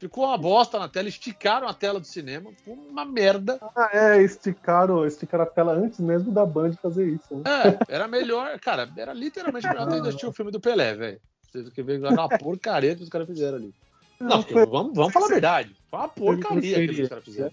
Ficou 0.04 0.26
uma 0.26 0.38
bosta 0.38 0.78
na 0.78 0.89
tela, 0.89 1.08
esticaram 1.08 1.66
a 1.66 1.74
tela 1.74 1.97
do 1.97 2.06
cinema, 2.06 2.51
ficou 2.58 2.74
uma 2.74 3.06
merda. 3.06 3.58
Ah, 3.74 3.89
é, 3.93 4.22
esticaram, 4.22 5.08
esticaram 5.08 5.45
a 5.45 5.47
tela 5.47 5.72
antes 5.72 5.97
mesmo 6.01 6.30
da 6.30 6.45
Band 6.45 6.74
fazer 6.74 7.08
isso. 7.08 7.36
Né? 7.36 7.43
É, 7.45 7.95
era 7.95 8.06
melhor, 8.06 8.60
cara, 8.60 8.89
era 8.97 9.14
literalmente 9.14 9.66
melhor 9.66 9.88
ter 9.88 9.97
ido 9.99 10.08
assistir 10.10 10.26
o 10.26 10.34
filme 10.34 10.51
do 10.51 10.60
Pelé, 10.60 10.93
velho. 10.93 11.22
Você 11.41 11.72
que 11.72 11.82
ver 11.82 12.04
uma 12.04 12.28
porcaria 12.28 12.97
que 12.97 13.04
os 13.04 13.08
caras 13.08 13.28
fizeram 13.28 13.60
ali. 13.60 13.74
Não, 14.20 14.43
porque 14.43 14.66
vamos, 14.66 14.93
vamos 14.93 15.14
falar 15.14 15.28
a 15.28 15.30
verdade. 15.30 15.74
Foi 15.89 15.99
uma 15.99 16.10
porcaria 16.10 16.86
que 16.86 17.01
os 17.01 17.10
caras 17.10 17.24
fizeram. 17.24 17.51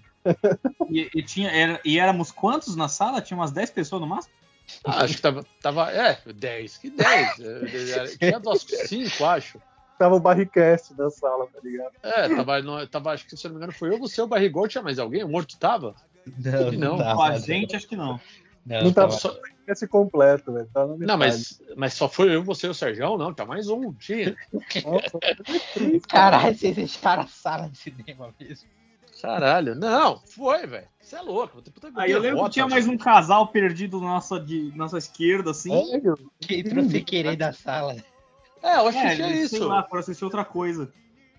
E, 0.91 1.09
e 1.15 1.23
tinha, 1.23 1.51
era, 1.51 1.81
e 1.85 2.01
éramos 2.01 2.33
quantos 2.33 2.75
na 2.75 2.89
sala? 2.89 3.21
Tinha 3.21 3.39
umas 3.39 3.53
10 3.53 3.71
pessoas 3.71 4.01
no 4.01 4.09
máximo? 4.09 4.35
Ah, 4.85 5.05
acho 5.05 5.15
que 5.17 5.23
tava, 5.23 5.45
tava. 5.63 5.91
É, 5.93 6.19
10. 6.27 6.79
Que 6.79 6.91
10? 6.91 7.41
É, 7.41 8.07
Tinha 8.19 8.39
nós 8.41 8.67
5, 8.67 9.25
acho. 9.25 9.61
Tava 10.01 10.15
o 10.17 10.21
Barricast 10.21 10.95
na 10.97 11.11
sala, 11.11 11.47
tá 11.49 11.59
ligado? 11.63 11.93
É, 12.03 12.27
tava, 12.35 12.63
no- 12.63 12.87
tava, 12.87 13.13
acho 13.13 13.27
que 13.27 13.37
se 13.37 13.47
eu 13.47 13.51
não 13.51 13.57
me 13.57 13.65
engano 13.65 13.79
foi 13.79 13.91
eu, 13.93 13.99
você, 13.99 14.23
o 14.23 14.27
Barrigol, 14.27 14.67
tinha 14.67 14.83
mais 14.83 14.99
alguém? 14.99 15.23
O 15.23 15.29
morto 15.29 15.59
tava? 15.59 15.95
Não, 16.39 16.73
Não, 16.73 16.97
tava, 16.97 17.17
Com 17.17 17.23
a 17.23 17.39
gente, 17.39 17.77
acho 17.77 17.87
que 17.87 17.97
não. 17.97 18.19
Não, 18.65 18.85
Não 18.85 18.93
tava 18.95 19.09
tava- 19.09 19.21
Só- 19.21 19.39
Barricast 19.39 19.87
completo, 19.89 20.55
velho. 20.55 20.71
Na 20.75 20.87
Não, 20.87 21.19
mas, 21.19 21.61
mas 21.77 21.93
só 21.93 22.09
foi 22.09 22.35
eu, 22.35 22.43
você 22.43 22.67
e 22.67 22.71
o 22.71 22.75
Serjão? 22.75 23.19
Não, 23.19 23.35
tá 23.35 23.45
mais 23.45 23.69
um. 23.69 23.93
Tinha. 23.93 24.35
Caralho, 26.09 26.57
vocês 26.57 26.75
deixaram 26.77 27.25
a 27.25 27.27
sala 27.27 27.69
de 27.69 27.77
cinema 27.77 28.35
mesmo. 28.41 28.69
Caralho. 29.21 29.75
Não, 29.75 30.19
foi, 30.19 30.67
velho. 30.67 30.89
Você 30.99 31.17
é 31.17 31.21
louco. 31.21 31.61
Puta 31.61 31.91
Aí 31.97 32.11
eu 32.11 32.21
lembro 32.21 32.43
que 32.45 32.51
tinha 32.53 32.67
mais 32.67 32.89
um 32.89 32.97
casal 32.97 33.49
perdido 33.49 34.01
na 34.01 34.07
nossa, 34.07 34.41
de, 34.41 34.73
nossa 34.75 34.97
esquerda, 34.97 35.51
assim. 35.51 35.71
Sério? 35.91 36.15
Que 36.41 36.61
entrou 36.61 36.89
sem 36.89 37.05
querer 37.05 37.37
da 37.37 37.53
sala. 37.53 37.97
É, 38.63 38.77
eu 38.77 38.89
acho 38.89 38.99
É, 38.99 39.09
que 39.11 39.17
tinha 39.17 39.29
sei 39.29 39.43
isso. 39.43 39.69
lá, 39.69 39.83
para 39.83 40.01
assistir 40.01 40.25
outra 40.25 40.45
coisa. 40.45 40.93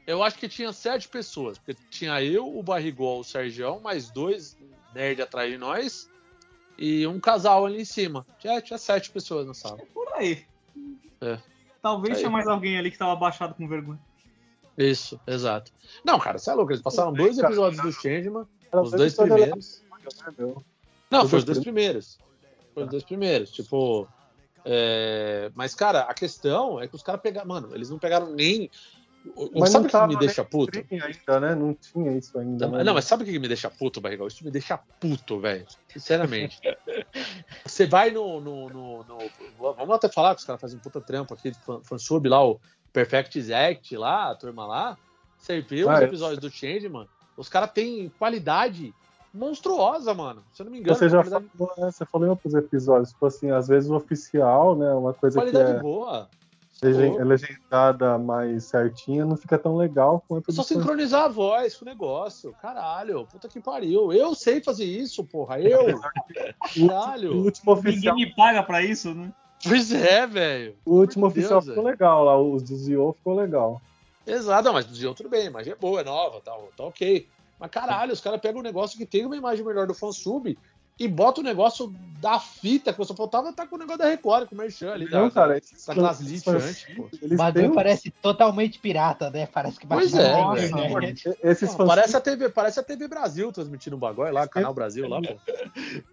Eu 0.08 0.24
acho 0.24 0.38
que 0.38 0.50
tinha 0.50 0.74
sete 0.74 1.08
pessoas. 1.08 1.58
Porque 1.58 1.76
tinha 1.90 2.22
eu, 2.24 2.58
o 2.58 2.64
Barrigol, 2.64 3.20
o 3.20 3.24
Sergião, 3.24 3.80
mais 3.80 4.10
dois 4.10 4.58
nerd 4.94 5.22
atrás 5.22 5.52
de 5.52 5.58
nós. 5.58 6.10
E 6.78 7.06
um 7.06 7.20
casal 7.20 7.66
ali 7.66 7.82
em 7.82 7.86
cima. 7.86 8.26
Tinha, 8.40 8.60
tinha 8.62 8.78
sete 8.78 9.12
pessoas 9.12 9.46
na 9.46 9.54
sala. 9.54 9.78
Por 9.94 10.08
aí. 10.14 10.44
É. 11.22 11.38
Talvez 11.82 12.16
Aí. 12.16 12.20
tinha 12.22 12.30
mais 12.32 12.48
alguém 12.48 12.78
ali 12.78 12.90
que 12.90 12.98
tava 12.98 13.12
abaixado 13.14 13.54
com 13.54 13.68
vergonha. 13.68 14.00
Isso, 14.78 15.20
exato. 15.28 15.72
Não, 16.04 16.18
cara, 16.18 16.38
você 16.40 16.50
é 16.50 16.54
louco. 16.54 16.72
Eles 16.72 16.82
passaram 16.82 17.14
dois 17.14 17.38
episódios 17.38 17.82
do 17.84 17.92
Changeman, 17.92 18.48
os 18.74 18.92
dois 18.92 19.14
primeiros. 19.16 19.84
né? 20.38 20.56
Não, 21.12 21.28
foi 21.28 21.40
os 21.40 21.44
dois 21.44 21.58
dois 21.58 21.60
primeiros. 21.60 22.18
Foi 22.74 22.84
os 22.84 22.90
dois 22.90 23.04
primeiros. 23.04 23.52
Tipo. 23.52 24.08
É, 24.66 25.52
Mas, 25.56 25.74
cara, 25.76 26.02
a 26.02 26.14
questão 26.14 26.80
é 26.80 26.88
que 26.88 26.96
os 26.96 27.04
caras 27.04 27.22
pegaram. 27.22 27.48
Mano, 27.48 27.74
eles 27.74 27.90
não 27.90 28.00
pegaram 28.00 28.32
nem. 28.34 28.70
Mas 29.54 29.70
sabe 29.70 29.88
não 29.92 30.04
o 30.04 30.08
que 30.08 30.16
me 30.16 30.20
deixa 30.20 30.44
puto? 30.44 30.80
Ainda, 30.92 31.40
né? 31.40 31.54
Não 31.54 31.76
tinha 31.76 32.12
isso 32.18 32.40
ainda. 32.40 32.68
né? 32.68 32.84
Não, 32.84 32.94
mas 32.96 33.06
sabe 33.06 33.24
o 33.24 33.26
que 33.26 33.38
me 33.38 33.48
deixa 33.48 33.70
puto, 33.70 34.02
Barrigol? 34.02 34.28
Isso 34.28 34.44
me 34.44 34.50
deixa 34.50 34.80
puto, 35.00 35.40
velho. 35.40 35.66
Sinceramente. 35.90 36.60
Você 37.66 37.86
vai 37.86 38.10
no, 38.10 38.42
no, 38.42 38.68
no- 38.70 39.04
no- 39.04 39.74
Vamos 39.76 39.96
até 39.96 40.10
falar 40.10 40.34
que 40.34 40.42
os 40.42 40.46
caras 40.46 40.60
fazem 40.60 40.78
um 40.78 40.82
puta 40.82 41.00
trampo 41.00 41.34
aqui 41.36 41.52
de 41.52 41.60
fan- 41.60 41.82
fansub 41.84 42.28
lá, 42.28 42.44
o 42.44 42.60
Perfect 42.92 43.54
Act 43.54 43.96
lá, 43.96 44.32
a 44.32 44.36
turma 44.36 44.66
lá. 44.66 44.98
Você 45.38 45.54
Ah, 45.88 45.94
os 45.96 46.02
é. 46.02 46.04
episódios 46.04 46.40
do 46.40 46.50
Changeman, 46.50 47.08
os 47.38 47.48
caras 47.50 47.72
têm 47.72 48.10
qualidade 48.18 48.94
monstruosa, 49.34 50.14
mano. 50.14 50.44
Se 50.54 50.62
eu 50.62 50.66
não 50.66 50.72
me 50.72 50.80
engano, 50.80 50.98
Você 50.98 51.10
já 51.10 51.24
qualidade, 51.24 51.46
falou, 51.58 51.74
né? 51.78 51.92
Você 51.92 52.06
falou 52.06 52.28
em 52.28 52.30
outros 52.30 52.54
episódios, 52.54 53.10
tipo 53.10 53.26
assim, 53.26 53.52
às 53.52 53.68
vezes 53.68 53.90
o 53.90 53.96
oficial, 53.96 54.76
né? 54.76 54.94
Uma 54.94 55.14
coisa 55.14 55.40
que 55.40 55.52
qualidade 55.52 55.78
é, 55.78 55.82
boa. 55.82 56.30
é 56.84 57.24
legendada 57.24 58.18
mais 58.18 58.66
certinha, 58.66 59.26
não 59.26 59.38
fica 59.38 59.58
tão 59.58 59.78
legal 59.78 60.24
quanto 60.28 60.50
É 60.50 60.54
só 60.54 60.62
do 60.62 60.68
sincronizar 60.68 61.24
a 61.24 61.28
voz 61.28 61.76
com 61.78 61.86
o 61.86 61.88
negócio. 61.88 62.54
Caralho, 62.62 63.26
puta 63.26 63.48
que 63.48 63.60
pariu. 63.60 64.12
Eu 64.12 64.36
sei 64.36 64.62
fazer 64.62 64.86
isso, 64.86 65.24
porra. 65.24 65.60
Eu. 65.60 66.00
O 66.78 66.88
Caralho. 66.88 67.36
último 67.36 67.76
Ninguém 67.76 67.92
oficial, 67.92 68.16
me 68.16 68.34
paga 68.34 68.64
pra 68.64 68.82
isso, 68.82 69.14
né? 69.14 69.32
Pois 69.64 69.92
é, 69.92 70.26
velho. 70.26 70.76
o 70.86 70.96
último 70.96 71.28
Deus, 71.28 71.38
oficial 71.38 71.62
ficou 71.62 71.76
velho. 71.84 71.88
legal 71.88 72.24
lá, 72.24 72.42
os 72.42 72.64
desviou 72.64 73.14
ficou 73.14 73.36
legal. 73.36 73.82
Exato, 74.26 74.72
mas 74.72 74.86
do 74.86 75.14
tudo 75.14 75.30
bem, 75.30 75.42
a 75.42 75.46
imagem 75.46 75.74
é 75.74 75.76
boa, 75.76 76.02
é 76.02 76.04
nova, 76.04 76.40
tá, 76.42 76.56
tá 76.76 76.84
ok. 76.84 77.28
Mas 77.62 77.70
caralho, 77.70 78.12
os 78.12 78.20
caras 78.20 78.42
pegam 78.42 78.60
um 78.60 78.64
negócio 78.64 78.98
que 78.98 79.06
tem 79.06 79.24
uma 79.24 79.38
imagem 79.38 79.64
melhor 79.64 79.86
do 79.86 79.94
fansub 79.94 80.58
e 81.00 81.08
bota 81.08 81.42
o 81.42 81.44
negócio 81.44 81.94
da 82.20 82.40
fita, 82.40 82.92
que 82.92 83.04
só 83.06 83.16
faltava 83.16 83.54
tá 83.54 83.66
com 83.68 83.76
o 83.76 83.80
negócio 83.80 84.00
da 84.00 84.06
Record, 84.08 84.48
com 84.50 84.56
o 84.56 84.58
Merchan 84.58 84.92
ali, 84.94 85.06
Não, 85.10 85.26
da, 85.28 85.32
cara, 85.32 85.58
esses 85.58 85.86
da 85.86 85.94
fãs- 85.94 85.96
Glaslit 85.98 86.32
esses 86.34 86.44
fãs- 86.44 86.64
antes, 86.64 86.96
pô. 86.96 87.10
Eles 87.22 87.38
Mas 87.38 87.54
têm 87.54 87.70
um- 87.70 87.74
parece 87.74 88.12
totalmente 88.22 88.80
pirata, 88.80 89.30
né? 89.30 89.46
Parece 89.48 89.80
que 89.80 89.86
Pois 89.88 90.14
é, 90.14 90.34
velho. 90.34 90.66
internet. 90.68 91.38
esses 91.44 91.70
Não, 91.70 91.78
fãs 91.78 91.88
parece, 91.88 92.18
a 92.18 92.22
TV, 92.22 92.50
parece 92.50 92.80
a 92.80 92.84
TV 92.84 93.08
Brasil 93.08 93.52
transmitindo 93.52 93.96
um 93.96 94.00
bagulho 94.00 94.32
lá, 94.34 94.48
Canal 94.48 94.74
Brasil 94.74 95.08
lá, 95.08 95.22
pô. 95.22 95.36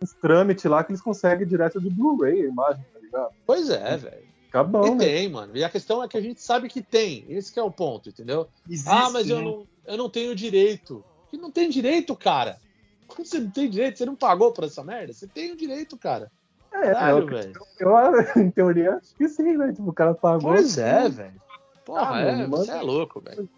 uns 0.03 0.12
trâmites 0.14 0.64
lá 0.64 0.84
que 0.84 0.92
eles 0.92 1.03
conseguem 1.03 1.46
direto 1.46 1.80
do 1.80 1.90
Blu-ray 1.90 2.42
a 2.42 2.46
imagem, 2.49 2.84
tá 2.92 3.01
ligado? 3.01 3.30
Pois 3.46 3.68
é, 3.70 3.96
velho. 3.96 4.28
Fica 4.44 4.64
bom, 4.64 4.86
E 4.86 4.90
né? 4.92 5.05
tem, 5.05 5.28
mano. 5.28 5.55
E 5.55 5.62
a 5.62 5.68
questão 5.68 6.03
é 6.03 6.09
que 6.09 6.16
a 6.16 6.22
gente 6.22 6.40
sabe 6.40 6.68
que 6.68 6.80
tem. 6.80 7.26
Esse 7.28 7.53
que 7.53 7.59
é 7.61 7.62
o 7.62 7.70
ponto, 7.70 8.09
entendeu? 8.09 8.49
Existe, 8.66 8.88
ah, 8.90 9.11
mas 9.11 9.28
eu 9.28 9.38
né? 9.38 9.44
não, 9.44 9.66
eu 9.86 9.96
não 9.99 10.09
tenho 10.09 10.34
direito. 10.34 11.05
Que 11.31 11.37
não 11.37 11.51
tem 11.51 11.68
direito, 11.68 12.14
cara. 12.16 12.59
Como 13.07 13.24
você 13.24 13.39
não 13.39 13.51
tem 13.51 13.68
direito? 13.68 13.99
Você 13.99 14.07
não 14.07 14.14
pagou 14.16 14.53
por 14.53 14.64
essa 14.64 14.83
merda? 14.85 15.12
Você 15.12 15.26
tem 15.26 15.53
o 15.53 15.57
direito, 15.57 15.97
cara. 15.97 16.31
É, 16.72 16.93
Caralho, 16.93 17.18
é, 17.18 17.20
eu, 17.20 17.26
velho. 17.26 17.53
eu, 17.81 17.93
em 18.43 18.51
teoria, 18.51 18.95
acho 18.97 19.14
que 19.16 19.29
sim, 19.29 19.57
né? 19.57 19.72
Tipo, 19.72 19.91
o 19.91 19.93
cara 19.93 20.14
pagou. 20.14 20.53
Pois 20.53 20.76
é, 20.79 21.09
velho. 21.09 21.41
Porra, 21.85 22.16
Ah, 22.16 22.20
é, 22.20 22.33
mano, 22.37 22.49
você 22.51 22.70
manda- 22.70 22.81
é 22.81 22.83
louco, 22.83 23.20
velho. 23.20 23.49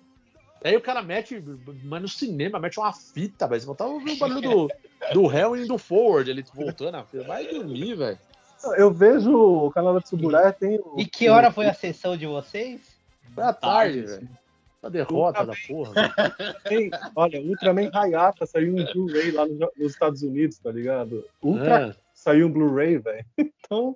Aí 0.63 0.77
o 0.77 0.81
cara 0.81 1.03
mete, 1.03 1.43
mas 1.85 2.03
no 2.03 2.09
cinema, 2.09 2.61
mete 2.61 2.79
uma 2.79 2.93
fita, 2.93 3.49
velho. 3.49 3.61
Você 3.63 3.83
a 3.83 3.87
ouvir 3.87 4.13
o 4.13 4.19
barulho 4.19 4.41
do, 4.41 4.69
do 5.15 5.27
réu 5.27 5.57
indo 5.57 5.77
forward, 5.79 6.31
ele 6.31 6.45
voltando 6.55 6.97
a 6.97 7.05
fita. 7.05 7.25
Vai 7.25 7.47
dormir, 7.47 7.97
velho. 7.97 8.19
Eu 8.77 8.93
vejo 8.93 9.33
o 9.33 9.71
canal 9.71 9.95
da 9.95 10.01
Tsuburaya 10.03 10.53
tem 10.53 10.79
o. 10.79 10.97
E 10.99 11.07
que 11.07 11.31
hora 11.31 11.51
foi 11.51 11.67
a 11.67 11.73
sessão 11.75 12.15
de 12.15 12.27
vocês? 12.27 12.81
Foi 13.35 13.43
à 13.43 13.55
tarde, 13.55 14.03
Tarde, 14.03 14.07
velho. 14.07 14.29
A 14.83 14.89
derrota 14.89 15.45
da 15.45 15.53
porra. 15.69 15.93
Tem, 16.65 16.91
olha, 17.15 17.41
Ultraman 17.41 17.91
Hayata 17.93 18.47
saiu 18.47 18.73
um 18.75 18.85
Blu-ray 18.85 19.31
lá 19.31 19.47
no- 19.47 19.71
nos 19.77 19.93
Estados 19.93 20.23
Unidos, 20.23 20.59
tá 20.59 20.71
ligado? 20.73 21.25
Ultra 21.43 21.89
É. 21.91 21.95
saiu 22.15 22.47
um 22.47 22.51
Blu-ray, 22.53 22.99
velho. 22.99 23.25
Então, 23.71 23.95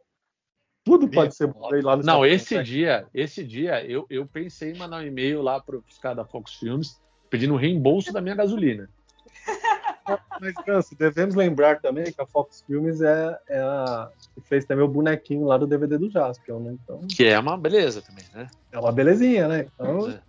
tudo 0.84 1.08
pode 1.08 1.34
ser 1.34 1.46
Blu-ray 1.48 1.80
lá 1.80 1.96
no 1.96 2.02
Não, 2.02 2.24
Estados 2.24 2.42
esse 2.42 2.54
Unidos, 2.54 2.70
dia, 2.70 3.06
esse 3.14 3.42
dia, 3.44 3.84
eu, 3.90 4.06
eu 4.10 4.26
pensei 4.26 4.72
em 4.72 4.76
mandar 4.78 4.98
um 4.98 5.06
e-mail 5.06 5.40
lá 5.42 5.58
para 5.58 5.78
os 5.78 5.98
caras 5.98 6.18
da 6.18 6.24
Fox 6.26 6.52
Filmes 6.54 7.00
pedindo 7.30 7.54
um 7.54 7.56
reembolso 7.56 8.12
da 8.12 8.20
minha 8.20 8.34
gasolina. 8.34 8.82
né? 8.84 8.88
Mas, 10.38 10.52
Ganso, 10.66 10.94
devemos 10.94 11.34
lembrar 11.34 11.80
também 11.80 12.04
que 12.12 12.20
a 12.20 12.26
Fox 12.26 12.62
Filmes 12.66 13.00
é, 13.00 13.38
é 13.48 13.58
a 13.58 14.10
que 14.34 14.40
fez 14.42 14.64
também 14.66 14.84
o 14.84 14.88
bonequinho 14.88 15.46
lá 15.46 15.56
do 15.56 15.66
DVD 15.66 15.96
do 15.96 16.10
Jaspion, 16.10 16.60
né? 16.60 16.76
Então, 16.84 17.00
Que 17.08 17.24
é 17.24 17.38
uma 17.38 17.56
beleza 17.56 18.02
também, 18.02 18.24
né? 18.34 18.46
é 18.70 18.78
uma 18.78 18.92
belezinha, 18.92 19.48
né? 19.48 19.66
Então, 19.74 20.10
É. 20.10 20.20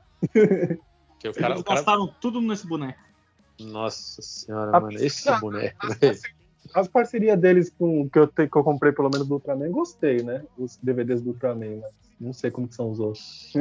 Que 1.20 1.30
o 1.30 1.34
cara, 1.34 1.54
Eles 1.54 1.62
o 1.62 1.64
cara... 1.64 1.76
gastaram 1.78 2.08
tudo 2.20 2.42
nesse 2.42 2.68
boneco. 2.68 3.00
Nossa 3.60 4.22
senhora, 4.22 4.76
A- 4.76 4.80
mano. 4.82 4.98
Esse 5.00 5.30
Ah, 5.30 5.40
boneco, 5.40 5.78
as 6.74 6.88
parcerias 6.88 7.40
deles 7.40 7.70
com 7.78 8.10
que 8.10 8.20
eu, 8.20 8.28
te- 8.28 8.48
que 8.48 8.58
eu 8.58 8.64
comprei 8.64 8.92
pelo 8.92 9.10
menos 9.10 9.28
do 9.28 9.36
Ultraman, 9.36 9.72
gostei, 9.72 10.24
né? 10.24 10.44
Os 10.58 10.78
DVDs 10.78 11.22
do 11.22 11.30
Ultraman, 11.32 11.78
mas 11.80 11.92
não 12.20 12.34
sei 12.34 12.52
como 12.52 12.68
que 12.68 12.76
são 12.76 12.92
os 12.92 13.00
outros. 13.00 13.54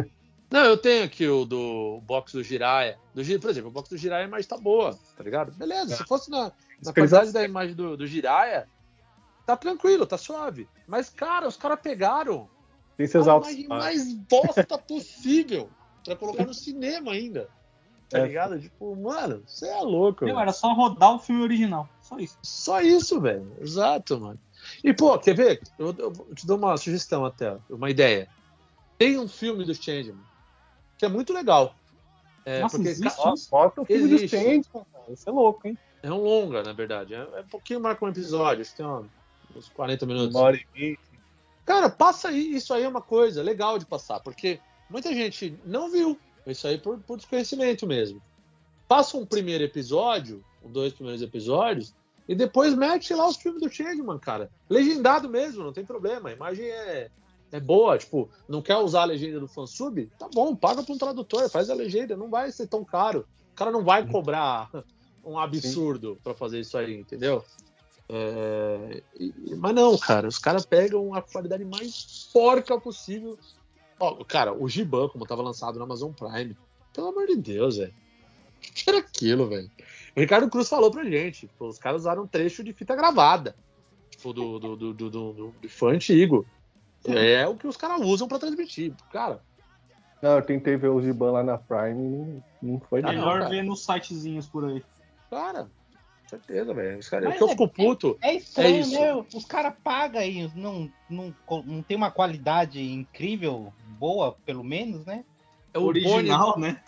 Não, 0.50 0.64
eu 0.64 0.76
tenho 0.76 1.04
aqui 1.04 1.26
o 1.28 1.44
do 1.44 1.96
o 1.96 2.00
box 2.00 2.32
do 2.32 2.42
Jiraya. 2.42 2.98
Do, 3.14 3.22
por 3.40 3.50
exemplo, 3.50 3.68
o 3.70 3.72
box 3.72 3.90
do 3.90 3.96
Jiraya 3.96 4.24
a 4.24 4.28
imagem 4.28 4.48
tá 4.48 4.56
boa, 4.56 4.98
tá 5.16 5.22
ligado? 5.22 5.52
Beleza, 5.52 5.96
se 5.96 6.04
fosse 6.04 6.30
na, 6.30 6.52
na 6.84 6.92
qualidade 6.92 7.32
da 7.32 7.42
imagem 7.44 7.74
do, 7.74 7.96
do 7.96 8.06
Jiraya, 8.06 8.68
tá 9.46 9.56
tranquilo, 9.56 10.06
tá 10.06 10.16
suave. 10.18 10.68
Mas, 10.86 11.08
cara, 11.10 11.46
os 11.48 11.56
caras 11.56 11.80
pegaram 11.80 12.48
Tem 12.96 13.06
seus 13.06 13.26
a 13.28 13.32
altos. 13.32 13.50
imagem 13.50 13.68
mais 13.68 14.14
bosta 14.14 14.78
possível 14.78 15.70
pra 16.04 16.16
colocar 16.16 16.44
no 16.46 16.54
cinema 16.54 17.12
ainda. 17.12 17.48
Tá 18.08 18.18
É. 18.18 18.26
ligado? 18.26 18.60
Tipo, 18.60 18.94
mano, 18.96 19.42
você 19.46 19.66
é 19.68 19.80
louco. 19.80 20.24
Velho. 20.24 20.38
era 20.38 20.52
só 20.52 20.72
rodar 20.74 21.14
o 21.14 21.18
filme 21.18 21.42
original. 21.42 21.88
Só 22.02 22.18
isso. 22.18 22.38
Só 22.42 22.80
isso, 22.80 23.20
velho. 23.20 23.50
Exato, 23.60 24.20
mano. 24.20 24.38
E, 24.82 24.92
pô, 24.92 25.18
quer 25.18 25.34
ver? 25.34 25.60
Eu, 25.78 25.94
eu 25.98 26.12
te 26.34 26.46
dou 26.46 26.56
uma 26.56 26.76
sugestão 26.76 27.24
até, 27.24 27.56
uma 27.68 27.90
ideia. 27.90 28.28
Tem 28.98 29.18
um 29.18 29.26
filme 29.28 29.64
do 29.64 29.74
Changeman 29.74 30.22
que 30.96 31.04
é 31.04 31.08
muito 31.08 31.32
legal. 31.32 31.74
É, 32.44 32.60
Nossa, 32.60 32.76
porque 32.76 32.90
existe? 32.90 33.16
ca- 33.16 33.22
Ó, 33.50 33.66
o 33.82 33.84
filme 33.84 34.08
do 34.08 34.14
Existe. 34.14 34.28
Change, 34.36 34.68
cara. 34.72 34.86
Isso 35.08 35.28
é 35.28 35.32
louco, 35.32 35.66
hein? 35.66 35.76
é 36.02 36.12
um 36.12 36.22
longa, 36.22 36.62
na 36.62 36.72
verdade. 36.74 37.14
É, 37.14 37.18
é 37.18 37.40
um 37.40 37.48
pouquinho 37.48 37.80
mais 37.80 37.98
que 37.98 38.04
um 38.04 38.08
episódio, 38.08 38.60
acho 38.60 38.70
que 38.72 38.76
tem 38.76 38.86
uma- 38.86 39.08
uns 39.56 39.68
40 39.70 40.04
minutos. 40.06 40.34
Uma 40.34 40.44
hora 40.44 40.56
e 40.56 40.66
vinte. 40.74 41.00
Cara, 41.64 41.88
passa 41.88 42.28
aí, 42.28 42.54
isso 42.54 42.72
aí 42.74 42.82
é 42.84 42.88
uma 42.88 43.00
coisa 43.00 43.42
legal 43.42 43.78
de 43.78 43.86
passar, 43.86 44.20
porque 44.20 44.60
muita 44.94 45.12
gente 45.12 45.58
não 45.66 45.90
viu 45.90 46.16
isso 46.46 46.68
aí 46.68 46.78
por, 46.78 47.00
por 47.00 47.16
desconhecimento 47.16 47.84
mesmo. 47.84 48.22
Passa 48.86 49.16
um 49.16 49.26
primeiro 49.26 49.64
episódio, 49.64 50.44
um 50.62 50.70
dois 50.70 50.92
primeiros 50.92 51.20
episódios, 51.20 51.92
e 52.28 52.34
depois 52.34 52.76
mete 52.76 53.12
lá 53.12 53.26
os 53.26 53.36
filmes 53.36 53.60
do 53.60 53.68
Changeman, 53.68 54.20
cara. 54.20 54.48
Legendado 54.70 55.28
mesmo, 55.28 55.64
não 55.64 55.72
tem 55.72 55.84
problema. 55.84 56.28
A 56.28 56.32
imagem 56.32 56.66
é, 56.66 57.10
é 57.50 57.58
boa, 57.58 57.98
tipo, 57.98 58.30
não 58.48 58.62
quer 58.62 58.76
usar 58.76 59.02
a 59.02 59.06
legenda 59.06 59.40
do 59.40 59.48
fansub? 59.48 60.08
Tá 60.16 60.28
bom, 60.32 60.54
paga 60.54 60.84
pra 60.84 60.94
um 60.94 60.98
tradutor, 60.98 61.50
faz 61.50 61.70
a 61.70 61.74
legenda, 61.74 62.16
não 62.16 62.30
vai 62.30 62.52
ser 62.52 62.68
tão 62.68 62.84
caro. 62.84 63.26
O 63.52 63.56
cara 63.56 63.72
não 63.72 63.82
vai 63.82 64.06
cobrar 64.06 64.70
um 65.26 65.36
absurdo 65.36 66.20
para 66.22 66.34
fazer 66.34 66.60
isso 66.60 66.78
aí, 66.78 66.94
entendeu? 66.94 67.44
É, 68.08 69.02
mas 69.58 69.74
não, 69.74 69.98
cara, 69.98 70.28
os 70.28 70.38
caras 70.38 70.64
pegam 70.64 71.12
a 71.14 71.20
qualidade 71.20 71.64
mais 71.64 72.28
porca 72.32 72.78
possível. 72.78 73.36
Ó, 73.98 74.24
cara, 74.24 74.52
o 74.52 74.68
Giban, 74.68 75.08
como 75.08 75.26
tava 75.26 75.42
lançado 75.42 75.78
no 75.78 75.84
Amazon 75.84 76.12
Prime, 76.12 76.56
pelo 76.92 77.08
amor 77.08 77.26
de 77.26 77.36
Deus, 77.36 77.76
velho. 77.76 77.92
O 77.92 78.72
que 78.72 78.88
era 78.90 78.98
aquilo, 78.98 79.48
velho? 79.48 79.70
O 80.16 80.20
Ricardo 80.20 80.48
Cruz 80.48 80.68
falou 80.68 80.90
pra 80.90 81.04
gente, 81.04 81.48
pô, 81.58 81.68
os 81.68 81.78
caras 81.78 82.02
usaram 82.02 82.22
um 82.22 82.26
trecho 82.26 82.64
de 82.64 82.72
fita 82.72 82.94
gravada, 82.96 83.54
tipo, 84.10 84.32
do, 84.32 84.58
do, 84.58 84.76
do, 84.76 84.94
do, 84.94 85.10
do, 85.10 85.32
do 85.60 85.68
fã 85.68 85.88
antigo. 85.92 86.46
É 87.06 87.46
o 87.46 87.54
que 87.56 87.66
os 87.66 87.76
caras 87.76 88.00
usam 88.00 88.26
para 88.26 88.38
transmitir. 88.38 88.94
Cara, 89.12 89.40
Não, 90.22 90.36
eu 90.36 90.42
tentei 90.42 90.76
ver 90.76 90.88
o 90.88 91.02
Giban 91.02 91.32
lá 91.32 91.42
na 91.42 91.58
Prime 91.58 92.42
e 92.62 92.66
não 92.66 92.80
foi 92.80 93.00
Ah, 93.00 93.02
nada. 93.02 93.14
Melhor 93.18 93.38
cara. 93.40 93.50
ver 93.50 93.62
nos 93.62 93.84
sitezinhos 93.84 94.46
por 94.48 94.64
aí. 94.64 94.82
cara, 95.30 95.68
certeza, 96.26 96.72
velho. 96.72 96.98
Os 96.98 97.08
caras- 97.10 97.38
eu 97.38 97.46
é- 97.46 97.50
fico 97.50 97.68
puto. 97.68 98.16
É 98.22 98.34
estranho, 98.34 98.76
É 98.76 98.80
isso. 98.80 98.98
né? 98.98 99.26
Os 99.34 99.44
caras 99.44 99.74
pagam 99.84 100.20
aí, 100.22 100.50
não, 100.54 100.90
não, 101.10 101.34
não 101.66 101.82
tem 101.82 101.94
uma 101.96 102.10
qualidade 102.10 102.80
incrível, 102.82 103.70
boa, 104.04 104.36
pelo 104.44 104.62
menos, 104.62 105.06
né? 105.06 105.24
É 105.72 105.78
o 105.78 105.82
Boni, 105.86 106.06
Original, 106.06 106.58
né? 106.58 106.78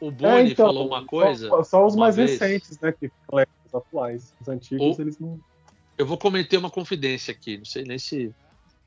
o 0.00 0.10
Boni 0.10 0.32
É, 0.32 0.42
então, 0.52 0.66
falou 0.66 0.88
uma 0.88 1.04
coisa. 1.06 1.48
Só, 1.48 1.62
só 1.62 1.86
os 1.86 1.94
mais 1.94 2.16
vez. 2.16 2.32
recentes, 2.32 2.80
né? 2.80 2.90
Que 2.90 3.12
os 3.30 3.74
atuais. 3.74 4.34
Os 4.40 4.48
antigos, 4.48 4.98
O- 4.98 5.02
eles 5.02 5.18
não. 5.20 5.38
Eu 5.96 6.04
vou 6.04 6.18
cometer 6.18 6.56
uma 6.56 6.68
confidência 6.70 7.30
aqui, 7.32 7.58
não 7.58 7.64
sei 7.64 7.84
nem 7.84 7.96
se 7.98 8.32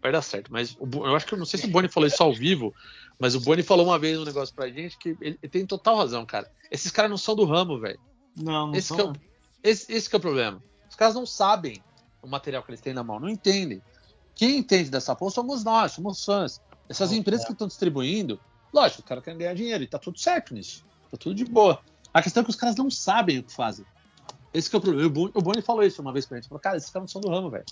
vai 0.01 0.11
dar 0.11 0.21
certo, 0.21 0.51
mas 0.51 0.75
o 0.79 0.85
eu 1.07 1.15
acho 1.15 1.25
que 1.25 1.33
eu 1.33 1.37
não 1.37 1.45
sei 1.45 1.59
se 1.61 1.67
o 1.67 1.69
Boni 1.69 1.87
falou 1.87 2.07
isso 2.07 2.21
ao 2.21 2.33
vivo, 2.33 2.73
mas 3.19 3.35
o 3.35 3.39
Boni 3.39 3.63
falou 3.63 3.85
uma 3.85 3.97
vez 3.99 4.19
um 4.19 4.25
negócio 4.25 4.53
pra 4.53 4.67
gente 4.69 4.97
que 4.97 5.09
ele, 5.21 5.37
ele 5.41 5.49
tem 5.49 5.65
total 5.65 5.95
razão, 5.95 6.25
cara. 6.25 6.49
Esses 6.69 6.91
caras 6.91 7.09
não 7.11 7.17
são 7.17 7.35
do 7.35 7.45
ramo, 7.45 7.79
velho. 7.79 7.99
Não, 8.35 8.67
não 8.67 8.75
Esse, 8.75 8.87
são, 8.89 8.97
que 8.97 9.03
é 9.03 9.05
o- 9.07 9.15
esse 9.63 10.09
que 10.09 10.15
é 10.15 10.17
o 10.17 10.21
problema. 10.21 10.61
Os 10.89 10.95
caras 10.95 11.15
não 11.15 11.25
sabem 11.25 11.81
o 12.21 12.27
material 12.27 12.63
que 12.63 12.71
eles 12.71 12.81
têm 12.81 12.93
na 12.93 13.03
mão, 13.03 13.19
não 13.19 13.29
entendem. 13.29 13.81
Quem 14.35 14.57
entende 14.57 14.89
dessa 14.89 15.15
porra 15.15 15.31
somos 15.31 15.63
nós, 15.63 15.91
somos 15.93 16.23
fãs. 16.25 16.59
Essas 16.91 17.11
empresas 17.11 17.45
que 17.45 17.51
estão 17.53 17.67
distribuindo, 17.67 18.39
lógico, 18.73 19.01
o 19.01 19.05
cara 19.05 19.21
quer 19.21 19.35
ganhar 19.35 19.53
dinheiro 19.55 19.83
e 19.83 19.87
tá 19.87 19.97
tudo 19.97 20.19
certo 20.19 20.53
nisso. 20.53 20.85
Tá 21.09 21.17
tudo 21.17 21.33
de 21.35 21.45
boa. 21.45 21.79
A 22.13 22.21
questão 22.21 22.41
é 22.41 22.43
que 22.43 22.49
os 22.49 22.55
caras 22.55 22.75
não 22.75 22.89
sabem 22.91 23.39
o 23.39 23.43
que 23.43 23.53
fazem. 23.53 23.85
Esse 24.53 24.69
que 24.69 24.75
é 24.75 24.79
o 24.79 24.81
problema. 24.81 25.07
O 25.33 25.41
Boni, 25.41 25.61
falou 25.61 25.83
isso 25.83 26.01
uma 26.01 26.11
vez 26.11 26.25
pra 26.25 26.37
gente. 26.37 26.49
Falou, 26.49 26.59
cara, 26.59 26.77
esses 26.77 26.89
caras 26.89 27.03
não 27.03 27.07
são 27.07 27.21
do 27.21 27.29
ramo, 27.29 27.49
velho. 27.49 27.63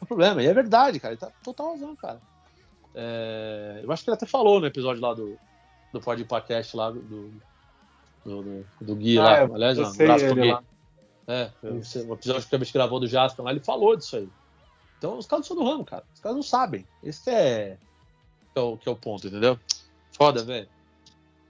É 0.00 0.04
o 0.04 0.06
problema. 0.06 0.42
E 0.42 0.46
é 0.46 0.52
verdade, 0.52 1.00
cara. 1.00 1.14
Ele 1.14 1.20
tá 1.20 1.30
total 1.42 1.72
razão, 1.72 1.96
cara. 1.96 2.20
É, 2.94 3.80
eu 3.82 3.90
acho 3.92 4.04
que 4.04 4.10
ele 4.10 4.14
até 4.16 4.26
falou 4.26 4.60
no 4.60 4.66
episódio 4.66 5.00
lá 5.02 5.14
do, 5.14 5.38
do 5.92 6.00
Pod 6.00 6.22
Podcast 6.24 6.76
lá 6.76 6.90
do, 6.90 7.00
do, 7.00 7.32
do, 8.24 8.66
do 8.80 8.96
Gui 8.96 9.18
Ah, 9.18 9.22
lá. 9.22 9.40
eu- 9.44 9.54
Aliás, 9.54 9.78
eu 9.78 9.84
um 9.84 9.88
abraço 9.88 10.24
pro 10.26 10.34
Gui. 10.34 10.52
lá. 10.52 10.62
É, 11.26 11.50
o 11.62 12.14
episódio 12.14 12.48
que 12.48 12.54
a 12.54 12.58
gente 12.58 12.72
gravou 12.72 12.98
do 13.00 13.06
Jasper 13.06 13.44
lá, 13.44 13.50
ele 13.50 13.60
falou 13.60 13.96
disso 13.96 14.16
aí. 14.16 14.28
Então 14.98 15.16
os 15.18 15.26
caras 15.26 15.48
não 15.48 15.56
são 15.56 15.64
do 15.64 15.70
ramo, 15.70 15.84
cara. 15.84 16.04
Os 16.14 16.20
caras 16.20 16.36
não 16.36 16.42
sabem. 16.42 16.86
Esse 17.02 17.30
é, 17.30 17.78
que 18.58 18.60
é, 18.60 18.62
o, 18.62 18.76
que 18.76 18.88
é 18.88 18.92
o 18.92 18.96
ponto, 18.96 19.26
entendeu? 19.26 19.58
Foda, 20.12 20.42
velho. 20.42 20.68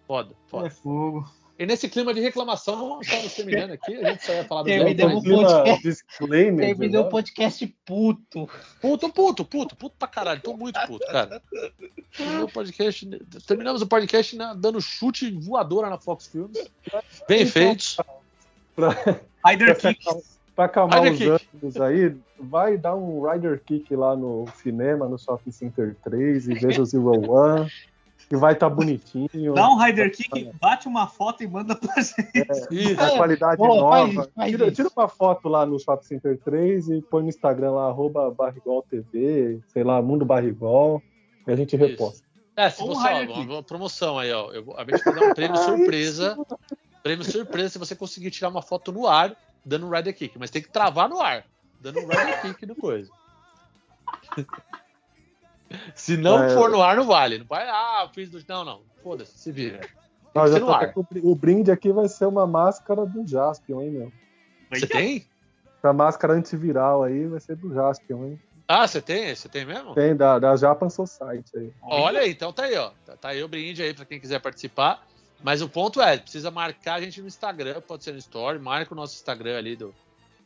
Foda, 0.07 0.35
foda. 0.49 0.67
É 0.67 0.71
fogo. 0.71 1.29
E 1.59 1.67
nesse 1.67 1.89
clima 1.89 2.15
de 2.15 2.21
reclamação, 2.21 3.01
estamos 3.01 3.35
terminando 3.35 3.73
aqui. 3.73 3.97
A 3.97 4.11
gente 4.13 4.25
só 4.25 4.33
ia 4.33 4.45
falar 4.45 4.63
do 4.63 4.69
mas- 4.69 4.95
clima 4.95 5.21
podcast. 5.23 5.83
disclaimer. 5.83 6.67
Terminou 6.67 7.05
o 7.07 7.09
podcast 7.09 7.67
puto. 7.85 8.49
Puto, 8.81 9.13
puto, 9.13 9.45
puto, 9.45 9.75
puto 9.77 9.97
pra 9.99 10.07
caralho. 10.07 10.41
Tô 10.41 10.57
muito 10.57 10.79
puto, 10.87 11.05
cara. 11.07 11.43
Terminou 12.17 12.45
o 12.45 12.53
podcast, 12.53 13.09
terminamos 13.47 13.83
o 13.83 13.87
podcast 13.89 14.37
na- 14.37 14.55
dando 14.55 14.81
chute 14.81 15.33
voadora 15.33 15.91
na 15.91 15.99
Fox 15.99 16.29
Films. 16.29 16.71
Bem 17.27 17.45
feitos. 17.45 17.97
Rider 19.45 19.77
Kick. 19.77 20.05
Pra 20.59 20.65
acalmar 20.65 21.05
Rider 21.05 21.35
os 21.35 21.41
Kick. 21.41 21.51
ânimos 21.55 21.81
aí, 21.81 22.17
vai 22.37 22.77
dar 22.77 22.97
um 22.97 23.31
Rider 23.31 23.63
Kick 23.65 23.95
lá 23.95 24.17
no 24.17 24.45
cinema, 24.57 25.09
no 25.09 25.17
Shopping 25.17 25.53
Center 25.53 25.95
3 26.03 26.49
e 26.49 26.55
veja 26.55 26.83
o 26.83 26.85
Zero 26.85 27.31
One. 27.31 27.71
Que 28.29 28.35
vai 28.35 28.55
estar 28.55 28.69
bonitinho. 28.69 29.55
Dá 29.55 29.69
um 29.69 29.79
Rider 29.79 30.11
Kick, 30.11 30.51
bate 30.61 30.89
uma 30.89 31.07
foto 31.07 31.45
e 31.45 31.47
manda 31.47 31.77
pra 31.77 31.95
gente. 32.03 32.45
Isso. 32.73 33.01
A 33.01 33.17
qualidade 33.17 33.57
Pô, 33.57 33.69
faz 33.69 33.81
nova. 33.81 34.09
isso, 34.09 34.33
faz 34.35 34.51
tira, 34.51 34.67
isso. 34.67 34.75
tira 34.75 34.89
uma 34.97 35.09
foto 35.09 35.49
lá 35.49 35.65
no 35.65 35.79
Shopping 35.79 36.05
Center 36.05 36.37
3 36.45 36.89
e 36.89 37.03
põe 37.03 37.23
no 37.23 37.29
Instagram 37.29 37.71
lá, 37.71 37.87
arroba 37.87 38.29
Barrigol 38.29 38.85
TV, 38.91 39.61
sei 39.69 39.85
lá, 39.85 40.03
Mundo 40.03 40.25
Barrigol, 40.25 41.01
e 41.47 41.53
a 41.53 41.55
gente 41.55 41.77
reposta. 41.77 42.27
É, 42.57 42.69
se 42.69 42.83
um 42.83 42.89
você, 42.89 43.07
ó, 43.07 43.23
uma, 43.23 43.41
uma 43.43 43.63
promoção 43.63 44.19
aí, 44.19 44.33
ó. 44.33 44.51
Eu 44.51 44.65
vou, 44.65 44.77
a 44.77 44.81
gente 44.81 45.05
vai 45.05 45.15
dar 45.15 45.31
um 45.31 45.35
prêmio 45.35 45.57
surpresa. 45.57 46.37
Prêmio 47.01 47.25
surpresa 47.25 47.69
se 47.69 47.79
você 47.79 47.95
conseguir 47.95 48.33
tirar 48.33 48.49
uma 48.49 48.61
foto 48.61 48.91
no 48.91 49.07
ar 49.07 49.37
dando 49.69 49.87
um 49.87 49.91
Rider 49.91 50.15
Kick. 50.17 50.39
Mas 50.39 50.51
tem 50.51 50.63
que 50.63 50.69
travar 50.71 51.09
no 51.09 51.21
ar, 51.21 51.45
dando 51.81 52.01
um 52.01 52.07
Rider 52.07 52.41
Kick 52.43 52.67
no 52.67 52.75
coisa. 52.75 53.11
se 55.95 56.17
não 56.17 56.43
É. 56.45 56.51
for 56.51 56.71
no 56.71 56.83
ar, 56.83 56.97
não 56.97 57.05
vale. 57.05 57.39
Não 57.39 57.47
vai, 57.47 57.69
ah, 57.69 58.09
fiz 58.15 58.31
do. 58.31 58.43
Não, 58.49 58.65
não. 58.65 58.83
Foda-se, 59.03 59.39
se 59.39 59.53
vira. 59.53 59.81
Que 59.81 60.49
já 60.49 60.93
o 61.23 61.35
brinde 61.35 61.71
aqui 61.71 61.91
vai 61.93 62.09
ser 62.09 62.27
uma 62.27 62.47
máscara 62.47 63.05
do 63.05 63.27
Jaspion, 63.27 63.83
hein, 63.83 63.91
meu? 63.91 64.13
Você 64.71 64.87
tem? 64.87 65.27
Essa 65.79 65.93
máscara 65.93 66.35
antiviral 66.35 67.03
aí 67.03 67.27
vai 67.27 67.41
ser 67.41 67.57
do 67.57 67.73
Jaspion, 67.73 68.25
hein? 68.25 68.41
Ah, 68.67 68.87
você 68.87 69.01
tem? 69.01 69.35
Você 69.35 69.49
tem 69.49 69.65
mesmo? 69.65 69.95
Tem, 69.95 70.15
da, 70.15 70.39
da 70.39 70.55
Japan 70.55 70.91
Society 70.91 71.57
aí. 71.57 71.73
Olha 71.83 72.21
aí, 72.21 72.33
então 72.33 72.53
tá 72.53 72.65
aí, 72.65 72.77
ó. 72.77 72.91
Tá, 73.07 73.17
tá 73.17 73.29
aí 73.31 73.43
o 73.43 73.49
brinde 73.49 73.83
aí 73.83 73.95
pra 73.95 74.05
quem 74.05 74.21
quiser 74.21 74.41
participar. 74.41 75.07
Mas 75.43 75.63
o 75.63 75.69
ponto 75.69 76.01
é, 76.01 76.17
precisa 76.19 76.51
marcar 76.51 76.95
a 76.95 77.01
gente 77.01 77.21
no 77.21 77.29
Instagram, 77.29 77.81
pode 77.81 78.05
ser 78.05 78.13
no 78.13 78.19
Story, 78.19 78.59
marca 78.59 78.93
o 78.93 78.97
nosso 78.97 79.15
Instagram 79.15 79.57
ali 79.57 79.77
do, 79.77 79.95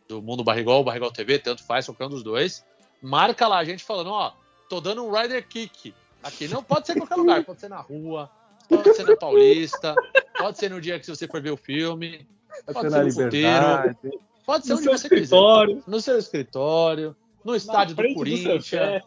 do 0.07 0.21
Mundo 0.21 0.45
Barrigol, 0.45 0.85
Barrigol 0.85 1.11
TV, 1.11 1.39
tanto 1.39 1.65
faz, 1.65 1.87
qualquer 1.87 2.07
um 2.07 2.11
dos 2.11 2.23
dois. 2.23 2.65
Marca 3.01 3.49
lá 3.49 3.59
a 3.59 3.65
gente 3.65 3.83
falando, 3.83 4.11
ó, 4.11 4.33
tô 4.69 4.81
dando 4.81 5.05
um 5.05 5.11
Rider 5.11 5.47
Kick 5.49 5.95
aqui. 6.23 6.47
Não 6.49 6.63
pode 6.63 6.87
ser 6.87 6.97
em 6.97 6.99
qualquer 7.01 7.17
lugar, 7.17 7.45
pode 7.45 7.61
ser 7.61 7.69
na 7.69 7.81
rua, 7.81 8.31
pode 8.69 8.95
ser 8.95 9.05
na 9.05 9.17
Paulista, 9.17 9.95
pode 10.39 10.59
ser 10.59 10.71
no 10.71 10.81
dia 10.81 11.01
que 11.01 11.07
você 11.07 11.27
for 11.27 11.41
ver 11.41 11.51
o 11.53 11.57
filme, 11.57 12.27
Vai 12.67 12.75
Pode 12.75 12.91
ser 12.91 12.99
no 13.03 13.09
Liberdade. 13.09 13.97
pode 14.45 14.67
ser 14.67 14.75
No 14.75 14.79
onde 14.79 14.85
seu 14.85 14.93
você 14.99 15.09
quiser. 15.09 15.23
escritório, 15.25 15.83
No 15.87 16.01
seu 16.01 16.19
escritório, 16.19 17.17
no 17.45 17.57
estádio 17.57 17.97
do 17.97 18.03
frente 18.03 18.09
do 18.09 18.37
seu 18.37 18.53
Corinthians 18.53 18.67
chefe. 18.67 19.07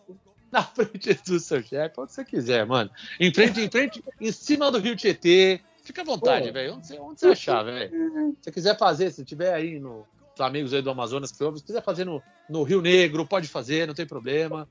na 0.51 0.63
frente 0.63 1.13
do 1.13 1.39
seu 1.39 1.61
chefe, 1.63 2.01
onde 2.01 2.11
você 2.11 2.25
quiser, 2.25 2.65
mano. 2.65 2.89
Em 3.19 3.31
frente, 3.33 3.61
em 3.61 3.69
frente, 3.69 4.03
em 4.19 4.31
cima 4.31 4.71
do 4.71 4.79
Rio 4.79 4.95
Tietê. 4.95 5.61
Fica 5.85 6.01
à 6.01 6.05
vontade, 6.05 6.51
velho. 6.51 6.73
Onde 6.73 6.99
onde 6.99 7.19
você 7.19 7.27
achar, 7.27 7.63
velho. 7.63 7.91
Se 8.41 8.45
você 8.45 8.51
quiser 8.51 8.77
fazer, 8.77 9.11
se 9.11 9.23
tiver 9.23 9.53
aí 9.53 9.79
no, 9.79 10.05
os 10.33 10.41
amigos 10.41 10.73
aí 10.73 10.81
do 10.81 10.89
Amazonas 10.89 11.31
que 11.31 11.43
ouvem, 11.43 11.59
se 11.59 11.65
quiser 11.65 11.81
fazer 11.83 12.05
no, 12.05 12.21
no 12.49 12.63
Rio 12.63 12.81
Negro, 12.81 13.25
pode 13.25 13.47
fazer, 13.47 13.87
não 13.87 13.93
tem 13.93 14.05
problema. 14.05 14.67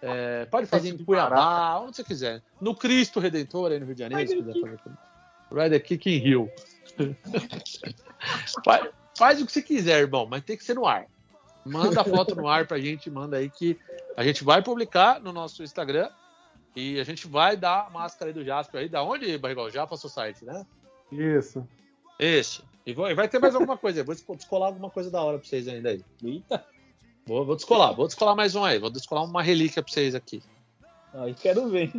É, 0.00 0.46
pode 0.46 0.66
fazer 0.66 0.88
em 0.88 0.98
Cuiabá, 0.98 1.78
onde 1.80 1.96
você 1.96 2.02
quiser. 2.04 2.42
No 2.60 2.74
Cristo 2.74 3.20
Redentor, 3.20 3.72
aí 3.72 3.78
no 3.78 3.86
Rio 3.86 3.94
de 3.94 4.00
Janeiro, 4.00 4.28
se 4.28 4.36
quiser 4.36 4.60
fazer. 4.60 4.80
Rider 5.52 5.82
Kick 5.84 6.10
in 6.10 6.18
Rio. 6.18 6.50
faz, 8.64 8.88
faz 9.16 9.42
o 9.42 9.46
que 9.46 9.52
você 9.52 9.62
quiser, 9.62 10.00
irmão, 10.00 10.26
mas 10.26 10.42
tem 10.42 10.56
que 10.56 10.64
ser 10.64 10.74
no 10.74 10.86
ar. 10.86 11.06
Manda 11.64 12.00
a 12.00 12.04
foto 12.04 12.34
no 12.34 12.48
ar 12.48 12.66
pra 12.66 12.78
gente, 12.78 13.10
manda 13.10 13.36
aí 13.36 13.50
que 13.50 13.78
a 14.16 14.24
gente 14.24 14.42
vai 14.42 14.62
publicar 14.62 15.20
no 15.20 15.32
nosso 15.32 15.62
Instagram 15.62 16.10
e 16.74 16.98
a 17.00 17.04
gente 17.04 17.26
vai 17.26 17.56
dar 17.56 17.86
a 17.86 17.90
máscara 17.90 18.30
aí 18.30 18.34
do 18.34 18.44
Jasper 18.44 18.80
aí. 18.82 18.88
Da 18.88 19.02
onde, 19.02 19.36
Barrigol? 19.38 19.70
Japa 19.70 19.96
Society, 19.96 20.44
né? 20.44 20.64
Isso. 21.12 21.66
Isso. 22.18 22.64
E 22.86 22.92
vai, 22.92 23.28
ter 23.28 23.38
mais 23.38 23.54
alguma 23.54 23.76
coisa 23.78 24.00
aí. 24.00 24.04
Vou 24.04 24.14
desco- 24.14 24.36
descolar 24.36 24.66
alguma 24.68 24.90
coisa 24.90 25.10
da 25.10 25.22
hora 25.22 25.38
pra 25.38 25.46
vocês 25.48 25.66
ainda 25.68 25.90
aí. 25.90 26.04
Eita, 26.22 26.64
Vou, 27.26 27.44
vou 27.46 27.56
descolar, 27.56 27.94
vou 27.94 28.06
descolar 28.06 28.34
mais 28.36 28.54
um 28.54 28.62
aí. 28.64 28.78
Vou 28.78 28.90
descolar 28.90 29.24
uma 29.24 29.42
relíquia 29.42 29.82
pra 29.82 29.90
vocês 29.92 30.14
aqui. 30.14 30.42
aí 31.14 31.32
quero 31.34 31.68
ver. 31.70 31.90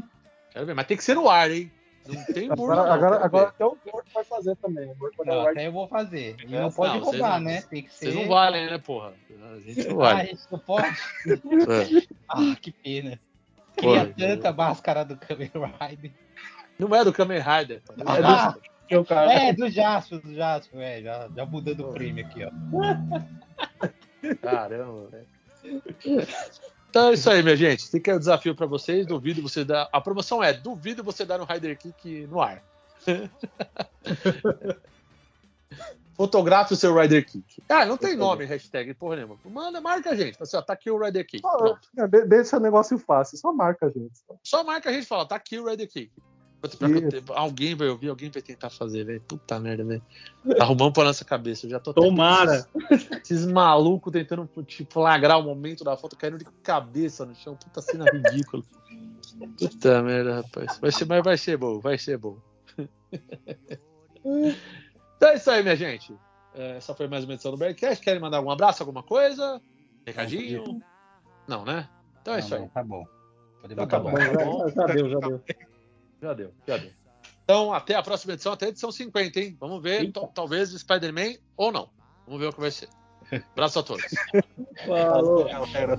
Quero 0.52 0.66
ver, 0.68 0.74
mas 0.76 0.86
tem 0.86 0.96
que 0.96 1.04
ser 1.04 1.16
no 1.16 1.28
ar, 1.30 1.50
hein? 1.50 1.72
Não 2.08 2.24
tem 2.26 2.48
burro, 2.50 2.72
Agora, 2.72 2.84
não, 2.86 2.94
agora, 2.94 3.26
agora 3.26 3.48
até 3.50 3.66
o 3.66 3.76
Gordo 3.92 4.08
vai 4.14 4.24
fazer 4.24 4.56
também. 4.58 4.92
O 4.92 4.96
Gordo 4.96 5.26
Não, 5.26 5.48
até 5.48 5.66
eu 5.68 5.72
vou 5.72 5.88
fazer. 5.88 6.36
E 6.40 6.46
não 6.46 6.72
pode 6.72 7.00
Não, 7.00 7.04
roubar, 7.04 7.40
não- 7.40 7.46
né? 7.50 7.62
Tem 7.64 7.82
que 7.82 7.92
ser. 7.92 8.12
Vocês 8.12 8.16
não 8.16 8.28
valem, 8.28 8.68
né, 8.70 8.78
porra? 8.78 9.14
A 9.52 9.60
gente 9.60 9.88
não 9.88 10.02
Ah, 10.02 10.14
vale. 10.14 10.32
isso 10.34 10.48
não 10.52 10.60
pode? 10.60 10.88
É. 12.06 12.08
Ah, 12.30 12.56
que 12.62 12.72
pena. 12.72 13.20
Queria 13.78 14.14
tanta 14.18 14.54
máscara 14.54 15.04
do 15.06 15.16
Kamen 15.18 15.52
Rider. 15.90 16.12
Não 16.80 16.94
é 16.96 17.04
do 17.04 17.14
Kamen 17.14 17.40
Rider. 17.40 17.82
pô. 17.86 17.94
É 17.94 17.98
do- 17.98 19.06
Ah, 19.10 19.34
é, 19.34 19.52
do 19.54 19.68
Jasper, 19.70 20.20
do 20.22 20.34
Jasper, 20.36 20.80
é, 20.80 21.02
já, 21.02 21.28
já 21.36 21.46
mudando 21.46 21.80
o 21.90 21.92
prêmio 21.94 22.24
aqui, 22.26 22.44
ó. 22.46 22.52
Caramba, 24.42 25.08
velho. 25.10 25.28
Então 26.90 27.10
é 27.10 27.14
isso 27.14 27.30
aí, 27.30 27.42
minha 27.42 27.56
gente. 27.56 27.90
Fica 27.90 28.16
o 28.16 28.20
desafio 28.20 28.54
pra 28.56 28.68
vocês. 28.68 29.06
Duvido 29.08 29.42
você 29.42 29.66
dar. 29.66 29.90
A 29.92 30.00
promoção 30.00 30.44
é: 30.44 30.54
duvido 30.54 31.04
você 31.04 31.26
dar 31.26 31.38
no 31.40 31.46
Rider 31.46 31.76
Kick 31.78 32.28
no 32.28 32.40
ar. 32.42 32.62
Fotografe 36.16 36.74
o 36.74 36.78
seu 36.78 36.98
Rider 36.98 37.26
Kick. 37.26 37.62
Ah, 37.68 37.86
não 37.86 37.98
tem 37.98 38.16
nome, 38.16 38.46
hashtag, 38.46 38.94
porra 38.94 39.18
nenhuma. 39.18 39.38
Manda, 39.46 39.82
marca 39.82 40.12
a 40.12 40.16
gente. 40.16 40.34
Fala 40.36 40.44
Assim, 40.44 40.58
ó, 40.58 40.62
tá 40.62 40.74
aqui 40.74 40.90
o 40.90 40.98
Rider 40.98 41.28
Kick. 41.28 41.44
É, 41.98 42.08
de- 42.08 42.26
deixa 42.26 42.58
o 42.58 42.60
negócio 42.62 42.98
fácil, 42.98 43.38
só 43.38 43.52
marca 43.52 43.88
a 43.88 43.90
gente. 43.90 44.14
Só 44.42 44.64
marca 44.64 44.90
a 44.90 44.94
gente 44.94 45.04
e 45.04 45.08
fala, 45.08 45.26
tá 45.28 45.36
aqui 45.36 45.60
o 45.60 45.68
Rider 45.68 45.90
Kick. 45.90 46.12
Alguém 47.36 47.76
vai 47.76 47.90
ouvir, 47.90 48.10
alguém 48.10 48.32
vai 48.32 48.42
tentar 48.42 48.70
fazer, 48.72 49.04
velho. 49.04 49.22
Puta 49.28 49.60
merda, 49.60 49.84
velho. 49.84 50.02
Arrumamos 50.60 50.94
pra 50.94 51.04
nossa 51.04 51.24
cabeça. 51.24 51.66
Eu 51.68 51.70
já 51.72 51.80
tô 51.80 51.94
Tomara. 51.94 52.66
Esses 53.22 53.46
malucos 53.46 54.12
tentando 54.12 54.50
tipo, 54.66 54.92
flagrar 54.92 55.38
o 55.40 55.44
momento 55.44 55.84
da 55.84 55.96
foto 55.96 56.16
caindo 56.16 56.40
de 56.40 56.46
cabeça 56.64 57.24
no 57.26 57.36
chão. 57.36 57.56
Puta 57.56 57.82
cena 57.82 58.06
ridícula. 58.06 58.64
Puta 59.60 60.02
merda, 60.02 60.38
rapaz. 60.42 60.80
Vai 60.80 60.92
ser, 60.92 61.06
mas 61.06 61.24
vai 61.24 61.38
ser 61.38 61.58
bom, 61.58 61.80
vai 61.80 61.98
ser 62.00 62.18
bom. 62.18 62.38
então 65.16 65.30
é 65.30 65.36
isso 65.36 65.50
aí, 65.52 65.64
minha 65.64 65.76
gente. 65.76 66.16
É, 66.54 66.78
Essa 66.78 66.96
foi 66.96 67.08
mais 67.08 67.24
uma 67.24 67.34
edição 67.34 67.52
do 67.52 67.58
Bearcast. 67.58 68.04
Querem 68.04 68.22
mandar 68.22 68.38
algum 68.38 68.50
abraço, 68.50 68.82
alguma 68.82 69.04
coisa? 69.04 69.62
Recadinho? 70.06 70.82
Não, 71.48 71.64
né? 71.66 71.90
Então 72.22 72.34
é 72.34 72.38
Não, 72.38 72.46
isso 72.46 72.56
não, 72.56 72.64
aí. 72.64 72.70
tá 72.70 72.84
bom. 72.84 73.06
Podemos 73.62 73.84
Então 73.84 73.88
tá 73.88 74.00
bom. 74.00 74.18
Já, 74.18 74.70
já 74.70 74.86
deu, 74.94 75.10
já 75.10 75.20
deu. 75.20 75.42
Já 76.22 76.34
deu, 76.34 76.54
já 76.68 76.78
deu. 76.78 76.92
Então, 77.44 77.74
até 77.74 77.96
a 77.96 78.02
próxima 78.02 78.34
edição, 78.34 78.54
até 78.54 78.66
a 78.66 78.70
edição 78.70 78.92
50, 78.92 79.40
hein? 79.40 79.56
Vamos 79.60 79.82
ver, 79.82 80.12
talvez 80.34 80.72
Spider-Man 80.72 81.36
ou 81.56 81.72
não. 81.72 81.90
Vamos 82.26 82.42
ver 82.42 82.48
o 82.48 82.54
que 82.54 82.60
vai 82.60 82.72
ser. 82.72 82.90
Abraço 83.52 83.80
a 83.80 83.84
todos. 83.84 84.04
Falou. 84.88 85.46
Galera, 85.46 85.98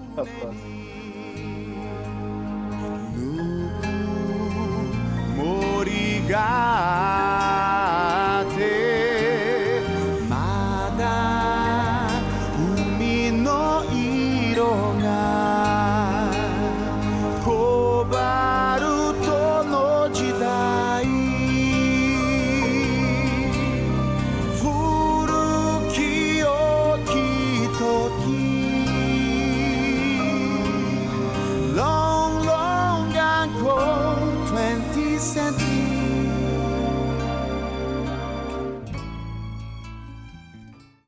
Morigai 5.36 7.35